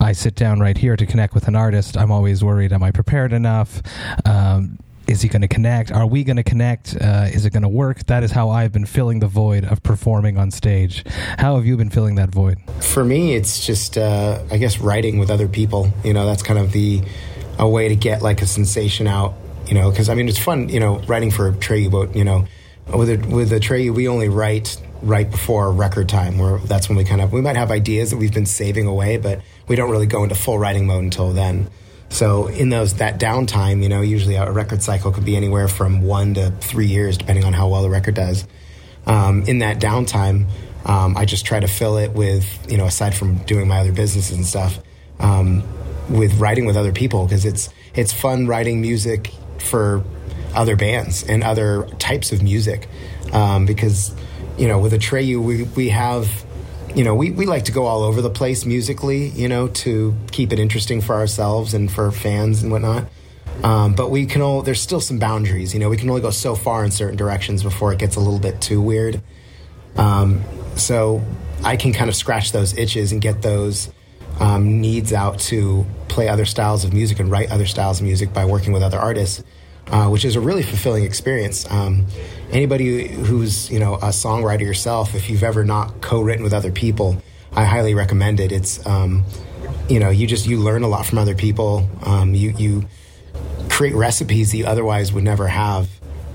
I 0.00 0.12
sit 0.12 0.36
down 0.36 0.60
right 0.60 0.78
here 0.78 0.94
to 0.94 1.04
connect 1.04 1.34
with 1.34 1.48
an 1.48 1.56
artist, 1.56 1.96
I'm 1.96 2.12
always 2.12 2.44
worried: 2.44 2.72
Am 2.72 2.84
I 2.84 2.92
prepared 2.92 3.32
enough? 3.32 3.82
Um, 4.24 4.78
is 5.08 5.20
he 5.20 5.28
going 5.28 5.42
to 5.42 5.48
connect? 5.48 5.90
Are 5.90 6.06
we 6.06 6.22
going 6.22 6.36
to 6.36 6.44
connect? 6.44 6.94
Uh, 6.94 7.26
is 7.32 7.44
it 7.44 7.52
going 7.52 7.64
to 7.64 7.68
work? 7.68 8.06
That 8.06 8.22
is 8.22 8.30
how 8.30 8.50
I've 8.50 8.70
been 8.70 8.86
filling 8.86 9.18
the 9.18 9.26
void 9.26 9.64
of 9.64 9.82
performing 9.82 10.38
on 10.38 10.52
stage. 10.52 11.04
How 11.38 11.56
have 11.56 11.66
you 11.66 11.76
been 11.76 11.90
filling 11.90 12.14
that 12.14 12.30
void? 12.30 12.58
For 12.80 13.04
me, 13.04 13.34
it's 13.34 13.66
just, 13.66 13.98
uh, 13.98 14.44
I 14.48 14.58
guess, 14.58 14.78
writing 14.78 15.18
with 15.18 15.28
other 15.28 15.48
people. 15.48 15.92
You 16.04 16.14
know, 16.14 16.24
that's 16.24 16.44
kind 16.44 16.60
of 16.60 16.70
the 16.70 17.02
a 17.58 17.68
way 17.68 17.88
to 17.88 17.96
get 17.96 18.22
like 18.22 18.42
a 18.42 18.46
sensation 18.46 19.08
out. 19.08 19.34
You 19.66 19.74
know, 19.74 19.90
because 19.90 20.08
I 20.08 20.14
mean, 20.14 20.28
it's 20.28 20.38
fun. 20.38 20.68
You 20.68 20.78
know, 20.78 21.00
writing 21.00 21.32
for 21.32 21.50
Atreyu, 21.50 21.90
but 21.90 22.14
you 22.14 22.22
know, 22.22 22.46
with 22.96 23.10
a, 23.10 23.16
with 23.28 23.50
Atreyu, 23.50 23.94
we 23.94 24.08
only 24.08 24.28
write 24.28 24.80
right 25.02 25.30
before 25.30 25.72
record 25.72 26.08
time 26.08 26.38
where 26.38 26.58
that's 26.58 26.88
when 26.88 26.98
we 26.98 27.04
kind 27.04 27.22
of 27.22 27.32
we 27.32 27.40
might 27.40 27.56
have 27.56 27.70
ideas 27.70 28.10
that 28.10 28.18
we've 28.18 28.34
been 28.34 28.44
saving 28.44 28.86
away 28.86 29.16
but 29.16 29.40
we 29.66 29.74
don't 29.74 29.90
really 29.90 30.04
go 30.04 30.22
into 30.22 30.34
full 30.34 30.58
writing 30.58 30.86
mode 30.86 31.02
until 31.02 31.32
then 31.32 31.70
so 32.10 32.48
in 32.48 32.68
those 32.68 32.94
that 32.94 33.18
downtime, 33.18 33.82
you 33.82 33.88
know, 33.88 34.02
usually 34.02 34.34
a 34.34 34.50
record 34.50 34.82
cycle 34.82 35.12
could 35.12 35.24
be 35.24 35.36
anywhere 35.36 35.68
from 35.68 36.02
one 36.02 36.34
to 36.34 36.50
three 36.60 36.88
years, 36.88 37.16
depending 37.16 37.44
on 37.44 37.52
how 37.52 37.68
well 37.68 37.82
the 37.82 37.88
record 37.88 38.16
does. 38.16 38.46
Um, 39.06 39.44
in 39.44 39.60
that 39.60 39.80
downtime, 39.80 40.46
um, 40.84 41.16
I 41.16 41.24
just 41.24 41.46
try 41.46 41.60
to 41.60 41.68
fill 41.68 41.98
it 41.98 42.10
with, 42.10 42.44
you 42.70 42.76
know, 42.76 42.86
aside 42.86 43.14
from 43.14 43.36
doing 43.44 43.68
my 43.68 43.78
other 43.78 43.92
businesses 43.92 44.36
and 44.36 44.44
stuff, 44.44 44.80
um, 45.20 45.62
with 46.08 46.38
writing 46.40 46.66
with 46.66 46.76
other 46.76 46.92
people 46.92 47.24
because 47.24 47.44
it's 47.44 47.70
it's 47.94 48.12
fun 48.12 48.48
writing 48.48 48.80
music 48.80 49.32
for 49.58 50.02
other 50.54 50.76
bands 50.76 51.22
and 51.22 51.42
other 51.42 51.86
types 51.98 52.32
of 52.32 52.42
music 52.42 52.88
um, 53.32 53.66
because 53.66 54.14
you 54.58 54.68
know 54.68 54.78
with 54.78 54.92
Atreyu 54.92 55.42
we 55.42 55.62
we 55.62 55.88
have 55.90 56.44
you 56.94 57.04
know, 57.04 57.14
we, 57.14 57.30
we 57.30 57.46
like 57.46 57.64
to 57.64 57.72
go 57.72 57.86
all 57.86 58.02
over 58.02 58.20
the 58.20 58.30
place 58.30 58.64
musically, 58.64 59.28
you 59.28 59.48
know, 59.48 59.68
to 59.68 60.14
keep 60.32 60.52
it 60.52 60.58
interesting 60.58 61.00
for 61.00 61.14
ourselves 61.14 61.74
and 61.74 61.90
for 61.90 62.10
fans 62.10 62.62
and 62.62 62.72
whatnot. 62.72 63.08
Um, 63.62 63.94
but 63.94 64.10
we 64.10 64.26
can 64.26 64.42
all, 64.42 64.62
there's 64.62 64.80
still 64.80 65.00
some 65.00 65.18
boundaries, 65.18 65.74
you 65.74 65.80
know, 65.80 65.88
we 65.88 65.96
can 65.96 66.08
only 66.08 66.22
go 66.22 66.30
so 66.30 66.54
far 66.54 66.84
in 66.84 66.90
certain 66.90 67.16
directions 67.16 67.62
before 67.62 67.92
it 67.92 67.98
gets 67.98 68.16
a 68.16 68.20
little 68.20 68.38
bit 68.38 68.60
too 68.60 68.80
weird. 68.80 69.20
Um, 69.96 70.42
so 70.76 71.22
I 71.62 71.76
can 71.76 71.92
kind 71.92 72.08
of 72.08 72.16
scratch 72.16 72.52
those 72.52 72.76
itches 72.76 73.12
and 73.12 73.20
get 73.20 73.42
those 73.42 73.90
um, 74.38 74.80
needs 74.80 75.12
out 75.12 75.38
to 75.40 75.84
play 76.08 76.28
other 76.28 76.46
styles 76.46 76.84
of 76.84 76.92
music 76.92 77.20
and 77.20 77.30
write 77.30 77.50
other 77.50 77.66
styles 77.66 78.00
of 78.00 78.06
music 78.06 78.32
by 78.32 78.46
working 78.46 78.72
with 78.72 78.82
other 78.82 78.98
artists 78.98 79.44
uh, 79.90 80.08
which 80.08 80.24
is 80.24 80.36
a 80.36 80.40
really 80.40 80.62
fulfilling 80.62 81.04
experience. 81.04 81.70
Um, 81.70 82.06
anybody 82.50 83.08
who's 83.08 83.70
you 83.70 83.78
know 83.78 83.94
a 83.94 84.08
songwriter 84.08 84.60
yourself, 84.60 85.14
if 85.14 85.28
you've 85.28 85.42
ever 85.42 85.64
not 85.64 86.00
co-written 86.00 86.42
with 86.42 86.52
other 86.52 86.72
people, 86.72 87.22
I 87.52 87.64
highly 87.64 87.94
recommend 87.94 88.40
it. 88.40 88.52
It's 88.52 88.84
um, 88.86 89.24
you 89.88 89.98
know 89.98 90.10
you 90.10 90.26
just 90.26 90.46
you 90.46 90.58
learn 90.58 90.82
a 90.82 90.88
lot 90.88 91.06
from 91.06 91.18
other 91.18 91.34
people. 91.34 91.88
Um, 92.02 92.34
you 92.34 92.50
you 92.56 92.88
create 93.68 93.94
recipes 93.94 94.52
that 94.52 94.58
you 94.58 94.66
otherwise 94.66 95.12
would 95.12 95.24
never 95.24 95.48
have 95.48 95.88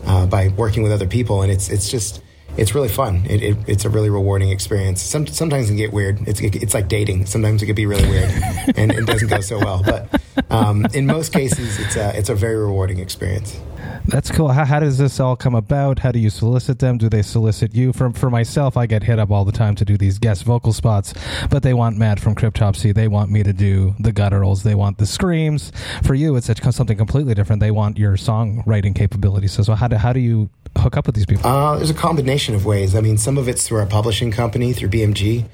uh, 0.06 0.26
by 0.26 0.50
working 0.50 0.84
with 0.84 0.92
other 0.92 1.08
people, 1.08 1.42
and 1.42 1.52
it's 1.52 1.70
it's 1.70 1.90
just 1.90 2.22
it's 2.58 2.74
really 2.74 2.90
fun. 2.90 3.26
It, 3.28 3.42
it, 3.42 3.58
it's 3.68 3.86
a 3.86 3.90
really 3.90 4.10
rewarding 4.10 4.50
experience. 4.50 5.02
Some, 5.02 5.28
sometimes 5.28 5.66
it 5.66 5.70
can 5.70 5.78
get 5.78 5.94
weird. 5.94 6.28
It's, 6.28 6.40
it, 6.40 6.56
it's 6.56 6.74
like 6.74 6.88
dating. 6.88 7.26
Sometimes 7.26 7.62
it 7.62 7.66
can 7.66 7.76
be 7.76 7.86
really 7.86 8.08
weird 8.08 8.30
and 8.76 8.92
it 8.92 9.06
doesn't 9.06 9.28
go 9.28 9.42
so 9.42 9.60
well. 9.60 9.84
But 9.84 10.22
um, 10.50 10.86
in 10.94 11.06
most 11.06 11.34
cases, 11.34 11.80
it's 11.80 11.96
a, 11.96 12.18
it's 12.18 12.30
a 12.30 12.36
very 12.36 12.56
rewarding 12.56 13.00
experience. 13.00 13.60
That's 14.08 14.32
cool. 14.32 14.50
How, 14.50 14.66
how, 14.66 14.80
does 14.80 14.98
this 14.98 15.20
all 15.20 15.36
come 15.36 15.56
about? 15.56 16.00
How 16.00 16.12
do 16.12 16.20
you 16.20 16.30
solicit 16.30 16.80
them? 16.80 16.98
Do 16.98 17.10
they 17.10 17.22
solicit 17.22 17.74
you? 17.74 17.92
For, 17.92 18.12
for 18.12 18.30
myself, 18.30 18.78
I 18.78 18.86
get 18.86 19.04
hit 19.04 19.18
up 19.18 19.32
all 19.32 19.46
the 19.46 19.52
time 19.52 19.76
to 19.76 19.86
do 19.86 19.98
these 19.98 20.20
guest 20.20 20.44
vocal 20.44 20.74
spots, 20.74 21.14
but 21.50 21.64
they 21.64 21.74
want 21.74 21.98
Matt 21.98 22.20
from 22.20 22.36
Cryptopsy. 22.36 22.94
They 22.94 23.08
want 23.08 23.32
me 23.32 23.42
to 23.44 23.54
do 23.54 23.96
the 24.00 24.12
gutturals. 24.12 24.64
They 24.64 24.76
want 24.76 25.00
the 25.00 25.06
screams. 25.06 25.72
For 26.04 26.14
you, 26.14 26.36
it's 26.36 26.50
something 26.76 26.98
completely 26.98 27.34
different. 27.34 27.62
They 27.62 27.72
want 27.72 27.98
your 27.98 28.14
songwriting 28.14 28.96
capabilities. 28.96 29.54
So, 29.54 29.64
so 29.64 29.74
how, 29.74 29.88
do, 29.88 29.96
how 29.96 30.14
do 30.14 30.20
you 30.20 30.50
hook 30.78 30.98
up 30.98 31.08
with 31.08 31.16
these 31.16 31.26
people? 31.26 31.50
Uh, 31.50 31.78
there's 31.78 31.90
a 31.90 31.96
combination 31.96 32.54
of 32.54 32.66
ways. 32.66 32.96
I 32.96 33.02
mean, 33.02 33.18
some 33.18 33.38
of 33.38 33.48
it's 33.48 33.68
through 33.68 33.80
our 33.80 33.86
publishing 33.86 34.32
company, 34.32 34.74
through 34.74 34.90
BMG. 34.90 35.46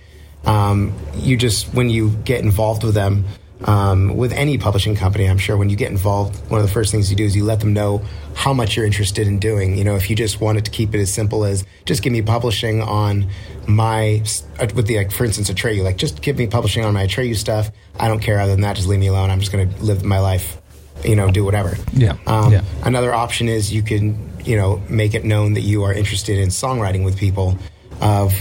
Um, 0.45 0.93
you 1.15 1.37
just, 1.37 1.73
when 1.73 1.89
you 1.89 2.09
get 2.09 2.43
involved 2.43 2.83
with 2.83 2.95
them, 2.95 3.25
um, 3.65 4.17
with 4.17 4.31
any 4.33 4.57
publishing 4.57 4.95
company, 4.95 5.29
I'm 5.29 5.37
sure 5.37 5.55
when 5.55 5.69
you 5.69 5.75
get 5.75 5.91
involved, 5.91 6.35
one 6.49 6.59
of 6.59 6.65
the 6.65 6.71
first 6.71 6.91
things 6.91 7.09
you 7.09 7.15
do 7.15 7.23
is 7.23 7.35
you 7.35 7.43
let 7.43 7.59
them 7.59 7.73
know 7.73 8.01
how 8.33 8.53
much 8.53 8.75
you're 8.75 8.85
interested 8.85 9.27
in 9.27 9.39
doing. 9.39 9.77
You 9.77 9.83
know, 9.83 9.95
if 9.95 10.09
you 10.09 10.15
just 10.15 10.41
wanted 10.41 10.65
to 10.65 10.71
keep 10.71 10.95
it 10.95 10.99
as 10.99 11.13
simple 11.13 11.45
as 11.45 11.65
just 11.85 12.01
give 12.01 12.11
me 12.11 12.21
publishing 12.21 12.81
on 12.81 13.29
my, 13.67 14.23
uh, 14.59 14.67
with 14.73 14.87
the, 14.87 14.97
like, 14.97 15.11
for 15.11 15.25
instance, 15.25 15.49
a 15.49 15.53
Atreyu, 15.53 15.83
like 15.83 15.97
just 15.97 16.21
give 16.21 16.37
me 16.37 16.47
publishing 16.47 16.83
on 16.83 16.93
my 16.93 17.05
Atreyu 17.05 17.35
stuff. 17.35 17.69
I 17.99 18.07
don't 18.07 18.19
care 18.19 18.39
other 18.39 18.51
than 18.51 18.61
that. 18.61 18.75
Just 18.75 18.87
leave 18.87 18.99
me 18.99 19.07
alone. 19.07 19.29
I'm 19.29 19.39
just 19.39 19.51
going 19.51 19.71
to 19.71 19.83
live 19.83 20.03
my 20.03 20.19
life, 20.19 20.59
you 21.03 21.15
know, 21.15 21.29
do 21.29 21.45
whatever. 21.45 21.77
Yeah. 21.93 22.17
Um, 22.25 22.51
yeah. 22.51 22.63
Another 22.83 23.13
option 23.13 23.47
is 23.47 23.71
you 23.71 23.83
can, 23.83 24.31
you 24.43 24.57
know, 24.57 24.81
make 24.89 25.13
it 25.13 25.23
known 25.23 25.53
that 25.53 25.61
you 25.61 25.83
are 25.83 25.93
interested 25.93 26.39
in 26.39 26.49
songwriting 26.49 27.05
with 27.05 27.17
people 27.17 27.57
of, 28.01 28.33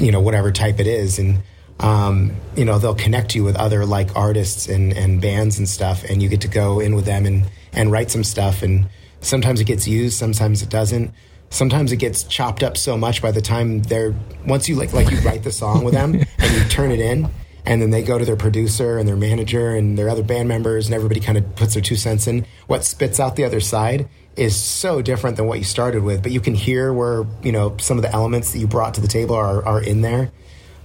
you 0.00 0.10
know, 0.10 0.20
whatever 0.20 0.50
type 0.50 0.80
it 0.80 0.86
is. 0.86 1.18
And, 1.18 1.38
um, 1.80 2.32
you 2.56 2.64
know, 2.64 2.78
they'll 2.78 2.94
connect 2.94 3.34
you 3.34 3.42
with 3.44 3.56
other 3.56 3.84
like 3.84 4.14
artists 4.16 4.68
and, 4.68 4.92
and 4.92 5.20
bands 5.20 5.58
and 5.58 5.68
stuff, 5.68 6.04
and 6.04 6.22
you 6.22 6.28
get 6.28 6.40
to 6.42 6.48
go 6.48 6.80
in 6.80 6.94
with 6.94 7.04
them 7.04 7.26
and, 7.26 7.44
and 7.72 7.90
write 7.90 8.10
some 8.10 8.24
stuff. 8.24 8.62
And 8.62 8.88
sometimes 9.20 9.60
it 9.60 9.64
gets 9.64 9.86
used, 9.88 10.16
sometimes 10.16 10.62
it 10.62 10.68
doesn't. 10.68 11.12
Sometimes 11.50 11.92
it 11.92 11.98
gets 11.98 12.24
chopped 12.24 12.64
up 12.64 12.76
so 12.76 12.96
much 12.96 13.22
by 13.22 13.30
the 13.30 13.40
time 13.40 13.82
they're 13.82 14.12
once 14.44 14.68
you 14.68 14.74
like 14.74 14.92
like 14.92 15.08
you 15.12 15.18
write 15.18 15.44
the 15.44 15.52
song 15.52 15.84
with 15.84 15.94
them 15.94 16.14
and 16.38 16.52
you 16.52 16.64
turn 16.68 16.90
it 16.90 16.98
in, 16.98 17.28
and 17.64 17.80
then 17.80 17.90
they 17.90 18.02
go 18.02 18.18
to 18.18 18.24
their 18.24 18.36
producer 18.36 18.98
and 18.98 19.06
their 19.06 19.16
manager 19.16 19.74
and 19.74 19.96
their 19.96 20.08
other 20.08 20.24
band 20.24 20.48
members, 20.48 20.86
and 20.86 20.94
everybody 20.94 21.20
kind 21.20 21.38
of 21.38 21.54
puts 21.54 21.74
their 21.74 21.82
two 21.82 21.94
cents 21.94 22.26
in. 22.26 22.44
What 22.66 22.84
spits 22.84 23.20
out 23.20 23.36
the 23.36 23.44
other 23.44 23.60
side 23.60 24.08
is 24.36 24.56
so 24.56 25.00
different 25.00 25.36
than 25.36 25.46
what 25.46 25.58
you 25.58 25.64
started 25.64 26.02
with, 26.02 26.24
but 26.24 26.32
you 26.32 26.40
can 26.40 26.54
hear 26.54 26.92
where 26.92 27.24
you 27.42 27.52
know 27.52 27.76
some 27.78 27.98
of 27.98 28.02
the 28.02 28.12
elements 28.12 28.52
that 28.52 28.58
you 28.58 28.66
brought 28.66 28.94
to 28.94 29.00
the 29.00 29.08
table 29.08 29.36
are, 29.36 29.64
are 29.64 29.80
in 29.80 30.00
there 30.00 30.32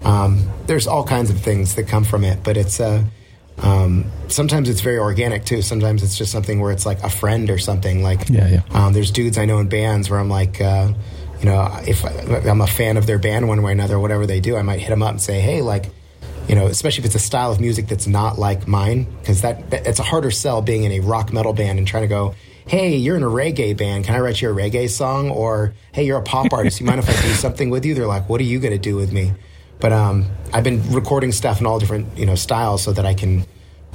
um, 0.04 0.50
there's 0.66 0.88
all 0.88 1.04
kinds 1.04 1.30
of 1.30 1.40
things 1.42 1.76
that 1.76 1.88
come 1.88 2.04
from 2.04 2.24
it, 2.24 2.44
but 2.44 2.58
it's 2.58 2.80
uh, 2.80 3.04
Um, 3.62 4.06
sometimes 4.30 4.70
it's 4.70 4.80
very 4.82 4.98
organic 4.98 5.44
too. 5.44 5.62
Sometimes 5.62 6.02
it's 6.02 6.18
just 6.18 6.32
something 6.32 6.62
where 6.62 6.72
it's 6.72 6.86
like 6.86 7.04
a 7.04 7.10
friend 7.10 7.50
or 7.50 7.58
something. 7.58 8.02
Like, 8.02 8.30
Yeah, 8.30 8.48
yeah. 8.48 8.62
Um, 8.72 8.94
there's 8.94 9.12
dudes 9.12 9.38
I 9.38 9.46
know 9.46 9.60
in 9.60 9.68
bands 9.68 10.10
where 10.10 10.20
I'm 10.20 10.30
like, 10.30 10.62
uh, 10.62 10.94
you 11.40 11.46
know, 11.46 11.68
if 11.86 12.06
I, 12.06 12.50
I'm 12.50 12.62
a 12.62 12.68
fan 12.68 12.96
of 12.96 13.06
their 13.06 13.20
band 13.20 13.48
one 13.50 13.62
way 13.62 13.72
or 13.72 13.74
another, 13.74 14.00
whatever 14.00 14.26
they 14.26 14.40
do, 14.40 14.56
I 14.56 14.62
might 14.62 14.80
hit 14.80 14.90
them 14.90 15.04
up 15.04 15.12
and 15.12 15.22
say, 15.22 15.42
hey, 15.42 15.62
like, 15.62 15.86
you 16.48 16.56
know, 16.56 16.68
especially 16.68 17.02
if 17.02 17.08
it's 17.08 17.16
a 17.16 17.20
style 17.20 17.52
of 17.52 17.60
music 17.60 17.88
that's 17.88 18.08
not 18.08 18.40
like 18.40 18.68
mine, 18.68 19.08
because 19.20 19.42
that, 19.42 19.70
that 19.72 19.86
it's 19.86 20.00
a 20.00 20.04
harder 20.04 20.32
sell 20.32 20.62
being 20.62 20.86
in 20.86 20.94
a 20.94 21.00
rock 21.02 21.34
metal 21.34 21.54
band 21.54 21.80
and 21.80 21.88
trying 21.88 22.04
to 22.04 22.08
go, 22.08 22.36
hey, 22.66 22.96
you're 22.96 23.18
in 23.18 23.24
a 23.24 23.28
reggae 23.28 23.76
band, 23.76 24.06
can 24.06 24.16
I 24.16 24.20
write 24.20 24.42
you 24.42 24.50
a 24.50 24.54
reggae 24.54 24.90
song? 24.90 25.32
Or 25.32 25.74
hey, 25.92 26.06
you're 26.06 26.20
a 26.20 26.24
pop 26.24 26.54
artist, 26.54 26.80
you 26.80 26.86
mind 26.86 27.00
if 27.00 27.10
I 27.10 27.22
do 27.22 27.34
something 27.34 27.70
with 27.70 27.86
you? 27.86 27.94
They're 27.94 28.08
like, 28.08 28.30
what 28.30 28.40
are 28.40 28.46
you 28.46 28.60
going 28.60 28.74
to 28.74 28.80
do 28.80 28.96
with 28.96 29.12
me? 29.12 29.34
But 29.80 29.94
um, 29.94 30.26
I've 30.54 30.64
been 30.64 30.92
recording 30.92 31.32
stuff 31.32 31.60
in 31.60 31.66
all 31.66 31.80
different 31.80 32.18
you 32.18 32.26
know 32.26 32.36
styles 32.36 32.84
so 32.84 32.92
that 32.94 33.06
I 33.06 33.14
can 33.14 33.46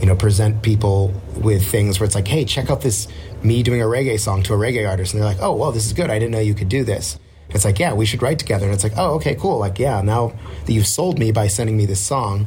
you 0.00 0.06
know 0.06 0.16
present 0.16 0.62
people 0.62 1.12
with 1.36 1.64
things 1.66 2.00
where 2.00 2.06
it's 2.06 2.14
like, 2.14 2.28
hey, 2.28 2.44
check 2.44 2.70
out 2.70 2.80
this 2.80 3.08
me 3.42 3.62
doing 3.62 3.82
a 3.82 3.86
reggae 3.86 4.18
song 4.18 4.42
to 4.44 4.54
a 4.54 4.56
reggae 4.56 4.88
artist, 4.88 5.12
and 5.12 5.22
they're 5.22 5.28
like, 5.28 5.42
oh, 5.42 5.54
well, 5.54 5.72
this 5.72 5.86
is 5.86 5.92
good. 5.92 6.10
I 6.10 6.18
didn't 6.18 6.32
know 6.32 6.40
you 6.40 6.54
could 6.54 6.68
do 6.68 6.84
this. 6.84 7.18
It's 7.50 7.64
like, 7.64 7.78
yeah, 7.78 7.92
we 7.92 8.06
should 8.06 8.22
write 8.22 8.38
together. 8.38 8.66
And 8.66 8.74
it's 8.74 8.82
like, 8.82 8.94
oh, 8.96 9.14
okay, 9.14 9.34
cool. 9.34 9.58
Like, 9.58 9.78
yeah, 9.78 10.00
now 10.02 10.32
that 10.64 10.72
you've 10.72 10.86
sold 10.86 11.18
me 11.18 11.30
by 11.30 11.46
sending 11.46 11.76
me 11.76 11.86
this 11.86 12.00
song, 12.00 12.46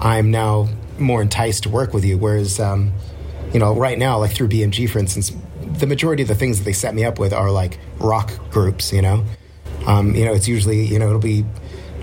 I'm 0.00 0.30
now 0.30 0.68
more 0.98 1.20
enticed 1.20 1.64
to 1.64 1.68
work 1.68 1.92
with 1.92 2.04
you. 2.04 2.16
Whereas, 2.16 2.60
um, 2.60 2.92
you 3.52 3.58
know, 3.58 3.74
right 3.74 3.98
now, 3.98 4.18
like 4.18 4.32
through 4.32 4.48
BMG, 4.48 4.88
for 4.88 4.98
instance, 4.98 5.32
the 5.60 5.86
majority 5.86 6.22
of 6.22 6.28
the 6.28 6.34
things 6.34 6.58
that 6.58 6.64
they 6.64 6.72
set 6.72 6.94
me 6.94 7.04
up 7.04 7.18
with 7.18 7.32
are 7.32 7.50
like 7.50 7.78
rock 7.98 8.32
groups, 8.50 8.92
you 8.92 9.02
know? 9.02 9.24
Um, 9.86 10.14
you 10.14 10.24
know, 10.24 10.32
it's 10.32 10.48
usually, 10.48 10.84
you 10.86 10.98
know, 10.98 11.08
it'll 11.08 11.18
be, 11.20 11.44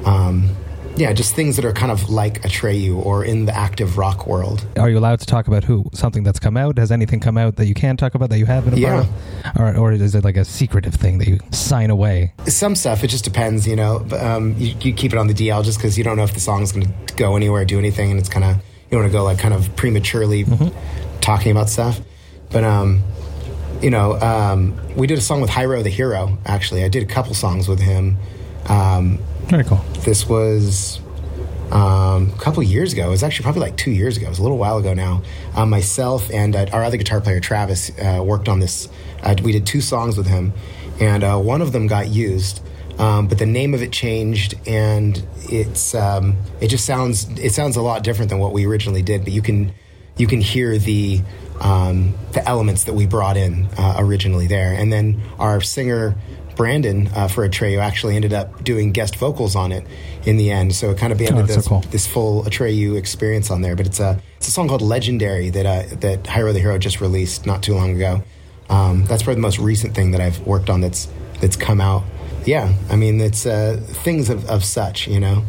um, 0.06 0.56
yeah, 0.96 1.12
just 1.14 1.34
things 1.36 1.56
that 1.56 1.66
are 1.66 1.74
kind 1.74 1.92
of 1.92 2.10
like 2.10 2.42
Atreyu 2.44 3.04
or 3.04 3.26
in 3.26 3.46
the 3.46 3.56
active 3.56 3.98
rock 3.98 4.28
world. 4.28 4.66
Are 4.78 4.90
you 4.90 4.98
allowed 5.00 5.20
to 5.22 5.26
talk 5.26 5.48
about 5.48 5.64
who 5.64 5.86
something 5.94 6.24
that's 6.24 6.40
come 6.40 6.56
out? 6.58 6.78
Has 6.78 6.92
anything 6.92 7.20
come 7.20 7.38
out 7.38 7.56
that 7.56 7.66
you 7.66 7.74
can 7.74 7.98
talk 7.98 8.14
about 8.16 8.30
that 8.30 8.38
you 8.38 8.46
have 8.46 8.66
been 8.66 8.76
a 8.76 8.78
Yeah. 8.78 9.06
or, 9.58 9.76
or 9.76 9.92
is 9.92 10.14
it 10.16 10.24
like 10.24 10.38
a 10.38 10.46
secretive 10.46 10.94
thing 10.96 11.18
that 11.18 11.28
you 11.28 11.40
sign 11.52 11.90
away? 11.90 12.34
Some 12.46 12.76
stuff, 12.76 13.04
it 13.04 13.08
just 13.08 13.24
depends, 13.24 13.66
you 13.68 13.76
know. 13.76 14.06
But, 14.08 14.22
Um, 14.24 14.56
you, 14.58 14.76
you 14.82 14.94
keep 14.94 15.14
it 15.14 15.18
on 15.18 15.28
the 15.28 15.34
DL 15.34 15.64
just 15.64 15.78
because 15.80 15.98
you 15.98 16.04
don't 16.04 16.16
know 16.18 16.24
if 16.24 16.34
the 16.34 16.40
song's 16.40 16.72
going 16.72 16.86
to 17.08 17.14
go 17.16 17.36
anywhere, 17.36 17.66
do 17.66 17.80
anything, 17.80 18.12
and 18.12 18.20
it's 18.20 18.30
kind 18.30 18.46
of, 18.46 18.58
you 18.92 18.98
want 18.98 19.08
to 19.10 19.12
go 19.12 19.24
like 19.24 19.40
kind 19.40 19.54
of 19.54 19.76
prematurely 19.76 20.46
talking 21.22 21.52
about 21.52 21.70
stuff. 21.70 22.00
But, 22.52 22.64
um, 22.64 23.02
you 23.82 23.90
know, 23.90 24.20
um, 24.22 24.78
we 24.96 25.08
did 25.08 25.18
a 25.18 25.22
song 25.22 25.42
with 25.42 25.50
Hyro 25.50 25.82
the 25.84 25.90
Hero, 25.90 26.38
actually. 26.46 26.84
I 26.84 26.88
did 26.88 27.02
a 27.04 27.08
couple 27.08 27.34
songs 27.34 27.68
with 27.68 27.80
him. 27.80 28.18
Um, 28.68 29.18
Very 29.48 29.64
cool. 29.64 29.84
this 30.04 30.28
was 30.28 31.00
um, 31.72 32.32
a 32.32 32.38
couple 32.40 32.62
years 32.64 32.94
ago. 32.94 33.08
It 33.08 33.10
was 33.10 33.24
actually 33.24 33.44
probably 33.44 33.62
like 33.62 33.78
two 33.78 33.92
years 33.92 34.18
ago. 34.18 34.28
It 34.28 34.30
was 34.30 34.40
a 34.40 34.44
little 34.44 34.58
while 34.58 34.78
ago 34.78 34.94
now. 34.94 35.24
Um, 35.56 35.70
myself 35.70 36.32
and 36.32 36.56
uh, 36.56 36.68
our 36.72 36.84
other 36.84 36.98
guitar 36.98 37.20
player, 37.20 37.40
Travis, 37.40 37.92
uh, 38.00 38.22
worked 38.24 38.48
on 38.48 38.60
this. 38.60 38.90
Uh, 39.22 39.36
we 39.44 39.52
did 39.52 39.66
two 39.66 39.82
songs 39.82 40.18
with 40.18 40.28
him, 40.28 40.54
and 41.00 41.24
uh, 41.24 41.38
one 41.38 41.62
of 41.62 41.72
them 41.72 41.88
got 41.88 42.08
used. 42.08 42.62
Um, 43.00 43.28
but 43.28 43.40
the 43.40 43.48
name 43.48 43.74
of 43.74 43.82
it 43.82 43.92
changed, 43.92 44.54
and 44.68 45.26
it's 45.50 45.96
um, 45.96 46.38
it 46.62 46.68
just 46.68 46.86
sounds 46.86 47.28
it 47.40 47.54
sounds 47.54 47.76
a 47.76 47.82
lot 47.82 48.04
different 48.04 48.30
than 48.30 48.40
what 48.40 48.54
we 48.54 48.66
originally 48.66 49.02
did. 49.02 49.24
But 49.24 49.34
you 49.34 49.42
can 49.42 49.74
you 50.16 50.28
can 50.28 50.42
hear 50.42 50.78
the 50.78 51.22
um, 51.60 52.14
the 52.34 52.48
elements 52.48 52.84
that 52.84 52.94
we 52.94 53.08
brought 53.08 53.36
in 53.36 53.68
uh, 53.78 53.96
originally 53.98 54.46
there, 54.46 54.74
and 54.74 54.94
then 54.94 55.24
our 55.40 55.60
singer 55.60 56.16
Brandon 56.56 57.08
uh, 57.16 57.28
for 57.28 57.48
Atreyu 57.48 57.80
actually 57.80 58.16
ended 58.16 58.34
up 58.34 58.64
doing 58.64 58.92
guest 58.92 59.16
vocals 59.16 59.56
on 59.56 59.72
it 59.72 59.86
in 60.26 60.38
the 60.38 60.52
end. 60.52 60.76
So 60.76 60.92
it 60.92 60.98
kind 60.98 61.12
of 61.14 61.20
Oh, 61.22 61.26
banded 61.26 61.48
that's 61.48 61.54
so 61.54 61.60
this, 61.60 61.68
cool. 61.68 61.82
this 61.92 62.08
full 62.08 62.44
Atreyu 62.44 62.98
experience 62.98 63.50
on 63.52 63.62
there. 63.62 63.76
But 63.76 63.88
it's 63.88 64.00
a 64.00 64.20
it's 64.38 64.48
a 64.48 64.52
song 64.52 64.68
called 64.68 64.82
Legendary 64.82 65.50
that 65.52 65.66
uh, 65.66 65.84
that 66.02 66.24
Hyro 66.24 66.54
the 66.54 66.60
Hero 66.60 66.78
just 66.78 67.02
released 67.02 67.46
not 67.46 67.64
too 67.64 67.74
long 67.76 67.96
ago. 67.96 68.22
Um, 68.70 69.06
that's 69.06 69.24
probably 69.24 69.36
the 69.36 69.42
most 69.42 69.60
recent 69.60 69.94
thing 69.94 70.12
that 70.12 70.22
I've 70.22 70.40
worked 70.48 70.70
on 70.70 70.82
that's 70.82 71.08
that's 71.42 71.56
come 71.56 71.82
out. 71.82 72.04
Yeah, 72.46 72.74
I 72.90 72.96
mean 72.96 73.20
it's 73.22 73.46
uh, 73.46 73.80
things 74.04 74.30
of, 74.30 74.46
of 74.50 74.64
such 74.64 75.08
you 75.08 75.20
know. 75.20 75.44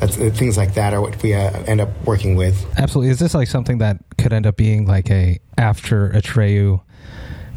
That's 0.00 0.18
uh, 0.18 0.30
things 0.34 0.58
like 0.58 0.74
that 0.74 0.92
are 0.92 1.00
what 1.00 1.22
we 1.22 1.32
uh, 1.32 1.50
end 1.64 1.80
up 1.80 1.88
working 2.04 2.36
with. 2.36 2.54
Absolutely. 2.78 3.10
Is 3.12 3.18
this 3.18 3.32
like 3.34 3.48
something 3.48 3.78
that 3.78 3.96
could 4.18 4.32
end 4.32 4.46
up 4.46 4.56
being 4.56 4.86
like 4.86 5.10
a 5.10 5.38
after 5.56 6.10
Atreyu 6.10 6.82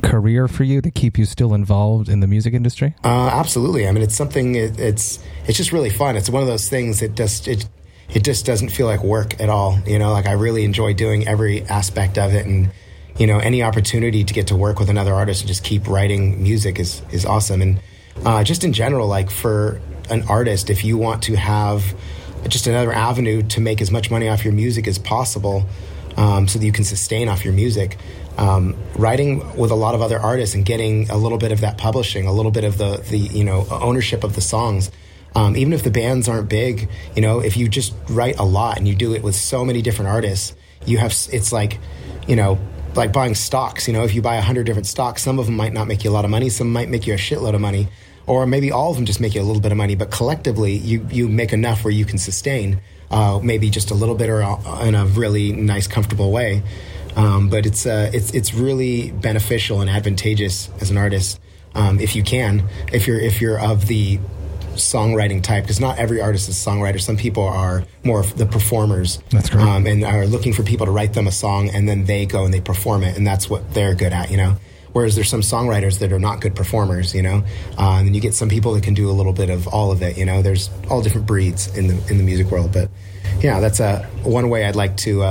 career 0.01 0.47
for 0.47 0.63
you 0.63 0.81
to 0.81 0.91
keep 0.91 1.17
you 1.17 1.25
still 1.25 1.53
involved 1.53 2.09
in 2.09 2.19
the 2.19 2.27
music 2.27 2.53
industry? 2.53 2.95
Uh, 3.03 3.27
absolutely. 3.27 3.87
I 3.87 3.91
mean, 3.91 4.03
it's 4.03 4.15
something. 4.15 4.55
It, 4.55 4.79
it's 4.79 5.19
it's 5.45 5.57
just 5.57 5.71
really 5.71 5.89
fun. 5.89 6.15
It's 6.15 6.29
one 6.29 6.41
of 6.41 6.47
those 6.47 6.69
things 6.69 6.99
that 6.99 7.15
just 7.15 7.47
it 7.47 7.67
it 8.09 8.23
just 8.23 8.45
doesn't 8.45 8.69
feel 8.69 8.87
like 8.87 9.03
work 9.03 9.39
at 9.39 9.49
all. 9.49 9.79
You 9.85 9.99
know, 9.99 10.11
like 10.11 10.27
I 10.27 10.33
really 10.33 10.63
enjoy 10.63 10.93
doing 10.93 11.27
every 11.27 11.63
aspect 11.63 12.17
of 12.17 12.33
it, 12.33 12.45
and 12.45 12.71
you 13.17 13.27
know, 13.27 13.39
any 13.39 13.61
opportunity 13.61 14.23
to 14.23 14.33
get 14.33 14.47
to 14.47 14.55
work 14.55 14.79
with 14.79 14.89
another 14.89 15.13
artist 15.13 15.41
and 15.41 15.47
just 15.47 15.63
keep 15.63 15.87
writing 15.87 16.41
music 16.41 16.79
is 16.79 17.01
is 17.11 17.25
awesome. 17.25 17.61
And 17.61 17.81
uh, 18.25 18.43
just 18.43 18.63
in 18.63 18.73
general, 18.73 19.07
like 19.07 19.29
for 19.29 19.81
an 20.09 20.23
artist, 20.23 20.69
if 20.69 20.83
you 20.83 20.97
want 20.97 21.23
to 21.23 21.35
have 21.35 21.95
just 22.47 22.67
another 22.67 22.91
avenue 22.91 23.41
to 23.43 23.61
make 23.61 23.81
as 23.81 23.91
much 23.91 24.09
money 24.09 24.29
off 24.29 24.43
your 24.43 24.53
music 24.53 24.87
as 24.87 24.97
possible, 24.97 25.65
um, 26.17 26.47
so 26.47 26.59
that 26.59 26.65
you 26.65 26.71
can 26.71 26.83
sustain 26.83 27.29
off 27.29 27.43
your 27.45 27.53
music. 27.53 27.97
Um, 28.37 28.75
writing 28.95 29.57
with 29.57 29.71
a 29.71 29.75
lot 29.75 29.95
of 29.95 30.01
other 30.01 30.17
artists 30.17 30.55
and 30.55 30.65
getting 30.65 31.09
a 31.09 31.17
little 31.17 31.37
bit 31.37 31.51
of 31.51 31.59
that 31.61 31.77
publishing, 31.77 32.25
a 32.25 32.31
little 32.31 32.51
bit 32.51 32.63
of 32.63 32.77
the 32.77 32.97
the 33.09 33.17
you 33.17 33.43
know 33.43 33.67
ownership 33.69 34.23
of 34.23 34.35
the 34.35 34.41
songs. 34.41 34.91
Um, 35.35 35.55
even 35.55 35.73
if 35.73 35.83
the 35.83 35.91
bands 35.91 36.27
aren't 36.27 36.49
big, 36.49 36.89
you 37.15 37.21
know, 37.21 37.39
if 37.39 37.55
you 37.55 37.69
just 37.69 37.93
write 38.09 38.39
a 38.39 38.43
lot 38.43 38.77
and 38.77 38.87
you 38.87 38.95
do 38.95 39.13
it 39.13 39.21
with 39.21 39.35
so 39.35 39.63
many 39.63 39.81
different 39.81 40.09
artists, 40.09 40.55
you 40.85 40.97
have 40.97 41.11
it's 41.31 41.51
like, 41.51 41.79
you 42.27 42.35
know, 42.35 42.57
like 42.95 43.13
buying 43.13 43.35
stocks. 43.35 43.87
You 43.87 43.93
know, 43.93 44.03
if 44.03 44.15
you 44.15 44.21
buy 44.21 44.35
a 44.35 44.41
hundred 44.41 44.65
different 44.65 44.87
stocks, 44.87 45.21
some 45.21 45.39
of 45.39 45.45
them 45.45 45.55
might 45.55 45.73
not 45.73 45.87
make 45.87 46.03
you 46.03 46.09
a 46.09 46.13
lot 46.13 46.25
of 46.25 46.31
money, 46.31 46.49
some 46.49 46.71
might 46.71 46.89
make 46.89 47.05
you 47.07 47.13
a 47.13 47.17
shitload 47.17 47.53
of 47.53 47.61
money, 47.61 47.87
or 48.25 48.45
maybe 48.45 48.71
all 48.71 48.89
of 48.89 48.95
them 48.95 49.05
just 49.05 49.19
make 49.19 49.35
you 49.35 49.41
a 49.41 49.43
little 49.43 49.61
bit 49.61 49.71
of 49.71 49.77
money. 49.77 49.95
But 49.95 50.11
collectively, 50.11 50.73
you 50.73 51.07
you 51.11 51.27
make 51.27 51.53
enough 51.53 51.83
where 51.83 51.93
you 51.93 52.05
can 52.05 52.17
sustain, 52.17 52.81
uh, 53.11 53.39
maybe 53.41 53.69
just 53.69 53.91
a 53.91 53.95
little 53.95 54.15
bit 54.15 54.29
or 54.29 54.41
uh, 54.41 54.85
in 54.85 54.95
a 54.95 55.05
really 55.05 55.51
nice, 55.51 55.87
comfortable 55.87 56.31
way. 56.31 56.63
Um, 57.15 57.49
but 57.49 57.65
it's 57.65 57.85
uh, 57.85 58.11
it's 58.13 58.31
it's 58.31 58.53
really 58.53 59.11
beneficial 59.11 59.81
and 59.81 59.89
advantageous 59.89 60.69
as 60.79 60.91
an 60.91 60.97
artist 60.97 61.39
um, 61.75 61.99
if 61.99 62.15
you 62.15 62.23
can, 62.23 62.67
if 62.91 63.07
you're 63.07 63.19
if 63.19 63.41
you're 63.41 63.59
of 63.59 63.87
the 63.87 64.19
songwriting 64.75 65.43
type, 65.43 65.63
because 65.63 65.79
not 65.79 65.97
every 65.97 66.21
artist 66.21 66.49
is 66.49 66.65
a 66.65 66.69
songwriter. 66.69 66.99
Some 66.99 67.17
people 67.17 67.43
are 67.43 67.83
more 68.03 68.19
of 68.19 68.37
the 68.37 68.45
performers. 68.45 69.21
That's 69.29 69.49
correct. 69.49 69.67
Um, 69.67 69.85
and 69.85 70.03
are 70.03 70.25
looking 70.25 70.53
for 70.53 70.63
people 70.63 70.85
to 70.85 70.91
write 70.91 71.13
them 71.13 71.27
a 71.27 71.31
song, 71.31 71.69
and 71.69 71.87
then 71.87 72.05
they 72.05 72.25
go 72.25 72.45
and 72.45 72.53
they 72.53 72.61
perform 72.61 73.03
it, 73.03 73.17
and 73.17 73.25
that's 73.25 73.49
what 73.49 73.73
they're 73.73 73.95
good 73.95 74.13
at, 74.13 74.31
you 74.31 74.37
know. 74.37 74.55
Whereas 74.91 75.15
there's 75.15 75.29
some 75.29 75.41
songwriters 75.41 75.99
that 75.99 76.11
are 76.11 76.19
not 76.19 76.41
good 76.41 76.55
performers, 76.55 77.13
you 77.13 77.21
know, 77.21 77.43
uh, 77.77 77.97
and 77.97 78.07
then 78.07 78.15
you 78.15 78.21
get 78.21 78.33
some 78.33 78.49
people 78.49 78.73
that 78.73 78.83
can 78.83 78.95
do 78.95 79.07
a 79.09 79.13
little 79.13 79.33
bit 79.33 79.51
of 79.51 79.67
all 79.67 79.91
of 79.91 80.01
it, 80.01 80.17
you 80.17 80.25
know. 80.25 80.41
There's 80.41 80.71
all 80.89 81.01
different 81.01 81.27
breeds 81.27 81.75
in 81.77 81.87
the 81.87 81.93
in 82.09 82.17
the 82.17 82.23
music 82.23 82.47
world, 82.47 82.73
but 82.73 82.89
yeah, 83.41 83.59
that's 83.59 83.79
a 83.79 84.03
one 84.23 84.49
way 84.49 84.65
I'd 84.65 84.75
like 84.75 84.97
to. 84.97 85.23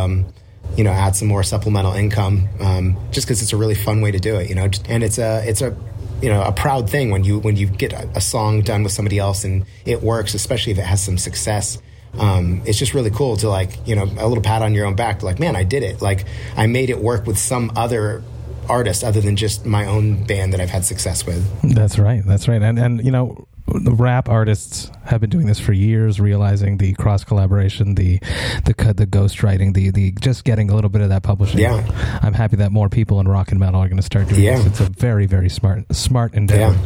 You 0.76 0.84
know, 0.84 0.92
add 0.92 1.16
some 1.16 1.28
more 1.28 1.42
supplemental 1.42 1.92
income, 1.92 2.48
um, 2.60 2.96
just 3.10 3.26
because 3.26 3.42
it's 3.42 3.52
a 3.52 3.56
really 3.56 3.74
fun 3.74 4.00
way 4.00 4.12
to 4.12 4.18
do 4.18 4.36
it, 4.36 4.48
you 4.48 4.54
know, 4.54 4.68
and 4.88 5.02
it's 5.02 5.18
a 5.18 5.42
it's 5.48 5.60
a 5.60 5.76
you 6.22 6.28
know 6.28 6.42
a 6.42 6.52
proud 6.52 6.88
thing 6.88 7.10
when 7.10 7.24
you 7.24 7.38
when 7.40 7.56
you 7.56 7.66
get 7.66 7.92
a, 7.92 8.08
a 8.14 8.20
song 8.20 8.62
done 8.62 8.82
with 8.82 8.92
somebody 8.92 9.18
else 9.18 9.44
and 9.44 9.64
it 9.84 10.02
works, 10.02 10.34
especially 10.34 10.72
if 10.72 10.78
it 10.78 10.84
has 10.84 11.02
some 11.02 11.18
success. 11.18 11.80
Um, 12.18 12.62
it's 12.64 12.78
just 12.78 12.94
really 12.94 13.10
cool 13.10 13.36
to 13.38 13.48
like 13.48 13.86
you 13.86 13.96
know 13.96 14.04
a 14.04 14.26
little 14.26 14.42
pat 14.42 14.62
on 14.62 14.72
your 14.74 14.86
own 14.86 14.94
back, 14.94 15.22
like 15.22 15.38
man, 15.38 15.56
I 15.56 15.64
did 15.64 15.82
it. 15.82 16.00
Like 16.00 16.24
I 16.56 16.66
made 16.66 16.90
it 16.90 16.98
work 16.98 17.26
with 17.26 17.38
some 17.38 17.72
other 17.76 18.22
artist 18.68 19.02
other 19.02 19.20
than 19.20 19.36
just 19.36 19.64
my 19.66 19.86
own 19.86 20.24
band 20.24 20.52
that 20.52 20.60
I've 20.60 20.70
had 20.70 20.84
success 20.84 21.26
with. 21.26 21.74
That's 21.74 21.98
right. 21.98 22.24
That's 22.24 22.48
right. 22.48 22.62
And 22.62 22.78
and 22.78 23.04
you 23.04 23.10
know, 23.10 23.47
the 23.82 23.92
rap 23.92 24.28
artists 24.28 24.90
have 25.04 25.20
been 25.20 25.30
doing 25.30 25.46
this 25.46 25.58
for 25.60 25.72
years, 25.72 26.20
realizing 26.20 26.78
the 26.78 26.94
cross 26.94 27.24
collaboration, 27.24 27.94
the 27.94 28.18
the 28.64 28.74
cut, 28.74 28.96
the 28.96 29.06
ghostwriting, 29.06 29.74
the 29.74 29.90
the 29.90 30.12
just 30.20 30.44
getting 30.44 30.70
a 30.70 30.74
little 30.74 30.90
bit 30.90 31.02
of 31.02 31.08
that 31.10 31.22
publishing. 31.22 31.60
Yeah. 31.60 31.86
I'm 32.22 32.34
happy 32.34 32.56
that 32.56 32.72
more 32.72 32.88
people 32.88 33.20
in 33.20 33.28
rock 33.28 33.50
and 33.50 33.60
metal 33.60 33.80
are 33.80 33.88
going 33.88 33.96
to 33.98 34.02
start 34.02 34.28
doing 34.28 34.42
Yeah. 34.42 34.56
this. 34.58 34.66
It's 34.66 34.80
a 34.80 34.84
very 34.90 35.26
very 35.26 35.48
smart 35.48 35.84
smart 35.94 36.34
endeavor. 36.34 36.74
Yeah. 36.74 36.84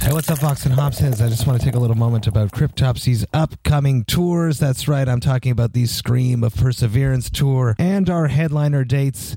Hey, 0.00 0.12
what's 0.14 0.30
up, 0.30 0.38
Vox 0.38 0.64
and 0.64 0.74
Hops? 0.74 1.02
I 1.02 1.10
just 1.28 1.46
want 1.46 1.60
to 1.60 1.64
take 1.66 1.74
a 1.74 1.78
little 1.78 1.96
moment 1.96 2.26
about 2.26 2.52
Cryptopsy's 2.52 3.26
upcoming 3.34 4.04
tours. 4.04 4.58
That's 4.58 4.88
right, 4.88 5.06
I'm 5.06 5.20
talking 5.20 5.52
about 5.52 5.74
the 5.74 5.84
Scream 5.84 6.42
of 6.42 6.54
Perseverance 6.56 7.28
tour 7.28 7.76
and 7.78 8.08
our 8.08 8.28
headliner 8.28 8.82
dates 8.82 9.36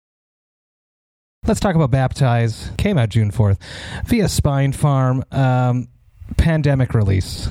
Let's 1.47 1.59
talk 1.59 1.73
about 1.73 1.89
Baptize. 1.89 2.69
Came 2.77 2.99
out 2.99 3.09
June 3.09 3.31
4th 3.31 3.57
via 4.05 4.25
Spinefarm. 4.25 5.33
Um, 5.33 5.87
pandemic 6.37 6.93
release. 6.93 7.49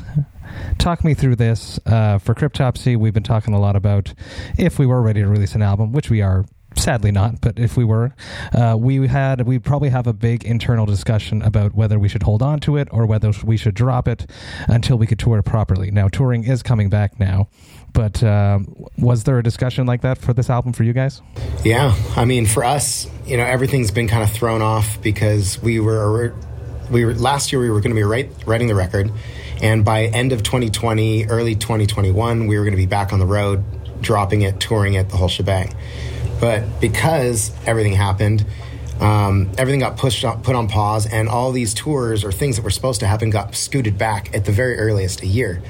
Talk 0.79 1.03
me 1.03 1.13
through 1.13 1.35
this. 1.35 1.81
Uh, 1.85 2.19
for 2.19 2.33
Cryptopsy, 2.37 2.97
we've 2.97 3.13
been 3.13 3.25
talking 3.25 3.53
a 3.53 3.59
lot 3.59 3.75
about 3.75 4.15
if 4.57 4.79
we 4.79 4.87
were 4.87 5.03
ready 5.03 5.23
to 5.23 5.27
release 5.27 5.57
an 5.57 5.63
album, 5.63 5.91
which 5.91 6.09
we 6.09 6.23
are 6.23 6.45
sadly 6.77 7.11
not 7.11 7.41
but 7.41 7.59
if 7.59 7.77
we 7.77 7.85
were 7.85 8.15
uh, 8.53 8.77
we 8.79 9.07
had 9.09 9.45
we'd 9.45 9.65
probably 9.65 9.89
have 9.89 10.07
a 10.07 10.13
big 10.13 10.45
internal 10.45 10.87
discussion 10.87 11.43
about 11.43 11.75
whether 11.75 11.99
we 11.99 12.09
should 12.09 12.23
hold 12.23 12.43
on 12.43 12.61
to 12.61 12.77
it 12.77 12.87
or 12.93 13.07
whether 13.07 13.33
we 13.43 13.57
should 13.57 13.75
drop 13.75 14.07
it 14.07 14.31
until 14.69 14.97
we 14.97 15.05
could 15.05 15.19
tour 15.19 15.43
properly 15.43 15.91
now 15.91 16.07
touring 16.07 16.45
is 16.45 16.63
coming 16.63 16.89
back 16.89 17.19
now 17.19 17.49
but 17.93 18.23
um, 18.23 18.67
was 18.99 19.25
there 19.25 19.39
a 19.39 19.43
discussion 19.43 19.87
like 19.87 20.03
that 20.03 20.19
for 20.19 20.33
this 20.33 20.51
album 20.51 20.73
for 20.73 20.85
you 20.85 20.93
guys 20.93 21.21
Yeah, 21.65 21.95
I 22.17 22.25
mean, 22.25 22.47
for 22.47 22.65
us, 22.65 23.07
you 23.27 23.37
know, 23.37 23.45
everything's 23.45 23.91
been 23.91 24.09
kind 24.09 24.23
of 24.23 24.31
thrown 24.31 24.63
off 24.63 25.01
because 25.03 25.61
we 25.63 25.79
were 25.81 26.35
we 26.91 27.05
were 27.05 27.15
last 27.15 27.53
year 27.53 27.61
we 27.61 27.71
were 27.71 27.81
going 27.81 27.91
to 27.91 27.97
be 27.97 28.03
write, 28.03 28.31
writing 28.47 28.67
the 28.67 28.75
record, 28.75 29.13
and 29.63 29.85
by 29.85 30.05
end 30.05 30.33
of 30.33 30.43
2020, 30.43 31.27
early 31.27 31.55
2021, 31.55 32.47
we 32.47 32.59
were 32.59 32.65
going 32.65 32.73
to 32.73 32.79
be 32.79 32.87
back 32.87 33.13
on 33.13 33.19
the 33.19 33.27
road, 33.27 33.63
dropping 34.01 34.43
it, 34.43 34.59
touring 34.59 34.95
it, 34.95 35.11
the 35.11 35.17
whole 35.17 35.29
shebang. 35.29 35.75
But 36.41 36.81
because 36.81 37.53
everything 37.67 37.93
happened, 37.93 38.47
um, 39.01 39.51
everything 39.59 39.81
got 39.81 39.97
pushed 39.97 40.25
put 40.43 40.57
on 40.57 40.69
pause, 40.69 41.07
and 41.07 41.29
all 41.29 41.53
these 41.53 41.75
tours 41.75 42.25
or 42.25 42.33
things 42.33 42.57
that 42.57 42.63
were 42.63 42.71
supposed 42.71 43.01
to 43.01 43.07
happen 43.07 43.31
got 43.31 43.55
scooted 43.55 43.99
back 43.99 44.35
at 44.35 44.45
the 44.47 44.53
very 44.53 44.79
earliest 44.79 45.23
a 45.23 45.27
year. 45.27 45.63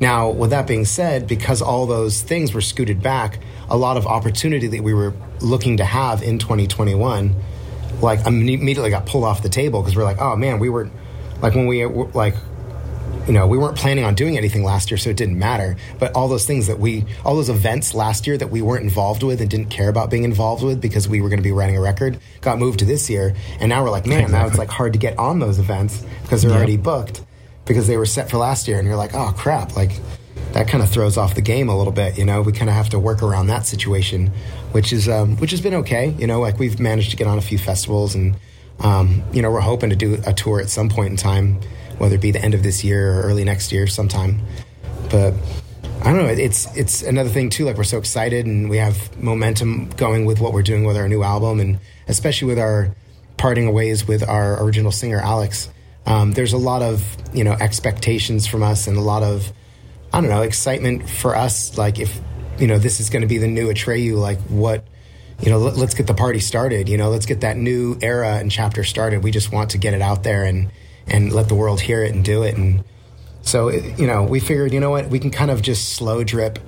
Now, 0.00 0.30
with 0.30 0.50
that 0.50 0.66
being 0.66 0.84
said, 0.84 1.26
because 1.26 1.62
all 1.62 1.86
those 1.86 2.20
things 2.20 2.52
were 2.52 2.60
scooted 2.60 3.02
back, 3.02 3.38
a 3.68 3.76
lot 3.76 3.96
of 3.96 4.06
opportunity 4.06 4.66
that 4.66 4.82
we 4.82 4.92
were 4.92 5.14
looking 5.40 5.76
to 5.78 5.84
have 5.84 6.22
in 6.22 6.38
2021, 6.38 7.34
like 8.00 8.26
immediately 8.26 8.90
got 8.90 9.06
pulled 9.06 9.24
off 9.24 9.42
the 9.42 9.48
table 9.48 9.80
because 9.80 9.96
we're 9.96 10.04
like, 10.04 10.20
oh 10.20 10.36
man, 10.36 10.58
we 10.58 10.68
weren't 10.68 10.92
like 11.40 11.54
when 11.54 11.66
we 11.66 11.84
were 11.86 12.06
like, 12.08 12.34
you 13.26 13.32
know, 13.32 13.46
we 13.46 13.56
weren't 13.56 13.76
planning 13.76 14.04
on 14.04 14.14
doing 14.14 14.36
anything 14.36 14.64
last 14.64 14.90
year, 14.90 14.98
so 14.98 15.10
it 15.10 15.16
didn't 15.16 15.38
matter. 15.38 15.76
But 15.98 16.14
all 16.14 16.28
those 16.28 16.44
things 16.44 16.66
that 16.66 16.78
we, 16.78 17.04
all 17.24 17.36
those 17.36 17.48
events 17.48 17.94
last 17.94 18.26
year 18.26 18.36
that 18.36 18.50
we 18.50 18.60
weren't 18.60 18.82
involved 18.82 19.22
with 19.22 19.40
and 19.40 19.48
didn't 19.48 19.70
care 19.70 19.88
about 19.88 20.10
being 20.10 20.24
involved 20.24 20.62
with 20.62 20.80
because 20.80 21.08
we 21.08 21.22
were 21.22 21.30
going 21.30 21.38
to 21.38 21.44
be 21.44 21.52
writing 21.52 21.76
a 21.76 21.80
record, 21.80 22.18
got 22.42 22.58
moved 22.58 22.80
to 22.80 22.84
this 22.84 23.08
year, 23.08 23.34
and 23.60 23.70
now 23.70 23.82
we're 23.82 23.90
like, 23.90 24.06
man, 24.06 24.30
now 24.30 24.46
it's 24.46 24.58
like 24.58 24.68
hard 24.68 24.92
to 24.92 24.98
get 24.98 25.18
on 25.18 25.38
those 25.38 25.58
events 25.58 26.04
because 26.22 26.42
they're 26.42 26.50
already 26.50 26.76
booked 26.76 27.22
because 27.66 27.86
they 27.86 27.96
were 27.96 28.06
set 28.06 28.30
for 28.30 28.38
last 28.38 28.68
year, 28.68 28.78
and 28.78 28.86
you're 28.86 28.96
like, 28.96 29.14
oh 29.14 29.32
crap, 29.36 29.76
like 29.76 29.92
that 30.52 30.68
kind 30.68 30.82
of 30.82 30.90
throws 30.90 31.16
off 31.16 31.34
the 31.34 31.42
game 31.42 31.68
a 31.68 31.76
little 31.76 31.92
bit. 31.92 32.16
You 32.16 32.24
know, 32.24 32.42
we 32.42 32.52
kind 32.52 32.70
of 32.70 32.76
have 32.76 32.88
to 32.90 32.98
work 32.98 33.22
around 33.22 33.48
that 33.48 33.66
situation, 33.66 34.28
which 34.72 34.92
is 34.92 35.08
um, 35.08 35.36
which 35.38 35.50
has 35.50 35.60
been 35.60 35.74
okay. 35.74 36.10
You 36.18 36.26
know, 36.26 36.40
like 36.40 36.58
we've 36.58 36.78
managed 36.78 37.10
to 37.10 37.16
get 37.16 37.26
on 37.26 37.38
a 37.38 37.42
few 37.42 37.58
festivals, 37.58 38.14
and 38.14 38.36
um, 38.80 39.22
you 39.32 39.42
know, 39.42 39.50
we're 39.50 39.60
hoping 39.60 39.90
to 39.90 39.96
do 39.96 40.20
a 40.26 40.32
tour 40.32 40.60
at 40.60 40.70
some 40.70 40.88
point 40.88 41.10
in 41.10 41.16
time, 41.16 41.60
whether 41.98 42.14
it 42.14 42.20
be 42.20 42.30
the 42.30 42.42
end 42.42 42.54
of 42.54 42.62
this 42.62 42.84
year 42.84 43.20
or 43.20 43.22
early 43.22 43.44
next 43.44 43.72
year, 43.72 43.86
sometime. 43.86 44.40
But 45.10 45.34
I 46.02 46.12
don't 46.12 46.18
know. 46.18 46.26
It's 46.26 46.74
it's 46.76 47.02
another 47.02 47.30
thing 47.30 47.50
too. 47.50 47.64
Like 47.64 47.76
we're 47.76 47.84
so 47.84 47.98
excited, 47.98 48.46
and 48.46 48.70
we 48.70 48.78
have 48.78 49.20
momentum 49.20 49.90
going 49.90 50.24
with 50.24 50.40
what 50.40 50.52
we're 50.52 50.62
doing 50.62 50.84
with 50.84 50.96
our 50.96 51.08
new 51.08 51.22
album, 51.22 51.60
and 51.60 51.80
especially 52.06 52.48
with 52.48 52.58
our 52.58 52.94
parting 53.36 53.72
ways 53.72 54.06
with 54.06 54.22
our 54.22 54.62
original 54.62 54.92
singer 54.92 55.18
Alex. 55.18 55.68
Um, 56.06 56.32
there's 56.32 56.52
a 56.52 56.58
lot 56.58 56.82
of 56.82 57.16
you 57.32 57.44
know 57.44 57.52
expectations 57.52 58.46
from 58.46 58.62
us, 58.62 58.86
and 58.86 58.96
a 58.96 59.00
lot 59.02 59.22
of 59.22 59.52
I 60.12 60.20
don't 60.20 60.30
know 60.30 60.42
excitement 60.42 61.08
for 61.08 61.36
us. 61.36 61.78
Like 61.78 61.98
if 61.98 62.20
you 62.58 62.66
know 62.66 62.78
this 62.78 63.00
is 63.00 63.10
going 63.10 63.22
to 63.22 63.28
be 63.28 63.38
the 63.38 63.48
new 63.48 63.68
Atreyu, 63.68 64.18
like 64.18 64.38
what 64.42 64.84
you 65.40 65.50
know, 65.50 65.58
let, 65.58 65.76
us 65.76 65.94
get 65.94 66.06
the 66.06 66.14
party 66.14 66.38
started. 66.38 66.88
You 66.88 66.96
know, 66.96 67.10
let's 67.10 67.26
get 67.26 67.40
that 67.40 67.56
new 67.56 67.98
era 68.00 68.36
and 68.36 68.50
chapter 68.50 68.84
started. 68.84 69.22
We 69.22 69.30
just 69.30 69.52
want 69.52 69.70
to 69.70 69.78
get 69.78 69.94
it 69.94 70.02
out 70.02 70.22
there 70.22 70.44
and 70.44 70.70
and 71.06 71.32
let 71.32 71.48
the 71.48 71.54
world 71.54 71.80
hear 71.80 72.02
it 72.02 72.14
and 72.14 72.24
do 72.24 72.42
it. 72.44 72.56
And 72.56 72.82
so, 73.42 73.68
it, 73.68 73.98
you 73.98 74.06
know, 74.06 74.22
we 74.22 74.40
figured, 74.40 74.72
you 74.72 74.80
know 74.80 74.88
what, 74.88 75.10
we 75.10 75.18
can 75.18 75.30
kind 75.30 75.50
of 75.50 75.60
just 75.60 75.90
slow 75.90 76.24
drip 76.24 76.58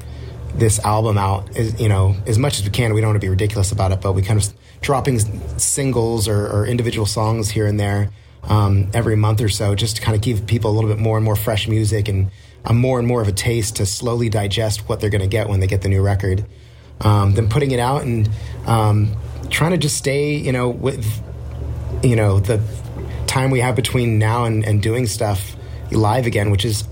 this 0.55 0.79
album 0.81 1.16
out, 1.16 1.57
as, 1.57 1.81
you 1.81 1.88
know, 1.88 2.14
as 2.27 2.38
much 2.38 2.59
as 2.59 2.64
we 2.66 2.70
can. 2.70 2.92
We 2.92 3.01
don't 3.01 3.09
want 3.09 3.20
to 3.20 3.25
be 3.25 3.31
ridiculous 3.31 3.72
about 3.72 3.92
it, 3.92 4.03
but 4.03 4.12
we 4.12 4.20
kind 4.20 4.38
of 4.38 4.53
dropping 4.83 5.20
singles 5.59 6.29
or, 6.29 6.46
or 6.49 6.66
individual 6.66 7.07
songs 7.07 7.49
here 7.49 7.66
and 7.66 7.81
there 7.81 8.11
um, 8.48 8.90
every 8.94 9.16
month 9.16 9.40
or 9.40 9.48
so, 9.48 9.74
just 9.74 9.96
to 9.96 10.02
kind 10.02 10.14
of 10.14 10.22
give 10.22 10.46
people 10.46 10.70
a 10.70 10.74
little 10.74 10.90
bit 10.90 10.98
more 10.98 11.16
and 11.16 11.24
more 11.24 11.37
fresh 11.37 11.68
music 11.68 12.09
and 12.09 12.30
a 12.64 12.72
more 12.72 12.98
and 12.98 13.06
more 13.06 13.22
of 13.22 13.28
a 13.28 13.32
taste 13.32 13.76
to 13.76 13.87
slowly 13.87 14.28
digest 14.28 14.88
what 14.88 15.00
they're 15.00 15.11
going 15.11 15.20
to 15.20 15.28
get 15.28 15.48
when 15.48 15.61
they 15.61 15.66
get 15.66 15.82
the 15.82 15.88
new 15.88 16.02
record. 16.02 16.44
Um, 17.00 17.35
then 17.35 17.48
putting 17.48 17.72
it 17.72 17.78
out 17.78 18.02
and 18.02 18.28
um, 18.66 19.16
trying 19.50 19.72
to 19.72 19.76
just 19.76 19.96
stay, 19.96 20.37
you 20.37 20.52
know, 20.52 20.70
with 20.70 21.22
you 22.02 22.16
know 22.16 22.40
the 22.40 22.62
time 23.26 23.50
we 23.50 23.61
have 23.61 23.76
between 23.76 24.18
now 24.18 24.44
and, 24.44 24.64
and 24.64 24.82
doing 24.82 25.06
stuff 25.06 25.56
live 25.90 26.26
again, 26.26 26.50
which 26.50 26.64
is 26.64 26.85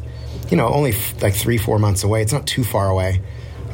you 0.51 0.57
know 0.57 0.69
only 0.69 0.91
f- 0.91 1.23
like 1.23 1.35
three 1.35 1.59
four 1.59 1.79
months 1.79 2.05
away. 2.05 2.23
It's 2.23 2.33
not 2.33 2.47
too 2.47 2.65
far 2.65 2.89
away. 2.89 3.23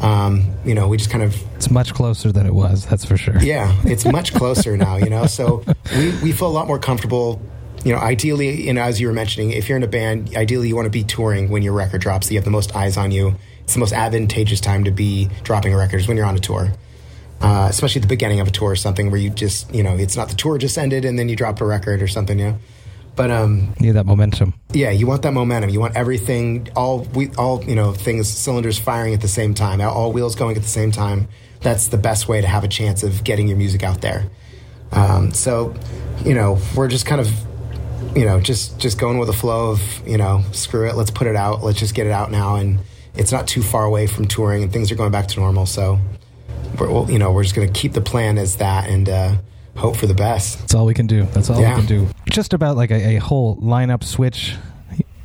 Um, 0.01 0.55
you 0.65 0.75
know, 0.75 0.89
we 0.89 0.97
just 0.97 1.11
kind 1.11 1.23
of 1.23 1.37
it's 1.57 1.71
much 1.71 1.93
closer 1.93 2.33
than 2.33 2.47
it 2.47 2.55
was. 2.55 2.87
That's 2.87 3.05
for 3.05 3.17
sure. 3.17 3.39
Yeah, 3.43 3.75
it's 3.85 4.07
much 4.07 4.33
closer 4.33 4.77
now. 4.77 4.97
You 4.97 5.11
know, 5.11 5.27
so 5.27 5.65
we 5.97 6.11
we 6.23 6.33
feel 6.33 6.49
a 6.49 6.49
lot 6.49 6.67
more 6.67 6.79
comfortable. 6.79 7.41
You 7.85 7.95
know, 7.95 7.99
ideally, 7.99 8.67
you 8.67 8.73
know, 8.75 8.83
as 8.83 9.01
you 9.01 9.07
were 9.07 9.13
mentioning, 9.13 9.53
if 9.53 9.69
you're 9.69 9.77
in 9.77 9.83
a 9.83 9.89
band, 9.89 10.37
ideally 10.37 10.69
you 10.69 10.77
want 10.77 10.87
to 10.87 10.91
be 10.91 11.03
touring 11.03 11.49
when 11.49 11.63
your 11.63 11.73
record 11.73 12.03
drops. 12.03 12.27
So 12.27 12.33
you 12.33 12.39
have 12.39 12.45
the 12.45 12.51
most 12.51 12.77
eyes 12.77 12.97
on 12.97 13.11
you. 13.11 13.37
It's 13.65 13.73
the 13.73 13.81
most 13.81 13.93
advantageous 13.93 14.61
time 14.61 14.85
to 14.85 14.91
be 14.91 15.31
dropping 15.45 15.73
a 15.73 15.77
record 15.77 16.01
is 16.01 16.09
when 16.09 16.17
you're 16.17 16.27
on 16.27 16.37
a 16.37 16.41
tour. 16.41 16.73
Uh, 17.41 17.69
especially 17.71 18.01
at 18.01 18.03
the 18.03 18.09
beginning 18.09 18.41
of 18.41 18.49
a 18.49 18.51
tour 18.51 18.71
or 18.71 18.77
something 18.77 19.11
where 19.11 19.19
you 19.19 19.31
just, 19.31 19.75
you 19.75 19.83
know, 19.83 19.97
it's 19.97 20.15
not 20.15 20.29
the 20.29 20.35
tour 20.35 20.59
just 20.59 20.77
ended 20.77 21.07
and 21.07 21.19
then 21.19 21.27
you 21.31 21.37
drop 21.37 21.59
a 21.63 21.65
record 21.65 22.03
or 22.03 22.09
something, 22.09 22.39
you 22.39 22.49
know. 22.49 22.59
But 23.17 23.31
um, 23.31 23.75
you 23.79 23.87
need 23.87 23.93
that 23.93 24.05
momentum. 24.05 24.53
Yeah, 24.73 24.91
you 24.91 25.07
want 25.07 25.23
that 25.23 25.33
momentum. 25.33 25.71
You 25.71 25.81
want 25.81 25.97
everything, 25.97 26.69
all 26.77 27.01
we, 27.01 27.31
all 27.39 27.65
you 27.65 27.75
know, 27.75 27.93
things, 27.93 28.29
cylinders 28.29 28.79
firing 28.79 29.15
at 29.15 29.23
the 29.23 29.29
same 29.29 29.55
time, 29.55 29.81
all 29.81 30.13
wheels 30.13 30.37
going 30.37 30.57
at 30.57 30.63
the 30.63 30.69
same 30.69 30.93
time. 30.93 31.29
That's 31.61 31.89
the 31.89 31.97
best 31.97 32.29
way 32.29 32.41
to 32.43 32.47
have 32.47 32.63
a 32.63 32.69
chance 32.69 33.03
of 33.03 33.25
getting 33.25 33.49
your 33.49 33.57
music 33.57 33.83
out 33.83 34.03
there. 34.03 34.29
Um, 34.93 35.33
so, 35.33 35.75
you 36.25 36.35
know, 36.35 36.59
we're 36.75 36.89
just 36.89 37.07
kind 37.07 37.21
of, 37.21 37.31
you 38.15 38.25
know, 38.25 38.41
just 38.41 38.79
just 38.79 38.99
going 38.99 39.19
with 39.19 39.29
the 39.29 39.35
flow 39.35 39.71
of, 39.71 40.09
you 40.09 40.19
know, 40.19 40.43
screw 40.53 40.89
it, 40.89 40.97
let's 40.97 41.11
put 41.11 41.27
it 41.27 41.37
out, 41.37 41.63
let's 41.63 41.79
just 41.79 41.95
get 41.95 42.07
it 42.07 42.13
out 42.13 42.31
now, 42.31 42.57
and 42.57 42.81
it's 43.15 43.33
not 43.33 43.47
too 43.47 43.63
far 43.63 43.85
away 43.85 44.07
from 44.07 44.27
touring, 44.27 44.63
and 44.63 44.73
things 44.73 44.91
are 44.91 44.97
going 44.97 45.13
back 45.13 45.29
to 45.29 45.41
normal. 45.41 45.67
So, 45.67 45.99
we're, 46.79 47.11
you 47.11 47.19
know, 47.19 47.33
we're 47.33 47.43
just 47.43 47.55
going 47.55 47.73
to 47.73 47.81
keep 47.81 47.93
the 47.93 48.01
plan 48.01 48.39
as 48.39 48.57
that 48.57 48.89
and 48.89 49.09
uh, 49.09 49.37
hope 49.77 49.97
for 49.97 50.07
the 50.07 50.15
best. 50.15 50.61
That's 50.61 50.75
all 50.75 50.87
we 50.87 50.95
can 50.95 51.07
do. 51.07 51.25
That's 51.27 51.51
all 51.51 51.61
yeah. 51.61 51.75
we 51.75 51.81
can 51.81 51.87
do. 51.87 52.09
Just 52.29 52.53
about 52.53 52.77
like 52.77 52.91
a, 52.91 53.17
a 53.17 53.21
whole 53.21 53.57
lineup 53.57 54.05
switch. 54.05 54.57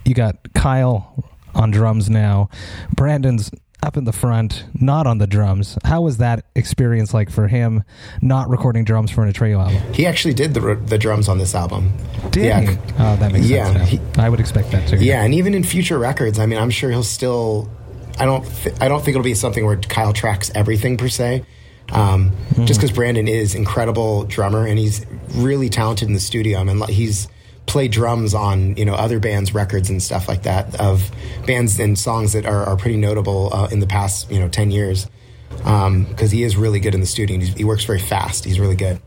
You 0.06 0.13
got 0.13 0.38
Kyle 0.54 1.24
on 1.56 1.71
drums 1.71 2.10
now. 2.10 2.50
Brandon's 2.95 3.52
up 3.86 3.95
in 3.98 4.04
the 4.04 4.12
front, 4.12 4.65
not 4.74 5.06
on 5.06 5.19
the 5.19 5.28
drums. 5.28 5.78
How 5.84 6.02
was 6.02 6.17
that 6.17 6.45
experience 6.56 7.13
like 7.13 7.30
for 7.30 7.48
him, 7.48 7.84
not 8.21 8.50
recording 8.50 8.84
drums 8.84 9.12
for 9.12 9.24
an 9.24 9.32
Atreyu 9.32 9.60
album? 9.60 9.93
He 9.93 10.06
actually 10.08 10.34
did 10.34 10.56
the, 10.56 10.76
the 10.76 10.98
drums 10.98 11.30
on 11.30 11.38
this 11.38 11.54
album. 11.54 11.93
Did 12.32 12.45
yeah. 12.45 12.62
he? 12.62 12.78
Oh, 12.98 13.15
that 13.17 13.32
makes 13.32 13.48
yeah, 13.48 13.71
sense. 13.71 13.89
He, 13.89 14.00
I 14.17 14.28
would 14.28 14.39
expect 14.39 14.71
that 14.71 14.89
too. 14.89 14.98
Yeah, 14.98 15.24
and 15.24 15.34
even 15.36 15.54
in 15.54 15.63
future 15.63 16.00
records, 16.00 16.39
I 16.39 16.48
mean, 16.48 16.60
I'm 16.60 16.71
sure 16.71 16.89
he'll 16.89 17.04
still. 17.04 17.69
I 18.17 18.26
don't. 18.26 18.43
Th- 18.43 18.76
I 18.82 18.88
don't 18.88 19.00
think 19.00 19.15
it'll 19.15 19.24
be 19.24 19.36
something 19.36 19.65
where 19.65 19.78
Kyle 19.78 20.13
tracks 20.13 20.52
everything 20.56 20.98
per 20.98 21.08
se. 21.08 21.45
Um, 21.91 22.32
mm. 22.54 22.65
Just 22.65 22.80
because 22.80 22.95
Brandon 22.95 23.28
is 23.28 23.54
incredible 23.54 24.24
drummer 24.24 24.65
and 24.65 24.80
he's 24.80 25.06
really 25.36 25.69
talented 25.69 26.08
in 26.08 26.15
the 26.15 26.19
studio. 26.19 26.58
I 26.58 26.63
mean, 26.63 26.82
he's 26.88 27.28
play 27.65 27.88
drums 27.88 28.34
on 28.34 28.75
you 28.78 28.86
know 28.86 28.93
other 28.93 29.19
bands' 29.19 29.54
records 29.54 29.89
and 29.89 30.01
stuff 30.01 30.28
like 30.28 30.43
that 30.43 30.80
of 30.80 31.10
bands 31.45 31.80
and 31.80 31.97
songs 31.97 32.34
that 32.34 32.45
are, 32.45 32.63
are 32.65 32.78
pretty 32.78 32.97
notable 32.97 33.54
uh, 33.54 33.67
in 33.67 33.80
the 33.80 33.88
past 33.88 34.30
you 34.32 34.39
know 34.39 34.47
ten 34.47 34.71
years 34.71 35.08
because 35.49 35.86
um, 35.86 36.30
he 36.30 36.43
is 36.43 36.58
really 36.58 36.80
good 36.80 36.93
in 36.93 36.99
the 36.99 37.06
studio. 37.06 37.39
he 37.39 37.63
works 37.63 37.86
very 37.86 37.99
fast. 37.99 38.45
He's 38.45 38.60
really 38.60 38.75
good. 38.75 38.99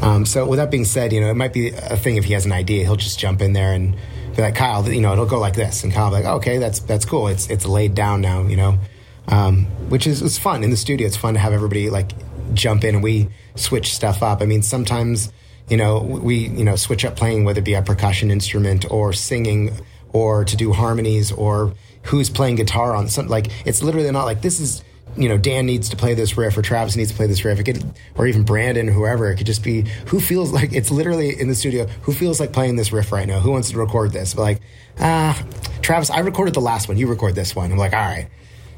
Um, 0.00 0.24
so 0.26 0.46
with 0.46 0.58
that 0.58 0.70
being 0.70 0.84
said, 0.84 1.12
you 1.12 1.20
know 1.20 1.30
it 1.30 1.34
might 1.34 1.52
be 1.52 1.70
a 1.70 1.96
thing 1.96 2.16
if 2.16 2.24
he 2.24 2.34
has 2.34 2.46
an 2.46 2.52
idea, 2.52 2.84
he'll 2.84 2.96
just 2.96 3.18
jump 3.18 3.40
in 3.40 3.52
there 3.52 3.72
and 3.72 3.96
be 4.38 4.42
like, 4.42 4.54
Kyle, 4.54 4.88
you 4.88 5.00
know, 5.00 5.12
it'll 5.12 5.26
go 5.26 5.40
like 5.40 5.54
this, 5.54 5.82
and 5.82 5.92
Kyle 5.92 6.10
be 6.10 6.16
like, 6.16 6.24
okay, 6.24 6.58
that's 6.58 6.80
that's 6.80 7.04
cool. 7.04 7.28
It's 7.28 7.50
it's 7.50 7.66
laid 7.66 7.94
down 7.94 8.20
now, 8.20 8.42
you 8.42 8.56
know, 8.56 8.78
um, 9.26 9.64
which 9.90 10.06
is 10.06 10.22
it's 10.22 10.38
fun 10.38 10.62
in 10.62 10.70
the 10.70 10.76
studio. 10.76 11.06
It's 11.06 11.16
fun 11.16 11.34
to 11.34 11.40
have 11.40 11.52
everybody 11.52 11.90
like 11.90 12.12
jump 12.54 12.84
in 12.84 12.94
and 12.94 13.04
we 13.04 13.28
switch 13.56 13.94
stuff 13.94 14.22
up. 14.22 14.40
I 14.40 14.46
mean, 14.46 14.62
sometimes 14.62 15.32
you 15.68 15.76
know 15.76 16.00
we 16.00 16.48
you 16.48 16.64
know 16.64 16.76
switch 16.76 17.04
up 17.04 17.16
playing 17.16 17.44
whether 17.44 17.60
it 17.60 17.64
be 17.64 17.74
a 17.74 17.82
percussion 17.82 18.30
instrument 18.30 18.90
or 18.90 19.12
singing 19.12 19.72
or 20.12 20.44
to 20.44 20.56
do 20.56 20.72
harmonies 20.72 21.30
or 21.32 21.74
who's 22.04 22.30
playing 22.30 22.56
guitar 22.56 22.94
on 22.94 23.08
something 23.08 23.30
like 23.30 23.48
it's 23.66 23.82
literally 23.82 24.10
not 24.10 24.24
like 24.24 24.40
this 24.42 24.60
is 24.60 24.82
you 25.16 25.28
know 25.28 25.36
Dan 25.36 25.66
needs 25.66 25.88
to 25.90 25.96
play 25.96 26.14
this 26.14 26.36
riff 26.36 26.56
or 26.56 26.62
Travis 26.62 26.96
needs 26.96 27.10
to 27.10 27.16
play 27.16 27.26
this 27.26 27.44
riff, 27.44 27.62
could, 27.64 27.82
or 28.16 28.26
even 28.26 28.44
Brandon, 28.44 28.86
whoever. 28.86 29.30
It 29.30 29.36
could 29.36 29.46
just 29.46 29.64
be 29.64 29.82
who 30.06 30.20
feels 30.20 30.52
like 30.52 30.72
it's 30.72 30.90
literally 30.90 31.38
in 31.38 31.48
the 31.48 31.54
studio. 31.54 31.86
Who 32.02 32.12
feels 32.12 32.38
like 32.38 32.52
playing 32.52 32.76
this 32.76 32.92
riff 32.92 33.10
right 33.10 33.26
now? 33.26 33.40
Who 33.40 33.50
wants 33.50 33.70
to 33.70 33.78
record 33.78 34.12
this? 34.12 34.34
But 34.34 34.42
like, 34.42 34.60
ah, 35.00 35.42
Travis, 35.82 36.10
I 36.10 36.20
recorded 36.20 36.54
the 36.54 36.60
last 36.60 36.88
one. 36.88 36.96
You 36.96 37.08
record 37.08 37.34
this 37.34 37.54
one. 37.56 37.72
I'm 37.72 37.78
like, 37.78 37.92
all 37.92 37.98
right. 37.98 38.28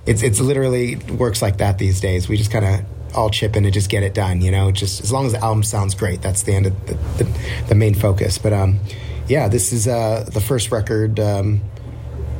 It's 0.06 0.22
it's 0.22 0.40
literally 0.40 0.96
works 0.96 1.42
like 1.42 1.58
that 1.58 1.76
these 1.78 2.00
days. 2.00 2.28
We 2.28 2.36
just 2.38 2.50
kind 2.50 2.64
of 2.64 2.84
all 3.14 3.30
chip 3.30 3.56
in 3.56 3.64
and 3.64 3.74
just 3.74 3.90
get 3.90 4.02
it 4.02 4.14
done. 4.14 4.40
You 4.40 4.50
know, 4.50 4.70
just 4.70 5.02
as 5.02 5.12
long 5.12 5.26
as 5.26 5.32
the 5.32 5.42
album 5.42 5.62
sounds 5.62 5.94
great, 5.94 6.22
that's 6.22 6.42
the 6.42 6.54
end 6.54 6.66
of 6.66 6.86
the, 6.86 6.94
the, 7.22 7.40
the 7.68 7.74
main 7.74 7.94
focus. 7.94 8.38
But 8.38 8.52
um, 8.52 8.80
yeah, 9.28 9.48
this 9.48 9.72
is 9.72 9.86
uh, 9.86 10.28
the 10.32 10.40
first 10.40 10.72
record. 10.72 11.20
Um, 11.20 11.60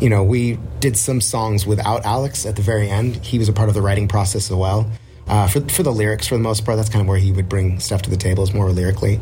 you 0.01 0.09
know, 0.09 0.25
we 0.25 0.59
did 0.81 0.97
some 0.97 1.21
songs 1.21 1.67
without 1.67 2.05
Alex 2.05 2.47
at 2.47 2.57
the 2.57 2.63
very 2.63 2.89
end. 2.89 3.17
He 3.17 3.39
was 3.39 3.49
a 3.49 3.53
part 3.53 3.69
of 3.69 3.75
the 3.75 3.83
writing 3.83 4.09
process 4.09 4.51
as 4.51 4.57
well. 4.57 4.91
Uh, 5.29 5.47
for 5.47 5.61
for 5.69 5.83
the 5.83 5.93
lyrics, 5.93 6.27
for 6.27 6.35
the 6.35 6.43
most 6.43 6.65
part, 6.65 6.77
that's 6.77 6.89
kind 6.89 7.03
of 7.03 7.09
where 7.09 7.19
he 7.19 7.31
would 7.31 7.49
bring 7.49 7.79
stuff 7.79 8.03
to 8.03 8.11
the 8.11 8.17
table, 8.17 8.43
is 8.43 8.53
more 8.53 8.71
lyrically. 8.71 9.21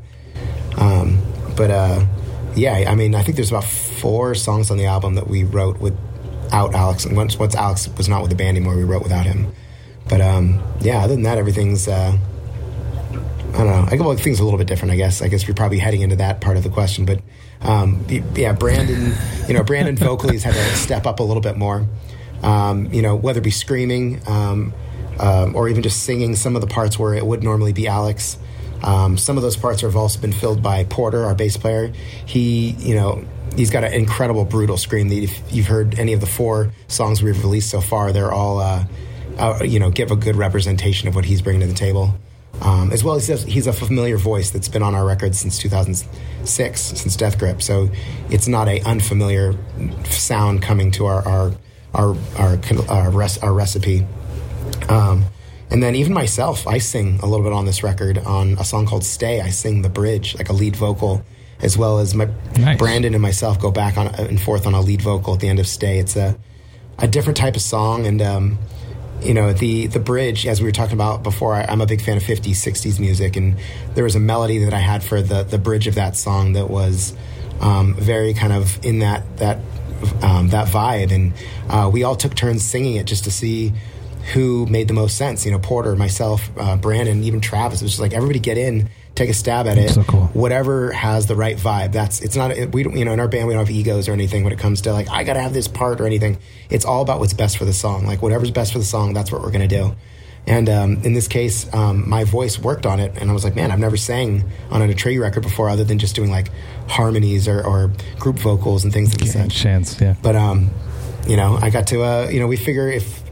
Um, 0.79 1.19
but 1.57 1.71
uh, 1.71 2.07
yeah, 2.55 2.85
I 2.89 2.95
mean, 2.95 3.15
I 3.15 3.23
think 3.23 3.37
there's 3.37 3.51
about 3.51 3.65
four 3.65 4.35
songs 4.35 4.71
on 4.71 4.79
the 4.79 4.87
album 4.87 5.17
that 5.17 5.29
we 5.29 5.45
wrote 5.45 5.81
without 5.81 6.75
Alex, 6.75 7.05
and 7.05 7.17
once 7.17 7.39
once 7.39 7.55
Alex 7.55 7.89
was 7.97 8.09
not 8.09 8.23
with 8.23 8.31
the 8.31 8.37
band 8.37 8.57
anymore, 8.57 8.77
we 8.77 8.85
wrote 8.85 9.03
without 9.03 9.27
him. 9.27 9.53
But 10.09 10.21
um, 10.21 10.63
yeah, 10.81 11.05
other 11.05 11.15
than 11.15 11.23
that, 11.25 11.39
everything's. 11.39 11.89
Uh, 11.89 12.17
I 13.55 13.65
don't 13.65 13.67
know. 13.67 13.89
I 13.91 13.97
go 13.97 14.07
like 14.07 14.19
things 14.21 14.41
a 14.41 14.45
little 14.45 14.59
bit 14.59 14.67
different. 14.67 14.93
I 14.93 14.97
guess. 14.97 15.23
I 15.23 15.29
guess 15.29 15.47
we're 15.49 15.55
probably 15.55 15.79
heading 15.79 16.03
into 16.03 16.17
that 16.17 16.41
part 16.41 16.57
of 16.57 16.63
the 16.63 16.71
question, 16.71 17.05
but 17.05 17.21
um, 17.61 18.05
yeah, 18.35 18.53
Brandon, 18.53 19.15
you 19.49 19.55
know, 19.55 19.65
Brandon 19.65 19.97
vocally 19.99 20.35
has 20.35 20.45
had 20.45 20.55
to 20.55 20.77
step 20.77 21.07
up 21.07 21.21
a 21.21 21.23
little 21.23 21.41
bit 21.41 21.57
more. 21.57 21.87
Um, 22.43 22.93
you 22.93 23.03
know, 23.03 23.17
whether 23.17 23.41
it 23.41 23.45
be 23.45 23.51
screaming 23.51 24.21
um, 24.29 24.73
um, 25.19 25.57
or 25.57 25.69
even 25.69 25.83
just 25.83 26.05
singing 26.05 26.37
some 26.37 26.55
of 26.55 26.61
the 26.61 26.69
parts 26.69 26.99
where 26.99 27.15
it 27.15 27.27
would 27.27 27.43
normally 27.43 27.73
be 27.73 27.89
Alex. 27.89 28.39
Um, 28.83 29.19
some 29.19 29.37
of 29.37 29.43
those 29.43 29.57
parts 29.57 29.81
have 29.83 29.97
also 29.97 30.21
been 30.21 30.33
filled 30.33 30.63
by 30.63 30.85
Porter, 30.85 31.25
our 31.25 31.35
bass 31.35 31.57
player. 31.57 31.93
He, 32.27 32.71
you 32.79 32.95
know, 32.95 33.25
he's 33.57 33.71
got 33.71 33.83
an 33.83 33.93
incredible, 33.93 34.45
brutal 34.45 34.77
scream. 34.77 35.09
That 35.09 35.23
if 35.23 35.53
you've 35.53 35.67
heard 35.67 35.99
any 35.99 36.13
of 36.13 36.21
the 36.21 36.27
four 36.27 36.71
songs 36.87 37.23
we've 37.23 37.43
released 37.43 37.71
so 37.71 37.81
far, 37.81 38.13
they're 38.13 38.33
all, 38.33 38.61
uh, 38.61 38.85
uh, 39.39 39.63
you 39.65 39.79
know, 39.79 39.91
give 39.91 40.11
a 40.11 40.17
good 40.17 40.37
representation 40.37 41.09
of 41.09 41.15
what 41.15 41.25
he's 41.25 41.43
bringing 41.43 41.61
to 41.63 41.67
the 41.67 41.75
table. 41.75 42.15
Um, 42.61 42.91
as 42.93 43.05
well 43.05 43.15
as 43.15 43.29
he's 43.45 43.69
a 43.69 43.73
familiar 43.73 44.17
voice 44.17 44.51
that's 44.51 44.69
been 44.69 44.83
on 44.83 44.95
our 44.95 45.07
records 45.07 45.39
since 45.39 45.59
2006, 45.59 46.81
since 46.81 47.15
Death 47.15 47.39
Grip. 47.39 47.63
So 47.63 47.89
it's 48.31 48.49
not 48.49 48.67
a 48.67 48.81
unfamiliar 48.81 49.55
sound 50.05 50.63
coming 50.63 50.91
to 50.93 51.07
our 51.07 51.27
our 51.27 51.53
our 51.95 52.17
our, 52.39 52.59
our, 52.89 53.11
res- 53.11 53.39
our 53.39 53.53
recipe. 53.53 54.07
Um, 54.89 55.25
and 55.71 55.83
then 55.83 55.95
even 55.95 56.13
myself, 56.13 56.67
I 56.67 56.79
sing 56.79 57.21
a 57.23 57.27
little 57.27 57.45
bit 57.45 57.53
on 57.53 57.67
this 57.67 57.83
record 57.83 58.19
on 58.19 58.55
a 58.55 58.65
song 58.65 58.87
called 58.87 59.05
"Stay." 59.05 59.41
I 59.41 59.51
sing 59.51 59.83
the 59.83 59.91
bridge, 59.91 60.37
like 60.37 60.49
a 60.49 60.53
lead 60.55 60.75
vocal, 60.75 61.23
as 61.61 61.77
well 61.77 61.99
as 61.99 62.15
my 62.15 62.29
nice. 62.59 62.79
Brandon 62.79 63.15
and 63.15 63.23
myself 63.23 63.61
go 63.61 63.71
back 63.71 63.97
on 63.99 64.09
and 64.09 64.41
forth 64.41 64.67
on 64.67 64.75
a 64.75 64.81
lead 64.81 65.03
vocal 65.03 65.35
at 65.35 65.41
the 65.41 65.49
end 65.49 65.61
of 65.61 65.67
"Stay." 65.67 65.99
It's 65.99 66.17
a 66.17 66.37
a 66.99 67.07
different 67.07 67.37
type 67.37 67.55
of 67.55 67.63
song, 67.63 68.07
and 68.07 68.21
um, 68.23 68.59
you 69.23 69.35
know 69.35 69.53
the 69.53 69.87
the 69.89 69.99
bridge 69.99 70.47
as 70.47 70.61
we 70.61 70.67
were 70.67 70.73
talking 70.73 70.95
about 70.95 71.23
before 71.23 71.55
I, 71.55 71.63
am 71.63 71.81
a 71.81 71.87
big 71.87 72.01
fan 72.01 72.17
of 72.17 72.23
50s 72.23 72.51
60s 72.51 73.01
music 73.01 73.37
and 73.37 73.57
there 73.95 74.05
was 74.05 74.15
a 74.15 74.21
melody 74.21 74.59
that 74.59 74.73
i 74.73 74.79
had 74.79 75.03
for 75.03 75.21
the 75.21 75.43
the 75.43 75.59
bridge 75.59 75.89
of 75.89 75.97
that 75.97 76.17
song 76.17 76.53
that 76.53 76.71
was 76.71 77.15
um, 77.61 77.95
very 77.95 78.35
kind 78.35 78.53
of 78.53 78.85
in 78.85 79.01
that 79.01 79.25
that 79.39 79.59
um, 80.23 80.49
that 80.49 80.69
vibe. 80.69 81.13
And 81.13 81.33
uh, 81.69 81.91
we 81.93 82.05
all 82.05 82.17
took 82.17 82.35
turns 82.35 82.65
singing 82.65 82.97
it 82.97 83.07
just 83.07 83.25
to 83.25 83.31
see 83.31 83.73
who 84.33 84.67
made 84.67 84.89
the 84.89 84.95
most 84.95 85.17
sense 85.17 85.47
you 85.47 85.51
know 85.51 85.59
porter 85.59 85.97
myself 85.97 86.51
uh, 86.59 86.77
brandon 86.77 87.25
even 87.25 87.41
travis. 87.41 87.81
It 87.81 87.85
was 87.85 87.93
just 87.93 88.01
like 88.01 88.13
everybody 88.13 88.41
get 88.41 88.59
in 88.59 88.89
take 89.19 89.31
a 89.31 89.35
stab 89.35 89.67
at 89.67 89.77
it. 89.77 89.91
So 89.91 90.05
cool. 90.05 90.27
Whatever 90.29 90.93
has 90.93 91.27
the 91.27 91.37
right 91.37 91.57
vibe. 91.57 91.93
That's 91.93 92.21
it's 92.23 92.37
not 92.37 92.57
we 92.73 92.83
don't 92.83 92.97
you 92.97 93.05
know 93.05 93.13
in 93.13 93.21
our 93.21 93.29
band 93.29 93.47
we 93.47 93.55
don't 93.55 93.67
have 93.67 93.75
egos 93.75 94.09
or 94.09 94.13
anything 94.13 94.45
when 94.45 94.53
it 94.53 94.59
comes 94.59 94.83
to 94.83 94.93
like 94.93 95.11
I 95.11 95.25
got 95.25 95.35
to 95.35 95.41
have 95.41 95.53
this 95.53 95.69
part 95.69 96.01
or 96.01 96.07
anything. 96.07 96.39
It's 96.71 96.85
all 96.85 97.03
about 97.03 97.21
what's 97.21 97.35
best 97.35 97.59
for 97.59 97.65
the 97.65 97.73
song. 97.73 98.07
Like 98.07 98.23
whatever's 98.23 98.51
best 98.51 98.73
for 98.73 98.79
the 98.79 98.85
song, 98.85 99.13
that's 99.13 99.31
what 99.31 99.43
we're 99.43 99.51
gonna 99.51 99.69
do. 99.69 99.95
And 100.47 100.71
um, 100.71 101.03
in 101.03 101.13
this 101.13 101.29
case, 101.29 101.71
um, 101.75 102.09
my 102.09 102.25
voice 102.25 102.59
worked 102.59 102.87
on 102.87 103.01
it, 103.01 103.19
and 103.21 103.29
I 103.29 103.35
was 103.35 103.45
like, 103.45 103.55
man, 103.55 103.71
I've 103.71 103.79
never 103.79 103.99
sang 103.99 104.51
on 104.71 104.81
an 104.81 104.91
Atreyu 104.91 105.21
record 105.21 105.43
before, 105.43 105.69
other 105.69 105.85
than 105.85 105.99
just 105.99 106.17
doing 106.17 106.31
like 106.31 106.49
harmonies 106.89 107.47
or, 107.47 107.63
or 107.63 107.93
group 108.19 108.39
vocals 108.39 108.83
and 108.83 108.91
things 108.91 109.11
like 109.21 109.31
that. 109.33 109.51
Chance, 109.51 110.01
yeah. 110.01 110.15
But 110.23 110.37
um, 110.37 110.71
you 111.27 111.37
know, 111.37 111.59
I 111.61 111.69
got 111.69 111.89
to 111.89 112.03
uh, 112.03 112.29
you 112.31 112.41
know, 112.41 112.47
we 112.47 112.57
figure 112.57 112.89
if 112.89 113.23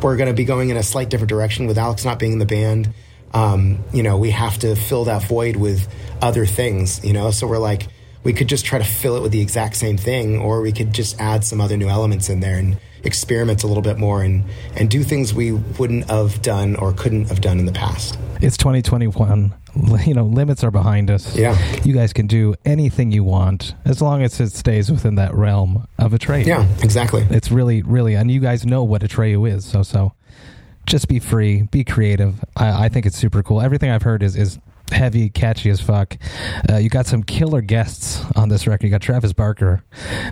we're 0.00 0.16
going 0.16 0.28
to 0.28 0.34
be 0.34 0.44
going 0.44 0.68
in 0.68 0.76
a 0.76 0.82
slight 0.84 1.10
different 1.10 1.28
direction 1.28 1.66
with 1.66 1.76
Alex 1.76 2.04
not 2.04 2.20
being 2.20 2.34
in 2.34 2.38
the 2.38 2.46
band 2.46 2.92
um, 3.32 3.78
you 3.92 4.02
know, 4.02 4.16
we 4.16 4.30
have 4.30 4.58
to 4.58 4.74
fill 4.74 5.04
that 5.04 5.24
void 5.24 5.56
with 5.56 5.88
other 6.20 6.46
things, 6.46 7.04
you 7.04 7.12
know? 7.12 7.30
So 7.30 7.46
we're 7.46 7.58
like, 7.58 7.88
we 8.22 8.32
could 8.32 8.48
just 8.48 8.64
try 8.64 8.78
to 8.78 8.84
fill 8.84 9.16
it 9.16 9.22
with 9.22 9.32
the 9.32 9.40
exact 9.40 9.76
same 9.76 9.96
thing, 9.96 10.38
or 10.38 10.60
we 10.60 10.72
could 10.72 10.92
just 10.92 11.18
add 11.20 11.44
some 11.44 11.60
other 11.60 11.76
new 11.76 11.88
elements 11.88 12.28
in 12.28 12.40
there 12.40 12.58
and 12.58 12.78
experiment 13.02 13.62
a 13.62 13.66
little 13.66 13.82
bit 13.82 13.98
more 13.98 14.22
and, 14.22 14.44
and 14.76 14.90
do 14.90 15.02
things 15.02 15.32
we 15.32 15.52
wouldn't 15.52 16.10
have 16.10 16.42
done 16.42 16.76
or 16.76 16.92
couldn't 16.92 17.28
have 17.28 17.40
done 17.40 17.58
in 17.58 17.64
the 17.64 17.72
past. 17.72 18.18
It's 18.40 18.56
2021. 18.56 19.54
You 20.04 20.14
know, 20.14 20.24
limits 20.24 20.64
are 20.64 20.72
behind 20.72 21.12
us. 21.12 21.36
Yeah. 21.36 21.56
You 21.84 21.94
guys 21.94 22.12
can 22.12 22.26
do 22.26 22.56
anything 22.64 23.12
you 23.12 23.22
want 23.22 23.74
as 23.84 24.02
long 24.02 24.22
as 24.22 24.40
it 24.40 24.50
stays 24.50 24.90
within 24.90 25.14
that 25.14 25.32
realm 25.32 25.86
of 25.96 26.10
Atreyu. 26.10 26.44
Yeah, 26.44 26.66
exactly. 26.82 27.24
It's 27.30 27.52
really, 27.52 27.82
really, 27.82 28.16
and 28.16 28.32
you 28.32 28.40
guys 28.40 28.66
know 28.66 28.82
what 28.82 29.04
a 29.04 29.06
Atreyu 29.06 29.48
is. 29.48 29.64
So, 29.64 29.84
so 29.84 30.12
just 30.90 31.08
be 31.08 31.20
free, 31.20 31.62
be 31.62 31.84
creative. 31.84 32.34
I, 32.56 32.86
I 32.86 32.88
think 32.88 33.06
it's 33.06 33.16
super 33.16 33.42
cool. 33.42 33.60
Everything 33.60 33.90
I've 33.90 34.02
heard 34.02 34.22
is 34.22 34.36
is 34.36 34.58
heavy, 34.90 35.30
catchy 35.30 35.70
as 35.70 35.80
fuck. 35.80 36.18
Uh, 36.68 36.76
you 36.76 36.88
got 36.88 37.06
some 37.06 37.22
killer 37.22 37.60
guests 37.60 38.24
on 38.34 38.48
this 38.48 38.66
record. 38.66 38.86
You 38.86 38.90
got 38.90 39.00
Travis 39.00 39.32
Barker, 39.32 39.84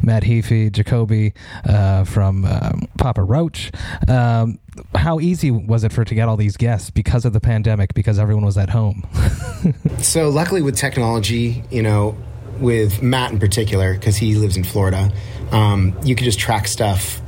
Matt 0.03 0.25
Heafy, 0.25 0.73
Jacoby 0.73 1.33
uh, 1.64 2.03
from 2.03 2.44
um, 2.44 2.88
Papa 2.99 3.23
Roach. 3.23 3.71
Um, 4.09 4.59
how 4.97 5.21
easy 5.21 5.53
was 5.53 5.85
it 5.85 5.92
for 5.92 6.05
to 6.05 6.14
get 6.14 6.29
all 6.29 6.37
these 6.37 6.57
guests 6.57 6.90
because 6.90 7.25
of 7.25 7.33
the 7.33 7.40
pandemic? 7.40 7.94
Because 7.94 8.18
everyone 8.18 8.44
was 8.44 8.59
at 8.59 8.71
home. 8.71 9.07
so 9.99 10.29
luckily, 10.29 10.61
with 10.61 10.77
technology, 10.77 11.62
you 11.71 11.83
know, 11.83 12.16
with 12.59 13.01
Matt 13.01 13.31
in 13.31 13.38
particular, 13.38 13.94
because 13.94 14.16
he 14.16 14.35
lives 14.35 14.57
in 14.57 14.64
Florida, 14.64 15.12
um, 15.53 15.97
you 16.03 16.16
could 16.16 16.25
just 16.25 16.40
track 16.40 16.66
stuff 16.66 17.21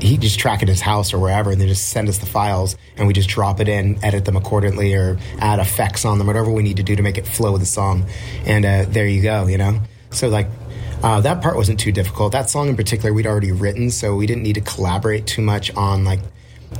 he 0.00 0.16
just 0.16 0.38
track 0.38 0.62
at 0.62 0.68
his 0.68 0.80
house 0.80 1.12
or 1.14 1.18
wherever, 1.18 1.50
and 1.50 1.60
they 1.60 1.66
just 1.66 1.88
send 1.88 2.08
us 2.08 2.18
the 2.18 2.26
files, 2.26 2.76
and 2.96 3.06
we 3.06 3.12
just 3.12 3.28
drop 3.28 3.60
it 3.60 3.68
in, 3.68 4.02
edit 4.04 4.24
them 4.24 4.36
accordingly, 4.36 4.94
or 4.94 5.18
add 5.38 5.58
effects 5.58 6.04
on 6.04 6.18
them, 6.18 6.26
whatever 6.26 6.50
we 6.50 6.62
need 6.62 6.76
to 6.76 6.82
do 6.82 6.96
to 6.96 7.02
make 7.02 7.18
it 7.18 7.26
flow 7.26 7.52
with 7.52 7.60
the 7.60 7.66
song. 7.66 8.04
And 8.44 8.64
uh, 8.64 8.84
there 8.88 9.06
you 9.06 9.22
go, 9.22 9.46
you 9.46 9.58
know. 9.58 9.80
So 10.10 10.28
like 10.28 10.48
uh, 11.02 11.20
that 11.20 11.42
part 11.42 11.56
wasn't 11.56 11.80
too 11.80 11.92
difficult. 11.92 12.32
That 12.32 12.50
song 12.50 12.68
in 12.68 12.76
particular, 12.76 13.12
we'd 13.12 13.26
already 13.26 13.52
written, 13.52 13.90
so 13.90 14.16
we 14.16 14.26
didn't 14.26 14.42
need 14.42 14.54
to 14.54 14.60
collaborate 14.60 15.26
too 15.26 15.42
much 15.42 15.74
on 15.76 16.04
like 16.04 16.20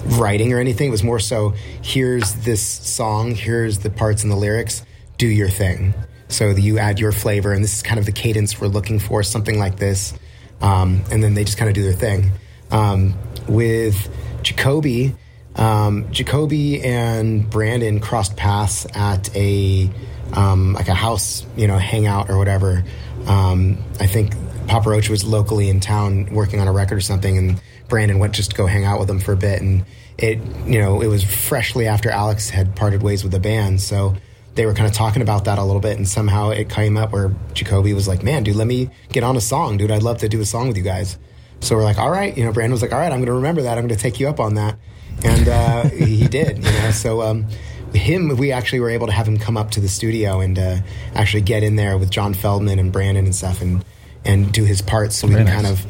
writing 0.06 0.52
or 0.52 0.58
anything. 0.58 0.88
It 0.88 0.92
was 0.92 1.04
more 1.04 1.20
so 1.20 1.54
here's 1.82 2.34
this 2.36 2.64
song, 2.64 3.34
here's 3.34 3.78
the 3.80 3.90
parts 3.90 4.22
and 4.22 4.32
the 4.32 4.36
lyrics, 4.36 4.84
do 5.18 5.26
your 5.26 5.48
thing. 5.48 5.94
So 6.28 6.50
you 6.50 6.78
add 6.78 6.98
your 6.98 7.12
flavor, 7.12 7.52
and 7.52 7.62
this 7.62 7.76
is 7.76 7.82
kind 7.82 7.98
of 7.98 8.06
the 8.06 8.12
cadence 8.12 8.60
we're 8.60 8.68
looking 8.68 8.98
for, 8.98 9.22
something 9.22 9.58
like 9.58 9.76
this. 9.76 10.14
Um, 10.60 11.02
and 11.12 11.22
then 11.22 11.34
they 11.34 11.44
just 11.44 11.58
kind 11.58 11.68
of 11.68 11.74
do 11.74 11.82
their 11.82 11.92
thing. 11.92 12.30
Um, 12.74 13.14
with 13.48 14.08
Jacoby, 14.42 15.14
um, 15.56 16.10
Jacoby 16.10 16.82
and 16.82 17.48
Brandon 17.48 18.00
crossed 18.00 18.36
paths 18.36 18.86
at 18.94 19.34
a 19.36 19.90
um, 20.32 20.72
like 20.72 20.88
a 20.88 20.94
house, 20.94 21.46
you 21.56 21.66
know, 21.66 21.78
hangout 21.78 22.30
or 22.30 22.38
whatever. 22.38 22.84
Um, 23.26 23.78
I 24.00 24.06
think 24.06 24.34
Papa 24.66 24.88
Roach 24.88 25.08
was 25.08 25.24
locally 25.24 25.68
in 25.68 25.80
town 25.80 26.26
working 26.32 26.60
on 26.60 26.68
a 26.68 26.72
record 26.72 26.96
or 26.96 27.00
something, 27.00 27.38
and 27.38 27.60
Brandon 27.88 28.18
went 28.18 28.34
just 28.34 28.50
to 28.50 28.56
go 28.56 28.66
hang 28.66 28.84
out 28.84 28.98
with 28.98 29.08
them 29.08 29.20
for 29.20 29.32
a 29.32 29.36
bit. 29.36 29.62
And 29.62 29.84
it, 30.18 30.38
you 30.66 30.80
know, 30.80 31.00
it 31.00 31.06
was 31.06 31.22
freshly 31.22 31.86
after 31.86 32.10
Alex 32.10 32.50
had 32.50 32.74
parted 32.74 33.02
ways 33.02 33.22
with 33.22 33.32
the 33.32 33.40
band, 33.40 33.80
so 33.80 34.16
they 34.54 34.66
were 34.66 34.74
kind 34.74 34.88
of 34.88 34.92
talking 34.92 35.22
about 35.22 35.44
that 35.44 35.58
a 35.58 35.64
little 35.64 35.80
bit, 35.80 35.96
and 35.96 36.08
somehow 36.08 36.50
it 36.50 36.68
came 36.68 36.96
up 36.96 37.12
where 37.12 37.34
Jacoby 37.52 37.92
was 37.92 38.08
like, 38.08 38.22
"Man, 38.22 38.42
dude, 38.42 38.56
let 38.56 38.66
me 38.66 38.90
get 39.12 39.22
on 39.22 39.36
a 39.36 39.40
song, 39.40 39.76
dude. 39.76 39.90
I'd 39.90 40.02
love 40.02 40.18
to 40.18 40.28
do 40.28 40.40
a 40.40 40.46
song 40.46 40.68
with 40.68 40.76
you 40.76 40.82
guys." 40.82 41.18
So 41.64 41.76
we're 41.76 41.82
like, 41.82 41.98
all 41.98 42.10
right, 42.10 42.36
you 42.36 42.44
know, 42.44 42.52
Brandon 42.52 42.72
was 42.72 42.82
like, 42.82 42.92
all 42.92 42.98
right, 42.98 43.10
I'm 43.10 43.18
going 43.18 43.26
to 43.26 43.32
remember 43.32 43.62
that. 43.62 43.78
I'm 43.78 43.86
going 43.86 43.96
to 43.96 44.02
take 44.02 44.20
you 44.20 44.28
up 44.28 44.38
on 44.38 44.54
that. 44.54 44.76
And 45.24 45.48
uh, 45.48 45.88
he 45.88 46.28
did, 46.28 46.58
you 46.58 46.64
know. 46.64 46.90
So 46.90 47.22
um, 47.22 47.46
him, 47.94 48.36
we 48.36 48.52
actually 48.52 48.80
were 48.80 48.90
able 48.90 49.06
to 49.06 49.12
have 49.12 49.26
him 49.26 49.38
come 49.38 49.56
up 49.56 49.70
to 49.72 49.80
the 49.80 49.88
studio 49.88 50.40
and 50.40 50.58
uh, 50.58 50.76
actually 51.14 51.40
get 51.40 51.62
in 51.62 51.76
there 51.76 51.96
with 51.96 52.10
John 52.10 52.34
Feldmann 52.34 52.78
and 52.78 52.92
Brandon 52.92 53.24
and 53.24 53.34
stuff 53.34 53.62
and, 53.62 53.82
and 54.24 54.52
do 54.52 54.64
his 54.64 54.82
parts 54.82 55.16
so 55.16 55.26
we 55.26 55.34
can 55.34 55.46
nice. 55.46 55.54
kind 55.54 55.66
of, 55.66 55.86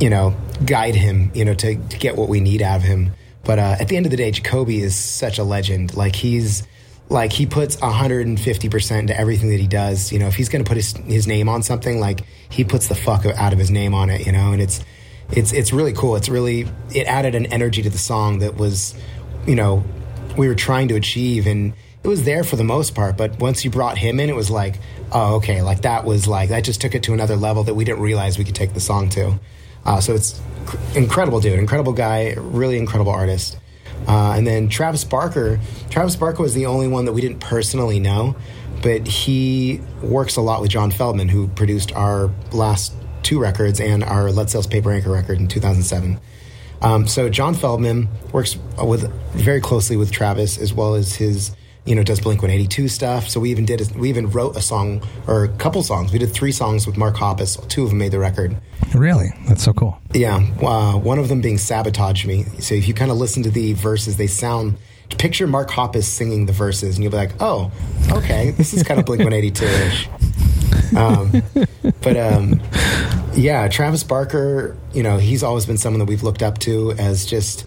you 0.00 0.08
know, 0.08 0.34
guide 0.64 0.94
him, 0.94 1.30
you 1.34 1.44
know, 1.44 1.54
to, 1.54 1.76
to 1.76 1.98
get 1.98 2.16
what 2.16 2.30
we 2.30 2.40
need 2.40 2.62
out 2.62 2.76
of 2.76 2.82
him. 2.82 3.12
But 3.44 3.58
uh, 3.58 3.76
at 3.78 3.88
the 3.88 3.98
end 3.98 4.06
of 4.06 4.10
the 4.10 4.16
day, 4.16 4.30
Jacoby 4.30 4.80
is 4.80 4.96
such 4.96 5.38
a 5.38 5.44
legend. 5.44 5.94
Like 5.94 6.16
he's 6.16 6.66
like 7.10 7.30
he 7.30 7.44
puts 7.44 7.76
150% 7.76 8.98
into 8.98 9.18
everything 9.18 9.50
that 9.50 9.60
he 9.60 9.66
does. 9.66 10.10
You 10.10 10.18
know, 10.18 10.28
if 10.28 10.34
he's 10.34 10.48
going 10.48 10.64
to 10.64 10.68
put 10.68 10.78
his, 10.78 10.92
his 10.92 11.26
name 11.26 11.50
on 11.50 11.62
something, 11.62 12.00
like 12.00 12.20
he 12.48 12.64
puts 12.64 12.88
the 12.88 12.94
fuck 12.94 13.26
out 13.26 13.52
of 13.52 13.58
his 13.58 13.70
name 13.70 13.92
on 13.92 14.08
it, 14.08 14.24
you 14.24 14.32
know, 14.32 14.52
and 14.52 14.62
it's, 14.62 14.80
it's, 15.32 15.52
it's 15.52 15.72
really 15.72 15.92
cool. 15.92 16.16
It's 16.16 16.28
really, 16.28 16.68
it 16.94 17.06
added 17.06 17.34
an 17.34 17.46
energy 17.46 17.82
to 17.82 17.90
the 17.90 17.98
song 17.98 18.38
that 18.40 18.56
was, 18.56 18.94
you 19.46 19.54
know, 19.54 19.84
we 20.36 20.48
were 20.48 20.54
trying 20.54 20.88
to 20.88 20.96
achieve 20.96 21.46
and 21.46 21.74
it 22.02 22.08
was 22.08 22.24
there 22.24 22.44
for 22.44 22.56
the 22.56 22.64
most 22.64 22.94
part. 22.94 23.16
But 23.16 23.38
once 23.38 23.64
you 23.64 23.70
brought 23.70 23.96
him 23.96 24.20
in, 24.20 24.28
it 24.28 24.36
was 24.36 24.50
like, 24.50 24.78
oh, 25.10 25.36
okay, 25.36 25.62
like 25.62 25.82
that 25.82 26.04
was 26.04 26.28
like, 26.28 26.50
that 26.50 26.64
just 26.64 26.80
took 26.80 26.94
it 26.94 27.02
to 27.04 27.14
another 27.14 27.36
level 27.36 27.64
that 27.64 27.74
we 27.74 27.84
didn't 27.84 28.02
realize 28.02 28.38
we 28.38 28.44
could 28.44 28.54
take 28.54 28.74
the 28.74 28.80
song 28.80 29.08
to. 29.10 29.38
Uh, 29.84 30.00
so 30.00 30.14
it's 30.14 30.40
incredible 30.94 31.40
dude, 31.40 31.58
incredible 31.58 31.92
guy, 31.92 32.34
really 32.36 32.78
incredible 32.78 33.12
artist. 33.12 33.58
Uh, 34.06 34.34
and 34.36 34.46
then 34.46 34.68
Travis 34.68 35.04
Barker. 35.04 35.58
Travis 35.90 36.16
Barker 36.16 36.42
was 36.42 36.54
the 36.54 36.66
only 36.66 36.88
one 36.88 37.06
that 37.06 37.12
we 37.12 37.20
didn't 37.20 37.40
personally 37.40 38.00
know, 38.00 38.36
but 38.82 39.06
he 39.06 39.80
works 40.02 40.36
a 40.36 40.42
lot 40.42 40.60
with 40.60 40.70
John 40.70 40.90
Feldmann, 40.90 41.30
who 41.30 41.48
produced 41.48 41.92
our 41.92 42.30
last 42.52 42.92
two 43.24 43.40
records 43.40 43.80
and 43.80 44.04
our 44.04 44.30
Lead 44.30 44.50
Sails 44.50 44.66
Paper 44.66 44.92
Anchor 44.92 45.10
record 45.10 45.38
in 45.38 45.48
2007. 45.48 46.20
Um, 46.82 47.06
so 47.06 47.28
John 47.28 47.54
Feldmann 47.54 48.08
works 48.32 48.56
with 48.82 49.10
very 49.32 49.60
closely 49.60 49.96
with 49.96 50.12
Travis 50.12 50.58
as 50.58 50.72
well 50.72 50.94
as 50.94 51.14
his 51.14 51.56
you 51.84 51.94
know, 51.94 52.02
does 52.02 52.20
Blink 52.20 52.40
182 52.40 52.88
stuff. 52.88 53.28
So 53.28 53.40
we 53.40 53.50
even 53.50 53.66
did, 53.66 53.80
a, 53.80 53.98
we 53.98 54.08
even 54.08 54.30
wrote 54.30 54.56
a 54.56 54.62
song 54.62 55.02
or 55.26 55.44
a 55.44 55.48
couple 55.48 55.82
songs. 55.82 56.12
We 56.12 56.18
did 56.18 56.32
three 56.32 56.52
songs 56.52 56.86
with 56.86 56.96
Mark 56.96 57.16
Hoppus. 57.16 57.68
Two 57.68 57.82
of 57.82 57.90
them 57.90 57.98
made 57.98 58.12
the 58.12 58.18
record. 58.18 58.56
Really? 58.94 59.28
That's 59.46 59.62
so 59.62 59.72
cool. 59.74 59.98
Yeah. 60.14 60.36
Uh, 60.62 60.96
one 60.96 61.18
of 61.18 61.28
them 61.28 61.40
being 61.40 61.58
Sabotage 61.58 62.24
Me. 62.24 62.44
So 62.60 62.74
if 62.74 62.88
you 62.88 62.94
kind 62.94 63.10
of 63.10 63.18
listen 63.18 63.42
to 63.42 63.50
the 63.50 63.74
verses, 63.74 64.16
they 64.16 64.26
sound, 64.26 64.78
picture 65.18 65.46
Mark 65.46 65.68
Hoppus 65.68 66.04
singing 66.04 66.46
the 66.46 66.52
verses 66.52 66.96
and 66.96 67.04
you'll 67.04 67.10
be 67.10 67.18
like, 67.18 67.32
oh, 67.40 67.70
okay, 68.10 68.52
this 68.52 68.72
is 68.72 68.82
kind 68.82 68.98
of 68.98 69.04
Blink 69.06 69.22
182 69.22 69.64
ish. 69.64 70.08
Um, 70.96 71.42
but 72.02 72.16
um, 72.16 72.60
yeah, 73.36 73.68
Travis 73.68 74.02
Barker, 74.02 74.76
you 74.92 75.02
know, 75.02 75.18
he's 75.18 75.42
always 75.42 75.66
been 75.66 75.78
someone 75.78 76.00
that 76.00 76.06
we've 76.06 76.22
looked 76.22 76.42
up 76.42 76.58
to 76.60 76.92
as 76.92 77.26
just, 77.26 77.66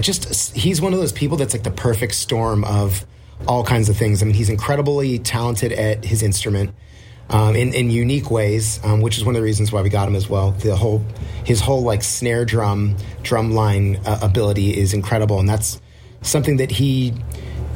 just, 0.00 0.54
he's 0.54 0.80
one 0.80 0.92
of 0.92 0.98
those 0.98 1.12
people 1.12 1.36
that's 1.36 1.54
like 1.54 1.62
the 1.64 1.70
perfect 1.70 2.14
storm 2.14 2.64
of, 2.64 3.06
all 3.46 3.64
kinds 3.64 3.88
of 3.88 3.96
things. 3.96 4.22
I 4.22 4.26
mean, 4.26 4.34
he's 4.34 4.48
incredibly 4.48 5.18
talented 5.18 5.72
at 5.72 6.04
his 6.04 6.22
instrument 6.22 6.74
um, 7.28 7.56
in, 7.56 7.74
in 7.74 7.90
unique 7.90 8.30
ways, 8.30 8.80
um, 8.84 9.00
which 9.00 9.18
is 9.18 9.24
one 9.24 9.34
of 9.34 9.40
the 9.40 9.44
reasons 9.44 9.72
why 9.72 9.82
we 9.82 9.88
got 9.88 10.08
him 10.08 10.14
as 10.14 10.28
well. 10.28 10.52
The 10.52 10.76
whole 10.76 11.04
his 11.44 11.60
whole 11.60 11.82
like 11.82 12.02
snare 12.02 12.44
drum 12.44 12.96
drum 13.22 13.52
line 13.52 14.00
uh, 14.06 14.18
ability 14.22 14.76
is 14.76 14.94
incredible, 14.94 15.38
and 15.38 15.48
that's 15.48 15.80
something 16.22 16.56
that 16.56 16.70
he 16.70 17.14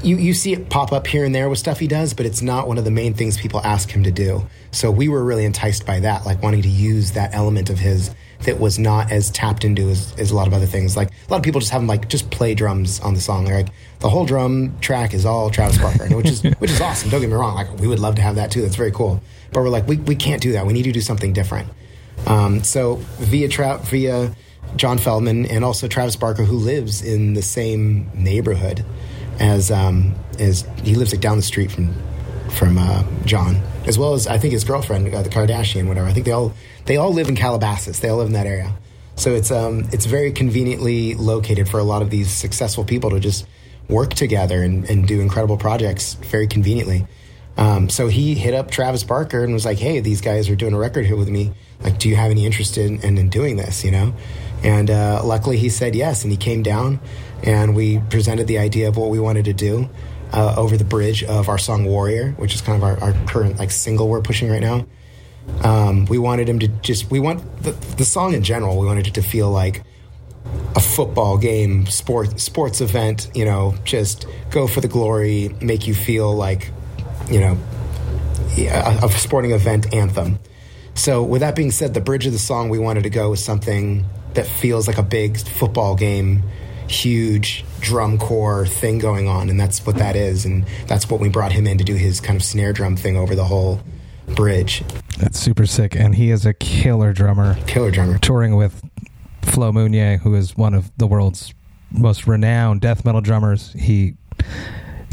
you 0.03 0.17
you 0.17 0.35
see 0.35 0.53
it 0.53 0.71
pop 0.71 0.93
up 0.93 1.07
here 1.07 1.25
and 1.25 1.35
there 1.35 1.49
with 1.49 1.59
stuff 1.59 1.79
he 1.79 1.87
does, 1.87 2.15
but 2.15 2.27
it's 2.27 2.43
not 2.43 2.69
one 2.69 2.79
of 2.79 2.85
the 2.85 2.91
main 2.91 3.15
things 3.15 3.37
people 3.37 3.61
ask 3.61 3.91
him 3.91 4.03
to 4.05 4.11
do. 4.11 4.47
So 4.73 4.91
we 4.91 5.09
were 5.09 5.25
really 5.25 5.45
enticed 5.45 5.87
by 5.87 6.01
that, 6.01 6.25
like 6.25 6.43
wanting 6.43 6.63
to 6.63 6.69
use 6.69 7.13
that 7.13 7.35
element 7.35 7.71
of 7.71 7.79
his 7.79 8.15
that 8.45 8.59
was 8.59 8.79
not 8.79 9.13
as 9.13 9.31
tapped 9.31 9.65
into 9.65 9.91
as, 9.91 10.15
as 10.19 10.31
a 10.31 10.35
lot 10.35 10.47
of 10.47 10.55
other 10.55 10.67
things. 10.67 10.97
Like 10.97 11.09
a 11.09 11.31
lot 11.31 11.37
of 11.37 11.43
people 11.43 11.61
just 11.61 11.73
have 11.73 11.83
him 11.83 11.89
like 11.89 12.09
just 12.09 12.31
play 12.31 12.55
drums 12.55 13.01
on 13.01 13.15
the 13.15 13.21
song. 13.21 13.45
They're 13.45 13.57
like 13.57 13.73
the 13.99 14.09
whole 14.09 14.25
drum 14.25 14.79
track 14.81 15.13
is 15.13 15.27
all 15.27 15.51
Travis 15.51 15.79
Barker, 15.79 16.17
which 16.17 16.29
is 16.29 16.43
which 16.59 16.71
is 16.71 16.81
awesome. 16.81 17.11
Don't 17.11 17.21
get 17.21 17.29
me 17.29 17.37
wrong. 17.37 17.55
Like 17.55 17.79
we 17.79 17.87
would 17.87 18.01
love 18.01 18.15
to 18.17 18.23
have 18.23 18.37
that 18.37 18.51
too. 18.51 18.63
That's 18.63 18.77
very 18.77 18.93
cool. 18.93 19.23
But 19.53 19.61
we're 19.61 19.69
like 19.69 19.87
we, 19.87 19.97
we 19.99 20.17
can't 20.17 20.41
do 20.41 20.53
that. 20.53 20.67
We 20.67 20.73
need 20.73 20.85
to 20.85 20.93
do 20.93 21.01
something 21.01 21.33
different. 21.33 21.69
Um, 22.27 22.63
so 22.65 22.97
via 23.19 23.49
trap 23.49 23.83
via 23.83 24.35
John 24.77 24.99
Feldmann 24.99 25.51
and 25.51 25.65
also 25.65 25.89
Travis 25.89 26.17
Barker, 26.17 26.45
who 26.45 26.57
lives 26.57 27.03
in 27.03 27.35
the 27.35 27.43
same 27.43 28.11
neighborhood 28.15 28.85
as 29.41 29.71
um, 29.71 30.15
as 30.39 30.65
he 30.85 30.95
lives 30.95 31.13
like 31.13 31.21
down 31.21 31.37
the 31.37 31.43
street 31.43 31.73
from 31.73 31.95
from 32.51 32.79
uh, 32.79 33.03
John, 33.25 33.57
as 33.87 33.99
well 33.99 34.15
as 34.15 34.27
I 34.27 34.39
think 34.39 34.53
his 34.53 34.65
girlfriend, 34.65 35.13
uh, 35.13 35.23
the 35.23 35.31
Kardashian, 35.31 35.89
whatever. 35.89 36.07
I 36.07 36.13
think 36.13 36.27
they 36.27 36.33
all 36.33 36.53
they 36.85 36.97
all 36.97 37.13
live 37.13 37.29
in 37.29 37.37
Calabasas. 37.37 38.01
They 38.01 38.09
all 38.09 38.19
live 38.19 38.29
in 38.29 38.35
that 38.35 38.47
area. 38.47 38.73
So 39.17 39.35
it's 39.35 39.51
um, 39.51 39.89
it's 39.93 40.07
very 40.07 40.31
conveniently 40.33 41.15
located 41.15 41.69
for 41.69 41.79
a 41.79 41.85
lot 41.85 42.03
of 42.03 42.11
these 42.11 42.31
successful 42.31 42.85
people 42.85 43.11
to 43.11 43.21
just 43.21 43.47
work 43.89 44.15
together 44.15 44.63
and, 44.63 44.89
and 44.89 45.09
do 45.09 45.21
incredible 45.21 45.57
projects 45.57 46.15
very 46.15 46.47
conveniently. 46.47 47.07
Um, 47.61 47.91
so 47.91 48.09
he 48.09 48.35
hit 48.35 48.55
up 48.55 48.71
Travis 48.71 49.05
Barker 49.05 49.45
and 49.45 49.53
was 49.53 49.67
like, 49.67 49.79
"Hey, 49.79 50.01
these 50.01 50.23
guys 50.23 50.49
are 50.49 50.57
doing 50.57 50.73
a 50.73 50.79
record 50.79 51.05
here 51.05 51.17
with 51.17 51.29
me. 51.29 51.53
Like, 51.83 51.99
do 51.99 52.09
you 52.09 52.17
have 52.17 52.31
any 52.31 52.47
interest 52.47 52.79
in, 52.79 53.01
in, 53.03 53.19
in 53.19 53.29
doing 53.29 53.57
this? 53.57 53.85
You 53.85 53.91
know?" 53.93 54.15
And 54.65 54.91
uh, 54.91 55.21
luckily, 55.23 55.59
he 55.59 55.69
said 55.69 55.95
yes, 55.95 56.23
and 56.23 56.33
he 56.33 56.37
came 56.37 56.63
down, 56.63 57.01
and 57.43 57.77
we 57.77 57.99
presented 57.99 58.47
the 58.47 58.59
idea 58.59 58.89
of 58.89 58.97
what 58.97 59.11
we 59.11 59.21
wanted 59.21 59.45
to 59.45 59.53
do 59.53 59.89
uh, 60.33 60.55
over 60.57 60.77
the 60.77 60.85
bridge 60.85 61.23
of 61.23 61.51
our 61.51 61.59
song 61.59 61.85
"Warrior," 61.85 62.33
which 62.33 62.55
is 62.55 62.63
kind 62.63 62.83
of 62.83 62.83
our, 62.83 62.99
our 63.03 63.13
current 63.27 63.59
like 63.59 63.71
single 63.71 64.09
we're 64.09 64.23
pushing 64.23 64.51
right 64.51 64.63
now. 64.63 64.87
Um, 65.63 66.07
we 66.07 66.19
wanted 66.19 66.49
him 66.49 66.59
to 66.61 66.69
just 66.69 67.11
we 67.11 67.21
want 67.21 67.63
the, 67.63 67.73
the 67.97 68.05
song 68.05 68.33
in 68.33 68.43
general. 68.43 68.79
We 68.79 68.87
wanted 68.87 69.07
it 69.07 69.15
to 69.15 69.23
feel 69.23 69.51
like 69.51 69.83
a 70.77 70.81
football 70.81 71.37
game, 71.37 71.87
sport 71.87 72.41
sports 72.41 72.81
event. 72.81 73.31
You 73.35 73.45
know, 73.45 73.75
just 73.85 74.27
go 74.51 74.67
for 74.67 74.81
the 74.81 74.89
glory, 74.89 75.55
make 75.61 75.87
you 75.87 75.95
feel 75.95 76.35
like 76.35 76.71
you 77.31 77.41
know 77.41 77.59
a, 78.59 78.99
a 79.03 79.09
sporting 79.11 79.53
event 79.53 79.95
anthem. 79.95 80.39
So, 80.95 81.23
with 81.23 81.41
that 81.41 81.55
being 81.55 81.71
said, 81.71 81.95
the 81.95 82.01
bridge 82.01 82.27
of 82.27 82.33
the 82.33 82.39
song 82.39 82.69
we 82.69 82.79
wanted 82.79 83.05
to 83.05 83.11
go 83.11 83.31
with 83.31 83.39
something 83.39 84.05
that 84.35 84.47
feels 84.47 84.87
like 84.87 84.99
a 84.99 85.03
big 85.03 85.39
football 85.39 85.95
game, 85.95 86.43
huge 86.89 87.65
drum 87.81 88.19
corps 88.19 88.67
thing 88.67 88.99
going 88.99 89.29
on, 89.29 89.49
and 89.49 89.59
that's 89.59 89.87
what 89.87 89.97
that 89.97 90.17
is, 90.17 90.45
and 90.45 90.67
that's 90.87 91.09
what 91.09 91.21
we 91.21 91.29
brought 91.29 91.53
him 91.53 91.67
in 91.67 91.79
to 91.79 91.85
do 91.85 91.95
his 91.95 92.21
kind 92.21 92.37
of 92.37 92.43
snare 92.43 92.73
drum 92.73 92.97
thing 92.97 93.17
over 93.17 93.35
the 93.35 93.45
whole 93.45 93.81
bridge. 94.35 94.83
That's 95.19 95.39
super 95.39 95.67
sick, 95.67 95.95
and 95.95 96.15
he 96.15 96.31
is 96.31 96.45
a 96.45 96.55
killer 96.55 97.13
drummer. 97.13 97.57
Killer 97.67 97.91
drummer. 97.91 98.19
Touring 98.19 98.57
with 98.57 98.83
Flo 99.43 99.73
Mounier, 99.73 100.19
who 100.19 100.35
is 100.35 100.57
one 100.57 100.75
of 100.75 100.91
the 100.97 101.07
world's 101.07 101.55
most 101.91 102.27
renowned 102.27 102.81
death 102.81 103.05
metal 103.05 103.21
drummers. 103.21 103.73
He 103.73 104.15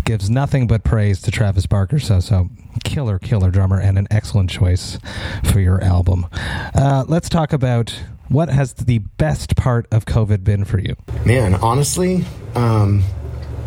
gives 0.07 0.29
nothing 0.29 0.67
but 0.67 0.85
praise 0.85 1.21
to 1.21 1.29
Travis 1.29 1.65
Barker. 1.65 1.99
So, 1.99 2.21
so 2.21 2.49
killer, 2.85 3.19
killer 3.19 3.51
drummer, 3.51 3.79
and 3.79 3.97
an 3.97 4.07
excellent 4.09 4.49
choice 4.49 4.97
for 5.43 5.59
your 5.59 5.83
album. 5.83 6.27
Uh, 6.33 7.03
let's 7.09 7.27
talk 7.27 7.51
about 7.51 7.93
what 8.29 8.47
has 8.47 8.73
the 8.73 8.99
best 8.99 9.57
part 9.57 9.85
of 9.91 10.05
COVID 10.05 10.45
been 10.45 10.63
for 10.63 10.79
you. 10.79 10.95
Man, 11.25 11.55
honestly, 11.55 12.23
um, 12.55 13.03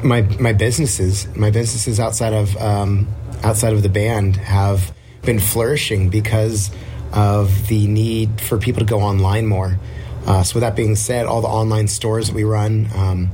my 0.02 0.22
my 0.40 0.54
businesses, 0.54 1.28
my 1.36 1.50
businesses 1.50 2.00
outside 2.00 2.32
of 2.32 2.56
um, 2.56 3.06
outside 3.42 3.74
of 3.74 3.82
the 3.82 3.90
band 3.90 4.36
have 4.36 4.94
been 5.22 5.40
flourishing 5.40 6.08
because 6.08 6.70
of 7.12 7.68
the 7.68 7.86
need 7.86 8.40
for 8.40 8.56
people 8.56 8.80
to 8.80 8.86
go 8.86 9.00
online 9.00 9.46
more. 9.46 9.78
Uh, 10.26 10.42
so, 10.42 10.54
with 10.54 10.62
that 10.62 10.74
being 10.74 10.96
said, 10.96 11.26
all 11.26 11.42
the 11.42 11.48
online 11.48 11.86
stores 11.86 12.28
that 12.28 12.34
we 12.34 12.44
run 12.44 12.88
um, 12.94 13.30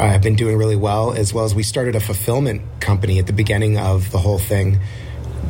uh, 0.00 0.08
have 0.08 0.22
been 0.22 0.34
doing 0.34 0.56
really 0.56 0.76
well, 0.76 1.12
as 1.12 1.34
well 1.34 1.44
as 1.44 1.54
we 1.54 1.62
started 1.62 1.94
a 1.94 2.00
fulfillment 2.00 2.62
company 2.80 3.18
at 3.18 3.26
the 3.26 3.34
beginning 3.34 3.78
of 3.78 4.10
the 4.10 4.18
whole 4.18 4.38
thing, 4.38 4.80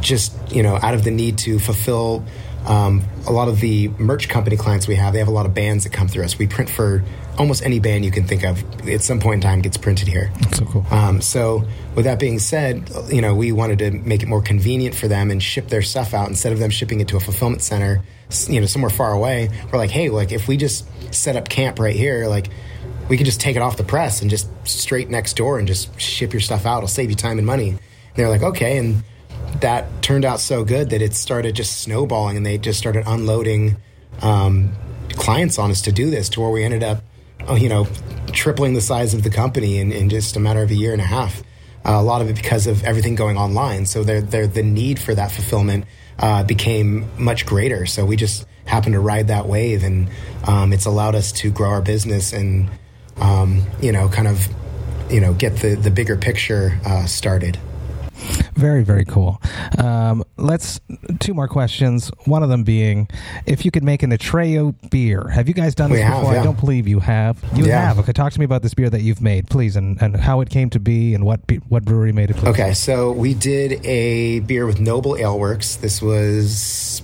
just 0.01 0.35
you 0.53 0.63
know, 0.63 0.75
out 0.83 0.93
of 0.93 1.05
the 1.05 1.11
need 1.13 1.39
to 1.39 1.61
fulfill 1.61 2.25
um, 2.67 3.03
a 3.29 3.33
lot 3.33 3.49
of 3.49 3.61
the 3.61 3.89
merch 3.91 4.29
company 4.29 4.57
clients 4.57 4.89
we 4.89 4.97
have. 4.97 5.13
They 5.13 5.21
have 5.21 5.29
a 5.29 5.33
lot 5.33 5.47
of 5.47 5.55
bands 5.55 5.85
that 5.85 5.93
come 5.93 6.09
through 6.09 6.25
us. 6.25 6.37
We 6.37 6.49
print 6.49 6.69
for 6.69 7.05
almost 7.39 7.65
any 7.65 7.79
band 7.79 8.05
you 8.05 8.11
can 8.11 8.27
think 8.27 8.43
of 8.43 8.89
at 8.89 9.03
some 9.03 9.21
point 9.21 9.37
in 9.37 9.41
time 9.41 9.63
gets 9.63 9.77
printed 9.77 10.09
here. 10.09 10.33
That's 10.41 10.59
so 10.59 10.65
cool. 10.67 10.87
Um, 10.91 11.23
so 11.23 11.65
with 11.95 12.05
that 12.05 12.19
being 12.19 12.41
said, 12.41 12.91
you 13.09 13.23
know, 13.23 13.37
we 13.37 13.53
wanted 13.53 13.79
to 13.79 13.93
make 13.93 14.25
it 14.25 14.29
more 14.29 14.43
convenient 14.43 14.97
for 14.97 15.07
them 15.07 15.31
and 15.31 15.41
ship 15.41 15.69
their 15.69 15.81
stuff 15.81 16.13
out 16.13 16.29
instead 16.29 16.53
of 16.53 16.59
them 16.59 16.71
shipping 16.71 17.01
it 17.01 17.09
to 17.09 17.17
a 17.17 17.21
fulfillment 17.21 17.63
center, 17.63 18.03
you 18.49 18.61
know, 18.61 18.67
somewhere 18.67 18.91
far 18.91 19.13
away. 19.13 19.49
We're 19.71 19.79
like, 19.79 19.91
hey, 19.91 20.11
like 20.11 20.33
if 20.33 20.49
we 20.49 20.57
just 20.57 20.87
set 21.15 21.37
up 21.37 21.49
camp 21.49 21.79
right 21.79 21.97
here, 21.97 22.27
like 22.27 22.51
we 23.11 23.19
can 23.19 23.27
just 23.27 23.41
take 23.41 23.57
it 23.57 23.61
off 23.61 23.77
the 23.77 23.85
press 23.85 24.23
and 24.23 24.31
just 24.31 24.49
straight 24.67 25.11
next 25.11 25.37
door 25.37 25.59
and 25.59 25.69
just 25.69 26.01
ship 26.01 26.33
your 26.33 26.41
stuff 26.41 26.65
out. 26.65 26.79
It'll 26.79 26.89
save 26.89 27.11
you 27.11 27.17
time 27.17 27.37
and 27.37 27.47
money. 27.47 27.69
And 27.69 27.79
they're 28.15 28.31
like, 28.31 28.43
okay, 28.43 28.79
and 28.79 29.05
that 29.61 30.01
turned 30.01 30.25
out 30.25 30.41
so 30.41 30.65
good 30.65 30.89
that 30.91 31.03
it 31.03 31.13
started 31.13 31.55
just 31.55 31.83
snowballing, 31.83 32.39
and 32.39 32.47
they 32.47 32.57
just 32.57 32.79
started 32.79 33.05
unloading 33.07 33.77
um, 34.23 34.73
clients 35.11 35.59
on 35.59 35.71
us 35.71 35.83
to 35.83 35.93
do 35.93 36.09
this, 36.09 36.31
to 36.31 36.41
where 36.41 36.51
we 36.51 36.65
ended 36.65 36.83
up 36.83 37.03
Oh, 37.47 37.57
you 37.57 37.69
know, 37.69 37.87
tripling 38.33 38.75
the 38.75 38.81
size 38.81 39.15
of 39.15 39.23
the 39.23 39.31
company 39.31 39.79
in, 39.79 39.93
in 39.93 40.09
just 40.09 40.37
a 40.37 40.41
matter 40.41 40.63
of 40.63 40.71
a 40.71 40.75
year 40.75 40.93
and 40.93 41.01
a 41.01 41.07
half. 41.07 41.43
Uh, 41.85 41.93
a 41.93 42.03
lot 42.03 42.21
of 42.21 42.29
it 42.29 42.37
because 42.37 42.67
of 42.67 42.85
everything 42.85 43.15
going 43.15 43.39
online. 43.39 43.87
So 43.87 44.05
they're, 44.05 44.21
they're, 44.21 44.47
the 44.47 44.63
need 44.63 44.99
for 44.99 45.15
that 45.15 45.33
fulfillment 45.33 45.87
uh, 46.19 46.45
became 46.45 47.09
much 47.19 47.47
greater. 47.47 47.87
So 47.87 48.05
we 48.05 48.17
just 48.17 48.47
happened 48.67 48.93
to 48.93 49.01
ride 49.01 49.29
that 49.29 49.47
wave, 49.47 49.83
and 49.83 50.09
um, 50.47 50.73
it's 50.73 50.85
allowed 50.85 51.15
us 51.15 51.33
to 51.33 51.51
grow 51.51 51.71
our 51.71 51.83
business 51.83 52.33
and 52.33 52.69
um, 53.21 53.63
you 53.81 53.93
know, 53.93 54.09
kind 54.09 54.29
of 54.29 54.49
you 55.11 55.21
know, 55.21 55.33
get 55.35 55.57
the 55.57 55.75
the 55.77 55.91
bigger 55.91 56.17
picture 56.17 56.79
uh, 56.85 57.07
started. 57.07 57.59
Very, 58.55 58.85
very 58.85 59.07
cool. 59.07 59.41
Um, 59.79 60.23
let's 60.37 60.79
two 61.21 61.33
more 61.33 61.49
questions. 61.49 62.11
One 62.27 62.43
of 62.43 62.51
them 62.51 62.65
being, 62.65 63.09
if 63.47 63.65
you 63.65 63.71
could 63.71 63.83
make 63.83 64.03
an 64.03 64.11
Atreyu 64.11 64.75
beer, 64.91 65.27
have 65.29 65.49
you 65.49 65.55
guys 65.55 65.75
done 65.75 65.89
this 65.91 66.01
We 66.01 66.03
have, 66.03 66.21
before? 66.21 66.37
I 66.39 66.43
don't 66.45 66.61
believe 66.61 66.87
you 66.87 67.01
have. 67.01 67.43
You 67.55 67.65
Yeah. 67.65 67.81
have. 67.87 67.99
Okay, 68.01 68.13
talk 68.13 68.35
to 68.35 68.39
me 68.39 68.45
about 68.45 68.61
this 68.61 68.75
beer 68.75 68.91
that 68.91 69.01
you've 69.01 69.23
made, 69.23 69.49
please, 69.49 69.75
and, 69.77 70.01
and 70.03 70.15
how 70.17 70.43
it 70.43 70.51
came 70.51 70.69
to 70.71 70.79
be, 70.81 71.15
and 71.15 71.25
what 71.25 71.41
what 71.69 71.85
brewery 71.87 72.13
made 72.13 72.29
it. 72.31 72.37
Please. 72.37 72.49
Okay, 72.49 72.75
so 72.75 73.11
we 73.13 73.33
did 73.33 73.85
a 73.87 74.41
beer 74.41 74.67
with 74.67 74.81
Noble 74.81 75.17
Ale 75.17 75.39
Works. 75.39 75.77
This 75.77 76.03
was 76.03 77.03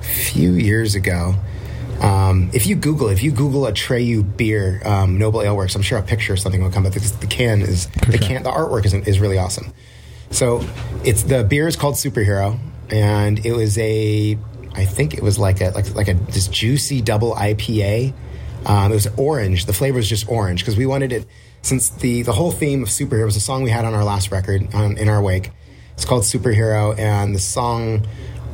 a 0.00 0.04
few 0.04 0.52
years 0.52 0.94
ago. 0.94 1.34
Um, 2.00 2.50
if 2.52 2.66
you 2.66 2.76
Google, 2.76 3.08
if 3.08 3.22
you 3.22 3.30
Google 3.30 3.62
Atreyu 3.62 4.36
beer, 4.36 4.82
um, 4.84 5.18
Noble 5.18 5.42
Ale 5.42 5.56
Works, 5.56 5.74
I'm 5.74 5.82
sure 5.82 5.98
a 5.98 6.02
picture 6.02 6.34
or 6.34 6.36
something 6.36 6.62
will 6.62 6.70
come 6.70 6.86
up. 6.86 6.92
The, 6.92 7.00
the 7.20 7.26
can 7.26 7.62
is 7.62 7.86
the 7.86 8.18
can, 8.18 8.42
the 8.42 8.50
artwork 8.50 8.84
is 8.84 8.94
is 8.94 9.18
really 9.18 9.38
awesome. 9.38 9.72
So 10.30 10.66
it's 11.04 11.22
the 11.22 11.44
beer 11.44 11.68
is 11.68 11.76
called 11.76 11.94
Superhero, 11.94 12.58
and 12.90 13.44
it 13.44 13.52
was 13.52 13.78
a, 13.78 14.38
I 14.74 14.84
think 14.84 15.14
it 15.14 15.22
was 15.22 15.38
like 15.38 15.60
a 15.60 15.70
like 15.70 15.94
like 15.94 16.08
a 16.08 16.14
this 16.14 16.48
juicy 16.48 17.00
double 17.00 17.34
IPA. 17.34 18.12
Um, 18.66 18.90
it 18.90 18.94
was 18.94 19.06
orange. 19.16 19.66
The 19.66 19.72
flavor 19.72 19.96
was 19.96 20.08
just 20.08 20.28
orange 20.28 20.60
because 20.60 20.76
we 20.76 20.86
wanted 20.86 21.12
it 21.12 21.26
since 21.62 21.88
the 21.88 22.22
the 22.22 22.32
whole 22.32 22.50
theme 22.50 22.82
of 22.82 22.88
superhero 22.88 23.24
was 23.24 23.36
a 23.36 23.40
song 23.40 23.62
we 23.62 23.70
had 23.70 23.84
on 23.84 23.94
our 23.94 24.04
last 24.04 24.30
record 24.30 24.62
in 24.74 25.08
our 25.08 25.22
wake. 25.22 25.50
It's 25.94 26.04
called 26.04 26.24
Superhero, 26.24 26.98
and 26.98 27.34
the 27.34 27.38
song. 27.38 28.06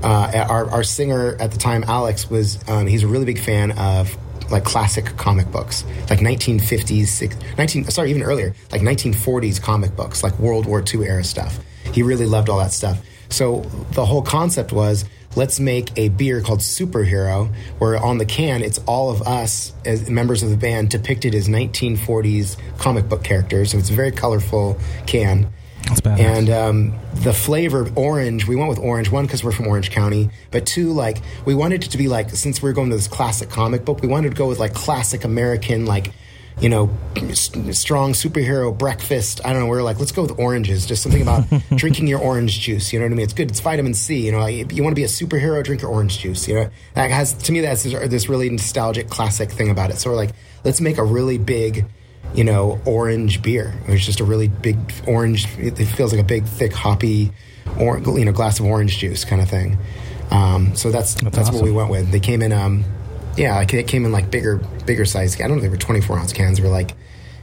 Uh, 0.03 0.46
our, 0.48 0.70
our 0.70 0.82
singer 0.82 1.36
at 1.40 1.53
the 1.53 1.59
time, 1.59 1.84
Alex, 1.84 2.28
was 2.28 2.59
um, 2.68 2.86
he's 2.86 3.03
a 3.03 3.07
really 3.09 3.24
big 3.24 3.38
fan 3.38 3.72
of 3.72 4.16
like 4.50 4.64
classic 4.64 5.05
comic 5.16 5.50
books, 5.50 5.84
like 6.11 6.20
1950s, 6.20 7.07
six, 7.07 7.36
19 7.57 7.84
sorry, 7.90 8.11
even 8.11 8.22
earlier, 8.22 8.55
like 8.70 8.82
1940s 8.82 9.61
comic 9.61 9.96
books, 9.96 10.22
like 10.22 10.38
World 10.38 10.66
War 10.66 10.82
II 10.82 11.05
era 11.05 11.24
stuff. 11.24 11.59
He 11.92 12.03
really 12.03 12.26
loved 12.26 12.48
all 12.48 12.59
that 12.59 12.72
stuff. 12.72 13.00
So 13.30 13.61
the 13.92 14.05
whole 14.05 14.22
concept 14.22 14.72
was 14.72 15.07
let's 15.34 15.59
make 15.59 15.90
a 15.96 16.11
beer 16.11 16.42
called 16.42 16.61
Superhero, 16.61 17.53
where 17.78 17.96
on 17.96 18.18
the 18.18 18.26
can 18.26 18.62
it's 18.62 18.78
all 18.80 19.11
of 19.11 19.22
us 19.22 19.72
as 19.84 20.09
members 20.11 20.42
of 20.42 20.50
the 20.50 20.57
band 20.57 20.90
depicted 20.90 21.34
as 21.34 21.48
1940s 21.48 22.57
comic 22.78 23.09
book 23.09 23.24
characters. 23.24 23.70
So 23.72 23.78
it's 23.78 23.90
a 23.90 23.94
very 23.94 24.12
colorful 24.12 24.78
can. 25.07 25.50
That's 25.89 26.01
badass. 26.01 26.18
And 26.18 26.51
um, 26.51 26.99
the 27.14 27.33
flavor 27.33 27.89
orange, 27.95 28.47
we 28.47 28.57
went 28.57 28.68
with 28.68 28.78
orange 28.78 29.11
one 29.11 29.26
because 29.26 29.43
we're 29.43 29.53
from 29.53 29.66
Orange 29.66 29.91
County, 29.91 30.30
but 30.51 30.66
two 30.66 30.93
like 30.93 31.18
we 31.45 31.55
wanted 31.55 31.85
it 31.85 31.91
to 31.91 31.99
be 31.99 32.09
like 32.09 32.30
since 32.30 32.62
we 32.62 32.70
are 32.70 32.72
going 32.72 32.91
to 32.91 32.97
this 32.97 33.09
classic 33.09 33.51
comic 33.51 33.85
book, 33.85 34.03
we 34.03 34.09
wanted 34.09 34.30
to 34.30 34.37
go 34.37 34.49
with 34.49 34.59
like 34.59 34.74
classic 34.74 35.24
American 35.24 35.87
like 35.87 36.12
you 36.61 36.68
know 36.68 36.91
strong 37.72 38.12
superhero 38.12 38.76
breakfast. 38.76 39.41
I 39.45 39.53
don't 39.53 39.62
know. 39.62 39.68
We 39.68 39.76
are 39.78 39.83
like 39.83 39.99
let's 39.99 40.12
go 40.12 40.22
with 40.22 40.39
oranges. 40.39 40.87
Just 40.87 41.03
something 41.03 41.22
about 41.22 41.45
drinking 41.76 42.07
your 42.07 42.20
orange 42.20 42.61
juice. 42.61 42.93
You 42.93 42.99
know 42.99 43.07
what 43.07 43.12
I 43.12 43.16
mean? 43.16 43.24
It's 43.24 43.35
good. 43.35 43.51
It's 43.51 43.61
vitamin 43.61 43.95
C. 43.95 44.26
You 44.26 44.33
know, 44.33 44.39
like, 44.39 44.72
you 44.72 44.83
want 44.83 44.93
to 44.93 45.01
be 45.01 45.05
a 45.05 45.09
superhero, 45.09 45.62
drink 45.64 45.83
your 45.83 45.91
orange 45.91 46.18
juice. 46.18 46.47
You 46.47 46.55
know, 46.55 46.70
that 46.95 47.11
has 47.11 47.33
to 47.35 47.53
me 47.53 47.61
that's 47.61 47.83
this, 47.83 48.09
this 48.09 48.28
really 48.28 48.51
nostalgic 48.51 49.09
classic 49.09 49.51
thing 49.51 49.70
about 49.70 49.91
it. 49.91 49.99
So 49.99 50.11
we're 50.11 50.16
like 50.16 50.33
let's 50.64 50.80
make 50.80 50.99
a 50.99 51.05
really 51.05 51.39
big 51.39 51.87
you 52.35 52.45
know, 52.45 52.80
orange 52.85 53.43
beer. 53.43 53.74
It's 53.87 54.05
just 54.05 54.20
a 54.20 54.24
really 54.24 54.49
big 54.49 54.78
orange. 55.07 55.47
It, 55.59 55.78
it 55.78 55.87
feels 55.87 56.12
like 56.12 56.20
a 56.20 56.24
big, 56.24 56.45
thick, 56.45 56.72
hoppy, 56.72 57.33
or 57.78 57.99
you 57.99 58.24
know, 58.24 58.33
glass 58.33 58.59
of 58.61 58.66
orange 58.66 58.99
juice 58.99 59.24
kind 59.24 59.43
of 59.43 59.49
thing. 59.49 59.78
Um, 60.30 60.74
so 60.74 60.91
that's 60.91 61.14
that's, 61.14 61.39
awesome. 61.39 61.55
what 61.57 61.64
we 61.64 61.72
went 61.72 61.91
with. 61.91 62.11
They 62.11 62.20
came 62.20 62.41
in, 62.43 62.53
um, 62.53 62.85
yeah, 63.37 63.57
like 63.57 63.72
it 63.74 63.87
came 63.87 64.05
in 64.05 64.12
like 64.12 64.30
bigger, 64.30 64.57
bigger 64.87 65.05
size. 65.05 65.37
I 65.37 65.41
don't 65.41 65.51
know, 65.51 65.57
if 65.57 65.62
they 65.62 65.68
were 65.68 65.76
twenty 65.76 66.01
four 66.01 66.18
ounce 66.18 66.33
cans. 66.33 66.59
They 66.59 66.64
were 66.64 66.70
like 66.70 66.95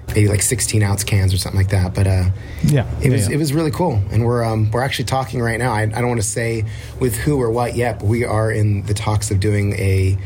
maybe 0.08 0.28
like 0.28 0.42
sixteen 0.42 0.82
ounce 0.82 1.04
cans 1.04 1.34
or 1.34 1.38
something 1.38 1.60
like 1.60 1.70
that. 1.70 1.94
But 1.94 2.08
uh, 2.08 2.30
Yeah, 2.64 2.90
it 3.02 3.12
was 3.12 3.28
yeah. 3.28 3.36
it 3.36 3.38
was 3.38 3.54
really 3.54 3.72
cool. 3.72 4.02
And 4.12 4.26
we're 4.26 4.44
um, 4.44 4.72
we're 4.72 4.82
actually 4.82 5.06
talking 5.06 5.40
right 5.40 5.60
now. 5.60 5.72
I, 5.72 5.84
I 5.84 5.86
don't 5.86 6.08
want 6.08 6.22
to 6.22 6.28
say 6.28 6.66
with 7.00 7.16
who 7.16 7.40
or 7.40 7.52
what 7.52 7.76
yet, 7.76 8.00
but 8.00 8.08
we 8.08 8.24
are 8.26 8.52
in 8.52 8.84
the 8.84 8.96
talks 8.96 9.30
of 9.30 9.40
doing 9.40 9.74
a. 9.74 10.18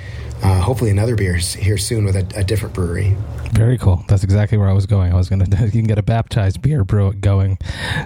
Uh, 0.44 0.60
hopefully 0.60 0.92
another 0.92 1.16
beer 1.16 1.36
here 1.36 1.78
soon 1.78 2.04
with 2.04 2.16
a, 2.18 2.40
a 2.40 2.44
different 2.44 2.76
brewery. 2.76 3.16
Very 3.54 3.78
cool. 3.78 4.04
That's 4.08 4.24
exactly 4.24 4.58
where 4.58 4.68
I 4.68 4.74
was 4.74 4.86
going. 4.86 5.14
I 5.14 5.16
was 5.16 5.30
going 5.30 5.46
to. 5.46 5.66
You 5.66 5.72
can 5.72 5.84
get 5.84 5.98
a 5.98 6.04
baptized 6.04 6.62
beer 6.62 6.84
brew 6.84 7.14
going 7.14 7.58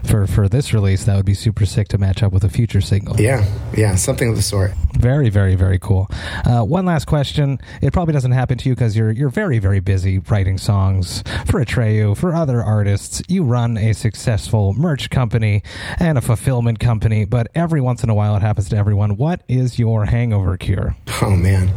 for 0.03 0.27
for 0.27 0.47
this 0.47 0.73
release. 0.73 1.05
That 1.05 1.15
would 1.15 1.25
be 1.25 1.33
super 1.33 1.65
sick 1.65 1.87
to 1.89 1.97
match 1.97 2.21
up 2.21 2.33
with 2.33 2.43
a 2.43 2.49
future 2.49 2.81
single. 2.81 3.19
Yeah, 3.19 3.45
yeah, 3.75 3.95
something 3.95 4.29
of 4.29 4.35
the 4.35 4.41
sort. 4.41 4.71
Very, 4.99 5.29
very, 5.29 5.55
very 5.55 5.79
cool. 5.79 6.07
Uh, 6.45 6.63
one 6.63 6.85
last 6.85 7.05
question. 7.05 7.59
It 7.81 7.93
probably 7.93 8.13
doesn't 8.13 8.33
happen 8.33 8.57
to 8.59 8.69
you 8.69 8.75
because 8.75 8.95
you're 8.95 9.11
you're 9.11 9.29
very, 9.29 9.57
very 9.57 9.79
busy 9.79 10.19
writing 10.19 10.57
songs 10.57 11.23
for 11.45 11.63
Atreyu, 11.63 12.15
for 12.17 12.35
other 12.35 12.61
artists. 12.61 13.21
You 13.27 13.43
run 13.43 13.77
a 13.77 13.93
successful 13.93 14.73
merch 14.73 15.09
company 15.09 15.63
and 15.97 16.17
a 16.17 16.21
fulfillment 16.21 16.79
company, 16.79 17.25
but 17.25 17.47
every 17.55 17.81
once 17.81 18.03
in 18.03 18.09
a 18.09 18.15
while 18.15 18.35
it 18.35 18.41
happens 18.41 18.69
to 18.69 18.77
everyone. 18.77 19.15
What 19.17 19.41
is 19.47 19.79
your 19.79 20.05
hangover 20.05 20.57
cure? 20.57 20.95
Oh 21.21 21.35
man. 21.35 21.71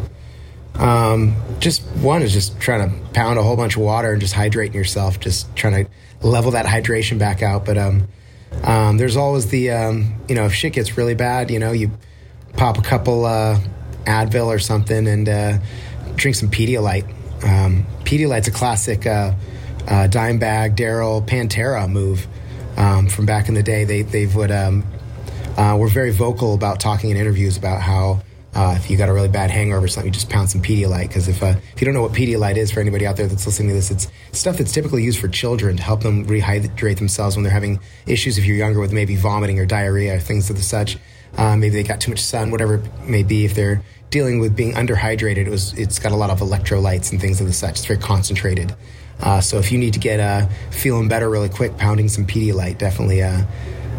Um, 0.75 1.37
just 1.59 1.83
one 1.83 2.23
is 2.23 2.33
just 2.33 2.59
trying 2.61 2.89
to 2.89 3.11
pound 3.11 3.39
a 3.39 3.43
whole 3.43 3.57
bunch 3.57 3.77
of 3.77 3.83
water 3.83 4.13
and 4.13 4.21
just 4.21 4.35
hydrating 4.35 4.75
yourself, 4.75 5.21
just 5.21 5.55
trying 5.57 5.85
to 5.85 6.27
level 6.27 6.53
that 6.53 6.67
hydration 6.67 7.19
back 7.19 7.43
out. 7.43 7.65
But 7.65 7.77
um, 7.77 8.09
um, 8.63 8.97
there's 8.97 9.17
always 9.17 9.49
the 9.49 9.71
um, 9.71 10.15
you 10.29 10.35
know 10.35 10.47
if 10.47 10.55
shit 10.55 10.73
gets 10.73 10.97
really 10.97 11.15
bad, 11.15 11.51
you 11.51 11.59
know 11.59 11.73
you 11.73 11.91
pop 12.57 12.79
a 12.79 12.83
couple 12.83 13.25
uh, 13.25 13.59
Advil 14.05 14.47
or 14.47 14.59
something 14.59 15.07
and 15.07 15.29
uh, 15.29 15.59
drink 16.17 16.37
some 16.37 16.51
Pedialyte. 16.51 17.05
Um, 17.45 17.87
Pedialyte's 18.05 18.49
a 18.49 18.51
classic 18.51 19.07
uh, 19.07 19.35
uh, 19.87 20.09
Dimebag, 20.09 20.77
Darrell, 20.77 21.23
Pantera 21.23 21.89
move 21.89 22.27
um, 22.77 23.09
from 23.09 23.27
back 23.27 23.49
in 23.49 23.55
the 23.55 23.63
day. 23.63 23.85
They 23.85 24.03
they 24.03 24.27
would 24.27 24.51
um, 24.51 24.85
uh, 25.57 25.77
were 25.79 25.89
very 25.89 26.11
vocal 26.11 26.55
about 26.55 26.81
talking 26.81 27.11
in 27.11 27.17
interviews 27.17 27.57
about 27.57 27.81
how 27.81 28.23
uh, 28.55 28.75
if 28.77 28.91
you 28.91 28.97
got 28.97 29.09
a 29.09 29.13
really 29.13 29.29
bad 29.29 29.51
hangover 29.51 29.85
or 29.85 29.89
something, 29.89 30.09
you 30.09 30.13
just 30.13 30.29
pound 30.29 30.51
some 30.51 30.61
Pedialyte. 30.61 31.09
Because 31.09 31.29
if 31.29 31.43
uh, 31.43 31.55
if 31.75 31.81
you 31.81 31.85
don't 31.85 31.95
know 31.95 32.03
what 32.03 32.13
Pedialyte 32.13 32.57
is 32.57 32.73
for 32.73 32.81
anybody 32.81 33.07
out 33.07 33.17
there 33.17 33.27
that's 33.27 33.47
listening 33.47 33.69
to 33.69 33.75
this, 33.75 33.91
it's 33.91 34.09
stuff 34.33 34.59
that's 34.59 34.73
typically 34.73 35.05
used 35.05 35.21
for 35.21 35.29
children 35.29 35.77
to 35.77 35.83
help 35.83 36.03
them 36.03 36.27
rehydrate 36.27 36.99
themselves 36.99 37.37
when 37.37 37.45
they're 37.45 37.53
having 37.53 37.79
issues. 38.07 38.39
If 38.39 38.45
you're 38.45 38.57
younger 38.57 38.81
with 38.81 38.93
maybe 38.93 39.17
vomiting 39.17 39.59
or 39.61 39.67
diarrhea, 39.67 40.17
or 40.17 40.21
things 40.21 40.51
of 40.51 40.57
the 40.57 40.63
such, 40.63 40.99
uh, 41.37 41.57
maybe 41.57 41.75
they 41.75 41.83
got 41.85 42.01
too 42.01 42.11
much 42.11 42.21
sun, 42.21 42.51
whatever 42.51 42.77
it 42.77 42.85
may 43.07 43.23
be. 43.23 43.45
If 43.45 43.55
they're 43.55 43.83
dealing 44.11 44.41
with 44.41 44.57
being 44.57 44.73
underhydrated, 44.73 45.47
it 45.47 45.49
was 45.49 45.73
it's 45.79 46.01
got 46.01 46.11
a 46.11 46.17
lot 46.17 46.31
of 46.31 46.41
electrolytes 46.41 47.13
and 47.13 47.21
things 47.21 47.41
of 47.41 47.47
the 47.47 47.53
such. 47.53 47.71
It's 47.79 47.87
very 47.87 48.01
concentrated. 48.01 48.75
Uh, 49.21 49.41
so 49.41 49.59
if 49.59 49.71
you 49.71 49.79
need 49.79 49.93
to 49.93 50.01
get 50.01 50.19
uh, 50.19 50.49
feeling 50.71 51.07
better 51.09 51.29
really 51.29 51.49
quick, 51.49 51.77
pounding 51.77 52.09
some 52.09 52.27
Pedialyte 52.27 52.79
definitely 52.79 53.23
uh, 53.23 53.43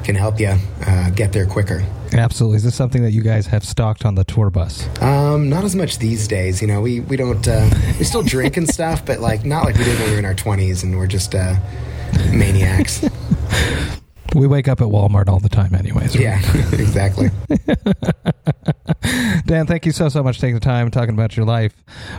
can 0.03 0.15
help 0.15 0.39
you 0.39 0.55
uh, 0.85 1.09
get 1.11 1.31
there 1.33 1.45
quicker. 1.45 1.83
Absolutely. 2.13 2.57
Is 2.57 2.63
this 2.63 2.75
something 2.75 3.03
that 3.03 3.11
you 3.11 3.21
guys 3.21 3.47
have 3.47 3.63
stocked 3.63 4.05
on 4.05 4.15
the 4.15 4.23
tour 4.23 4.49
bus? 4.49 4.87
Um, 5.01 5.49
not 5.49 5.63
as 5.63 5.75
much 5.75 5.99
these 5.99 6.27
days. 6.27 6.61
You 6.61 6.67
know, 6.67 6.81
we 6.81 6.99
we 6.99 7.15
don't 7.15 7.47
uh, 7.47 7.69
we 7.97 8.03
still 8.03 8.23
drink 8.23 8.57
and 8.57 8.67
stuff, 8.67 9.05
but 9.05 9.19
like 9.19 9.45
not 9.45 9.65
like 9.65 9.77
we 9.77 9.83
did 9.83 9.97
when 9.99 10.07
we 10.07 10.13
were 10.13 10.19
in 10.19 10.25
our 10.25 10.35
twenties 10.35 10.83
and 10.83 10.97
we're 10.97 11.07
just 11.07 11.35
uh, 11.35 11.55
maniacs. 12.33 13.05
We 14.33 14.47
wake 14.47 14.67
up 14.67 14.79
at 14.81 14.87
Walmart 14.87 15.27
all 15.27 15.39
the 15.39 15.49
time, 15.49 15.75
anyways. 15.75 16.15
right? 16.15 16.23
yeah, 16.23 16.39
exactly. 16.71 17.29
Dan, 19.45 19.67
thank 19.67 19.85
you 19.85 19.91
so, 19.91 20.07
so 20.09 20.23
much 20.23 20.35
for 20.37 20.41
taking 20.41 20.55
the 20.55 20.61
time 20.61 20.89
talking 20.91 21.13
about 21.13 21.35
your 21.35 21.45
life, 21.45 21.73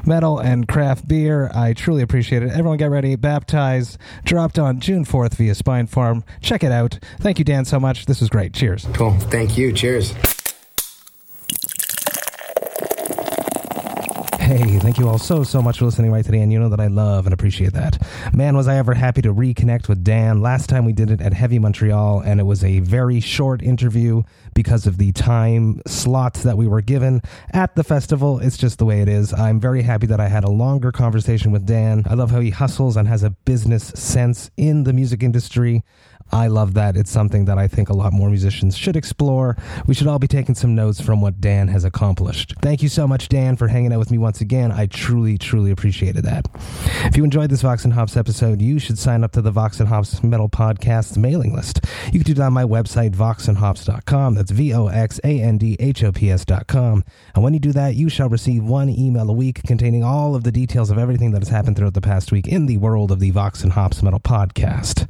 metal, 0.04 0.38
and 0.38 0.68
craft 0.68 1.08
beer. 1.08 1.50
I 1.54 1.72
truly 1.72 2.02
appreciate 2.02 2.42
it. 2.42 2.50
Everyone 2.50 2.76
get 2.76 2.90
ready. 2.90 3.16
Baptized, 3.16 3.96
dropped 4.24 4.58
on 4.58 4.80
June 4.80 5.04
4th 5.04 5.34
via 5.36 5.52
Spinefarm. 5.52 6.22
Check 6.42 6.62
it 6.62 6.72
out. 6.72 6.98
Thank 7.20 7.38
you, 7.38 7.44
Dan, 7.44 7.64
so 7.64 7.80
much. 7.80 8.06
This 8.06 8.20
was 8.20 8.28
great. 8.28 8.52
Cheers. 8.52 8.86
Cool. 8.92 9.12
Thank 9.12 9.56
you. 9.56 9.72
Cheers. 9.72 10.12
Hey, 14.52 14.78
thank 14.80 14.98
you 14.98 15.08
all 15.08 15.16
so, 15.16 15.44
so 15.44 15.62
much 15.62 15.78
for 15.78 15.86
listening 15.86 16.12
right 16.12 16.22
today, 16.22 16.40
and 16.40 16.52
you 16.52 16.60
know 16.60 16.68
that 16.68 16.78
I 16.78 16.88
love 16.88 17.24
and 17.24 17.32
appreciate 17.32 17.72
that. 17.72 17.96
Man, 18.34 18.54
was 18.54 18.68
I 18.68 18.76
ever 18.76 18.92
happy 18.92 19.22
to 19.22 19.32
reconnect 19.32 19.88
with 19.88 20.04
Dan. 20.04 20.42
Last 20.42 20.68
time 20.68 20.84
we 20.84 20.92
did 20.92 21.10
it 21.10 21.22
at 21.22 21.32
Heavy 21.32 21.58
Montreal, 21.58 22.20
and 22.20 22.38
it 22.38 22.42
was 22.42 22.62
a 22.62 22.80
very 22.80 23.18
short 23.18 23.62
interview 23.62 24.24
because 24.52 24.86
of 24.86 24.98
the 24.98 25.10
time 25.12 25.80
slots 25.86 26.42
that 26.42 26.58
we 26.58 26.66
were 26.66 26.82
given 26.82 27.22
at 27.54 27.74
the 27.76 27.82
festival. 27.82 28.40
It's 28.40 28.58
just 28.58 28.78
the 28.78 28.84
way 28.84 29.00
it 29.00 29.08
is. 29.08 29.32
I'm 29.32 29.58
very 29.58 29.80
happy 29.80 30.06
that 30.08 30.20
I 30.20 30.28
had 30.28 30.44
a 30.44 30.50
longer 30.50 30.92
conversation 30.92 31.50
with 31.50 31.64
Dan. 31.64 32.04
I 32.06 32.12
love 32.12 32.30
how 32.30 32.40
he 32.40 32.50
hustles 32.50 32.98
and 32.98 33.08
has 33.08 33.22
a 33.22 33.30
business 33.30 33.84
sense 33.84 34.50
in 34.58 34.84
the 34.84 34.92
music 34.92 35.22
industry. 35.22 35.82
I 36.32 36.46
love 36.46 36.72
that. 36.74 36.96
It's 36.96 37.10
something 37.10 37.44
that 37.44 37.58
I 37.58 37.68
think 37.68 37.90
a 37.90 37.92
lot 37.92 38.12
more 38.14 38.30
musicians 38.30 38.76
should 38.76 38.96
explore. 38.96 39.56
We 39.86 39.94
should 39.94 40.06
all 40.06 40.18
be 40.18 40.26
taking 40.26 40.54
some 40.54 40.74
notes 40.74 40.98
from 40.98 41.20
what 41.20 41.40
Dan 41.40 41.68
has 41.68 41.84
accomplished. 41.84 42.54
Thank 42.62 42.82
you 42.82 42.88
so 42.88 43.06
much, 43.06 43.28
Dan, 43.28 43.56
for 43.56 43.68
hanging 43.68 43.92
out 43.92 43.98
with 43.98 44.10
me 44.10 44.16
once 44.16 44.40
again. 44.40 44.72
I 44.72 44.86
truly, 44.86 45.36
truly 45.36 45.70
appreciated 45.70 46.24
that. 46.24 46.48
If 47.04 47.18
you 47.18 47.24
enjoyed 47.24 47.50
this 47.50 47.60
Vox 47.60 47.84
and 47.84 47.92
Hops 47.92 48.16
episode, 48.16 48.62
you 48.62 48.78
should 48.78 48.98
sign 48.98 49.24
up 49.24 49.32
to 49.32 49.42
the 49.42 49.50
Vox 49.50 49.78
and 49.78 49.88
Hops 49.90 50.22
Metal 50.22 50.48
Podcast 50.48 51.18
mailing 51.18 51.54
list. 51.54 51.84
You 52.06 52.20
can 52.20 52.22
do 52.22 52.34
that 52.34 52.46
on 52.46 52.52
my 52.54 52.64
website, 52.64 53.10
voxandhops.com. 53.10 54.34
That's 54.34 54.50
V 54.50 54.72
O 54.72 54.86
X 54.86 55.20
A 55.24 55.40
N 55.40 55.58
D 55.58 55.76
H 55.78 56.02
O 56.02 56.12
P 56.12 56.30
S.com. 56.30 57.04
And 57.34 57.44
when 57.44 57.52
you 57.52 57.60
do 57.60 57.72
that, 57.72 57.94
you 57.94 58.08
shall 58.08 58.30
receive 58.30 58.64
one 58.64 58.88
email 58.88 59.28
a 59.28 59.34
week 59.34 59.62
containing 59.64 60.02
all 60.02 60.34
of 60.34 60.44
the 60.44 60.52
details 60.52 60.90
of 60.90 60.96
everything 60.96 61.32
that 61.32 61.42
has 61.42 61.50
happened 61.50 61.76
throughout 61.76 61.94
the 61.94 62.00
past 62.00 62.32
week 62.32 62.48
in 62.48 62.64
the 62.64 62.78
world 62.78 63.10
of 63.10 63.20
the 63.20 63.30
Vox 63.30 63.62
and 63.62 63.72
Hops 63.72 64.02
Metal 64.02 64.20
Podcast. 64.20 65.06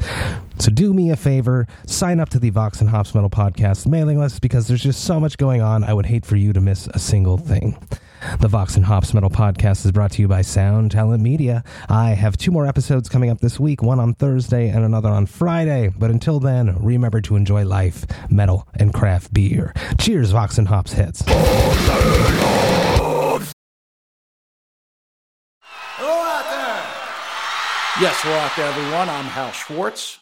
So 0.63 0.71
do 0.71 0.95
me 0.95 1.11
a 1.11 1.17
favor, 1.17 1.67
sign 1.87 2.21
up 2.21 2.29
to 2.29 2.39
the 2.39 2.51
Vox 2.51 2.81
and 2.81 2.89
Hops 2.89 3.17
Metal 3.17 3.29
Podcast 3.29 3.85
mailing 3.89 4.21
list 4.21 4.41
because 4.41 4.69
there's 4.69 4.85
just 4.85 5.03
so 5.03 5.19
much 5.19 5.37
going 5.37 5.61
on. 5.61 5.83
I 5.83 5.93
would 5.93 6.07
hate 6.07 6.25
for 6.25 6.37
you 6.37 6.53
to 6.53 6.61
miss 6.61 6.87
a 6.87 7.01
single 7.01 7.37
thing. 7.37 7.77
The 8.39 8.47
Vox 8.47 8.77
and 8.77 8.85
Hops 8.85 9.13
Metal 9.13 9.29
Podcast 9.29 9.85
is 9.85 9.91
brought 9.91 10.13
to 10.13 10.23
you 10.23 10.29
by 10.29 10.43
Sound 10.43 10.93
Talent 10.93 11.21
Media. 11.21 11.65
I 11.89 12.11
have 12.11 12.37
two 12.37 12.53
more 12.53 12.65
episodes 12.65 13.09
coming 13.09 13.29
up 13.29 13.41
this 13.41 13.59
week, 13.59 13.83
one 13.83 13.99
on 13.99 14.15
Thursday 14.15 14.69
and 14.69 14.85
another 14.85 15.09
on 15.09 15.27
Friday. 15.27 15.93
But 15.99 16.13
until 16.13 16.39
then, 16.39 16.77
remember 16.81 17.21
to 17.23 17.35
enjoy 17.35 17.65
life, 17.65 18.07
metal, 18.31 18.69
and 18.75 18.95
craft 18.95 19.35
beer. 19.35 19.75
Cheers, 19.99 20.31
Vox 20.31 20.59
and 20.59 20.69
Hops 20.69 20.93
hits. 20.93 21.25
Hello 25.97 26.23
out 26.23 26.45
there. 26.45 28.01
Yes, 28.01 28.25
out 28.25 28.57
there, 28.57 28.69
everyone. 28.69 29.09
I'm 29.09 29.25
Hal 29.25 29.51
Schwartz. 29.51 30.22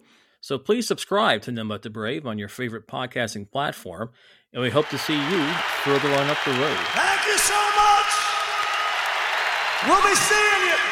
So 0.41 0.57
please 0.57 0.87
subscribe 0.87 1.43
to 1.43 1.51
But 1.67 1.83
the 1.83 1.91
Brave 1.91 2.25
on 2.25 2.39
your 2.39 2.49
favorite 2.49 2.87
podcasting 2.87 3.51
platform, 3.51 4.09
and 4.51 4.61
we 4.61 4.71
hope 4.71 4.89
to 4.89 4.97
see 4.97 5.13
you 5.13 5.53
further 5.83 6.09
on 6.15 6.29
up 6.29 6.37
the 6.43 6.51
road. 6.51 6.77
Thank 6.93 7.27
you 7.27 7.37
so 7.37 7.53
much. 7.53 8.11
We'll 9.87 10.01
be 10.01 10.15
seeing 10.15 10.69
you. 10.69 10.90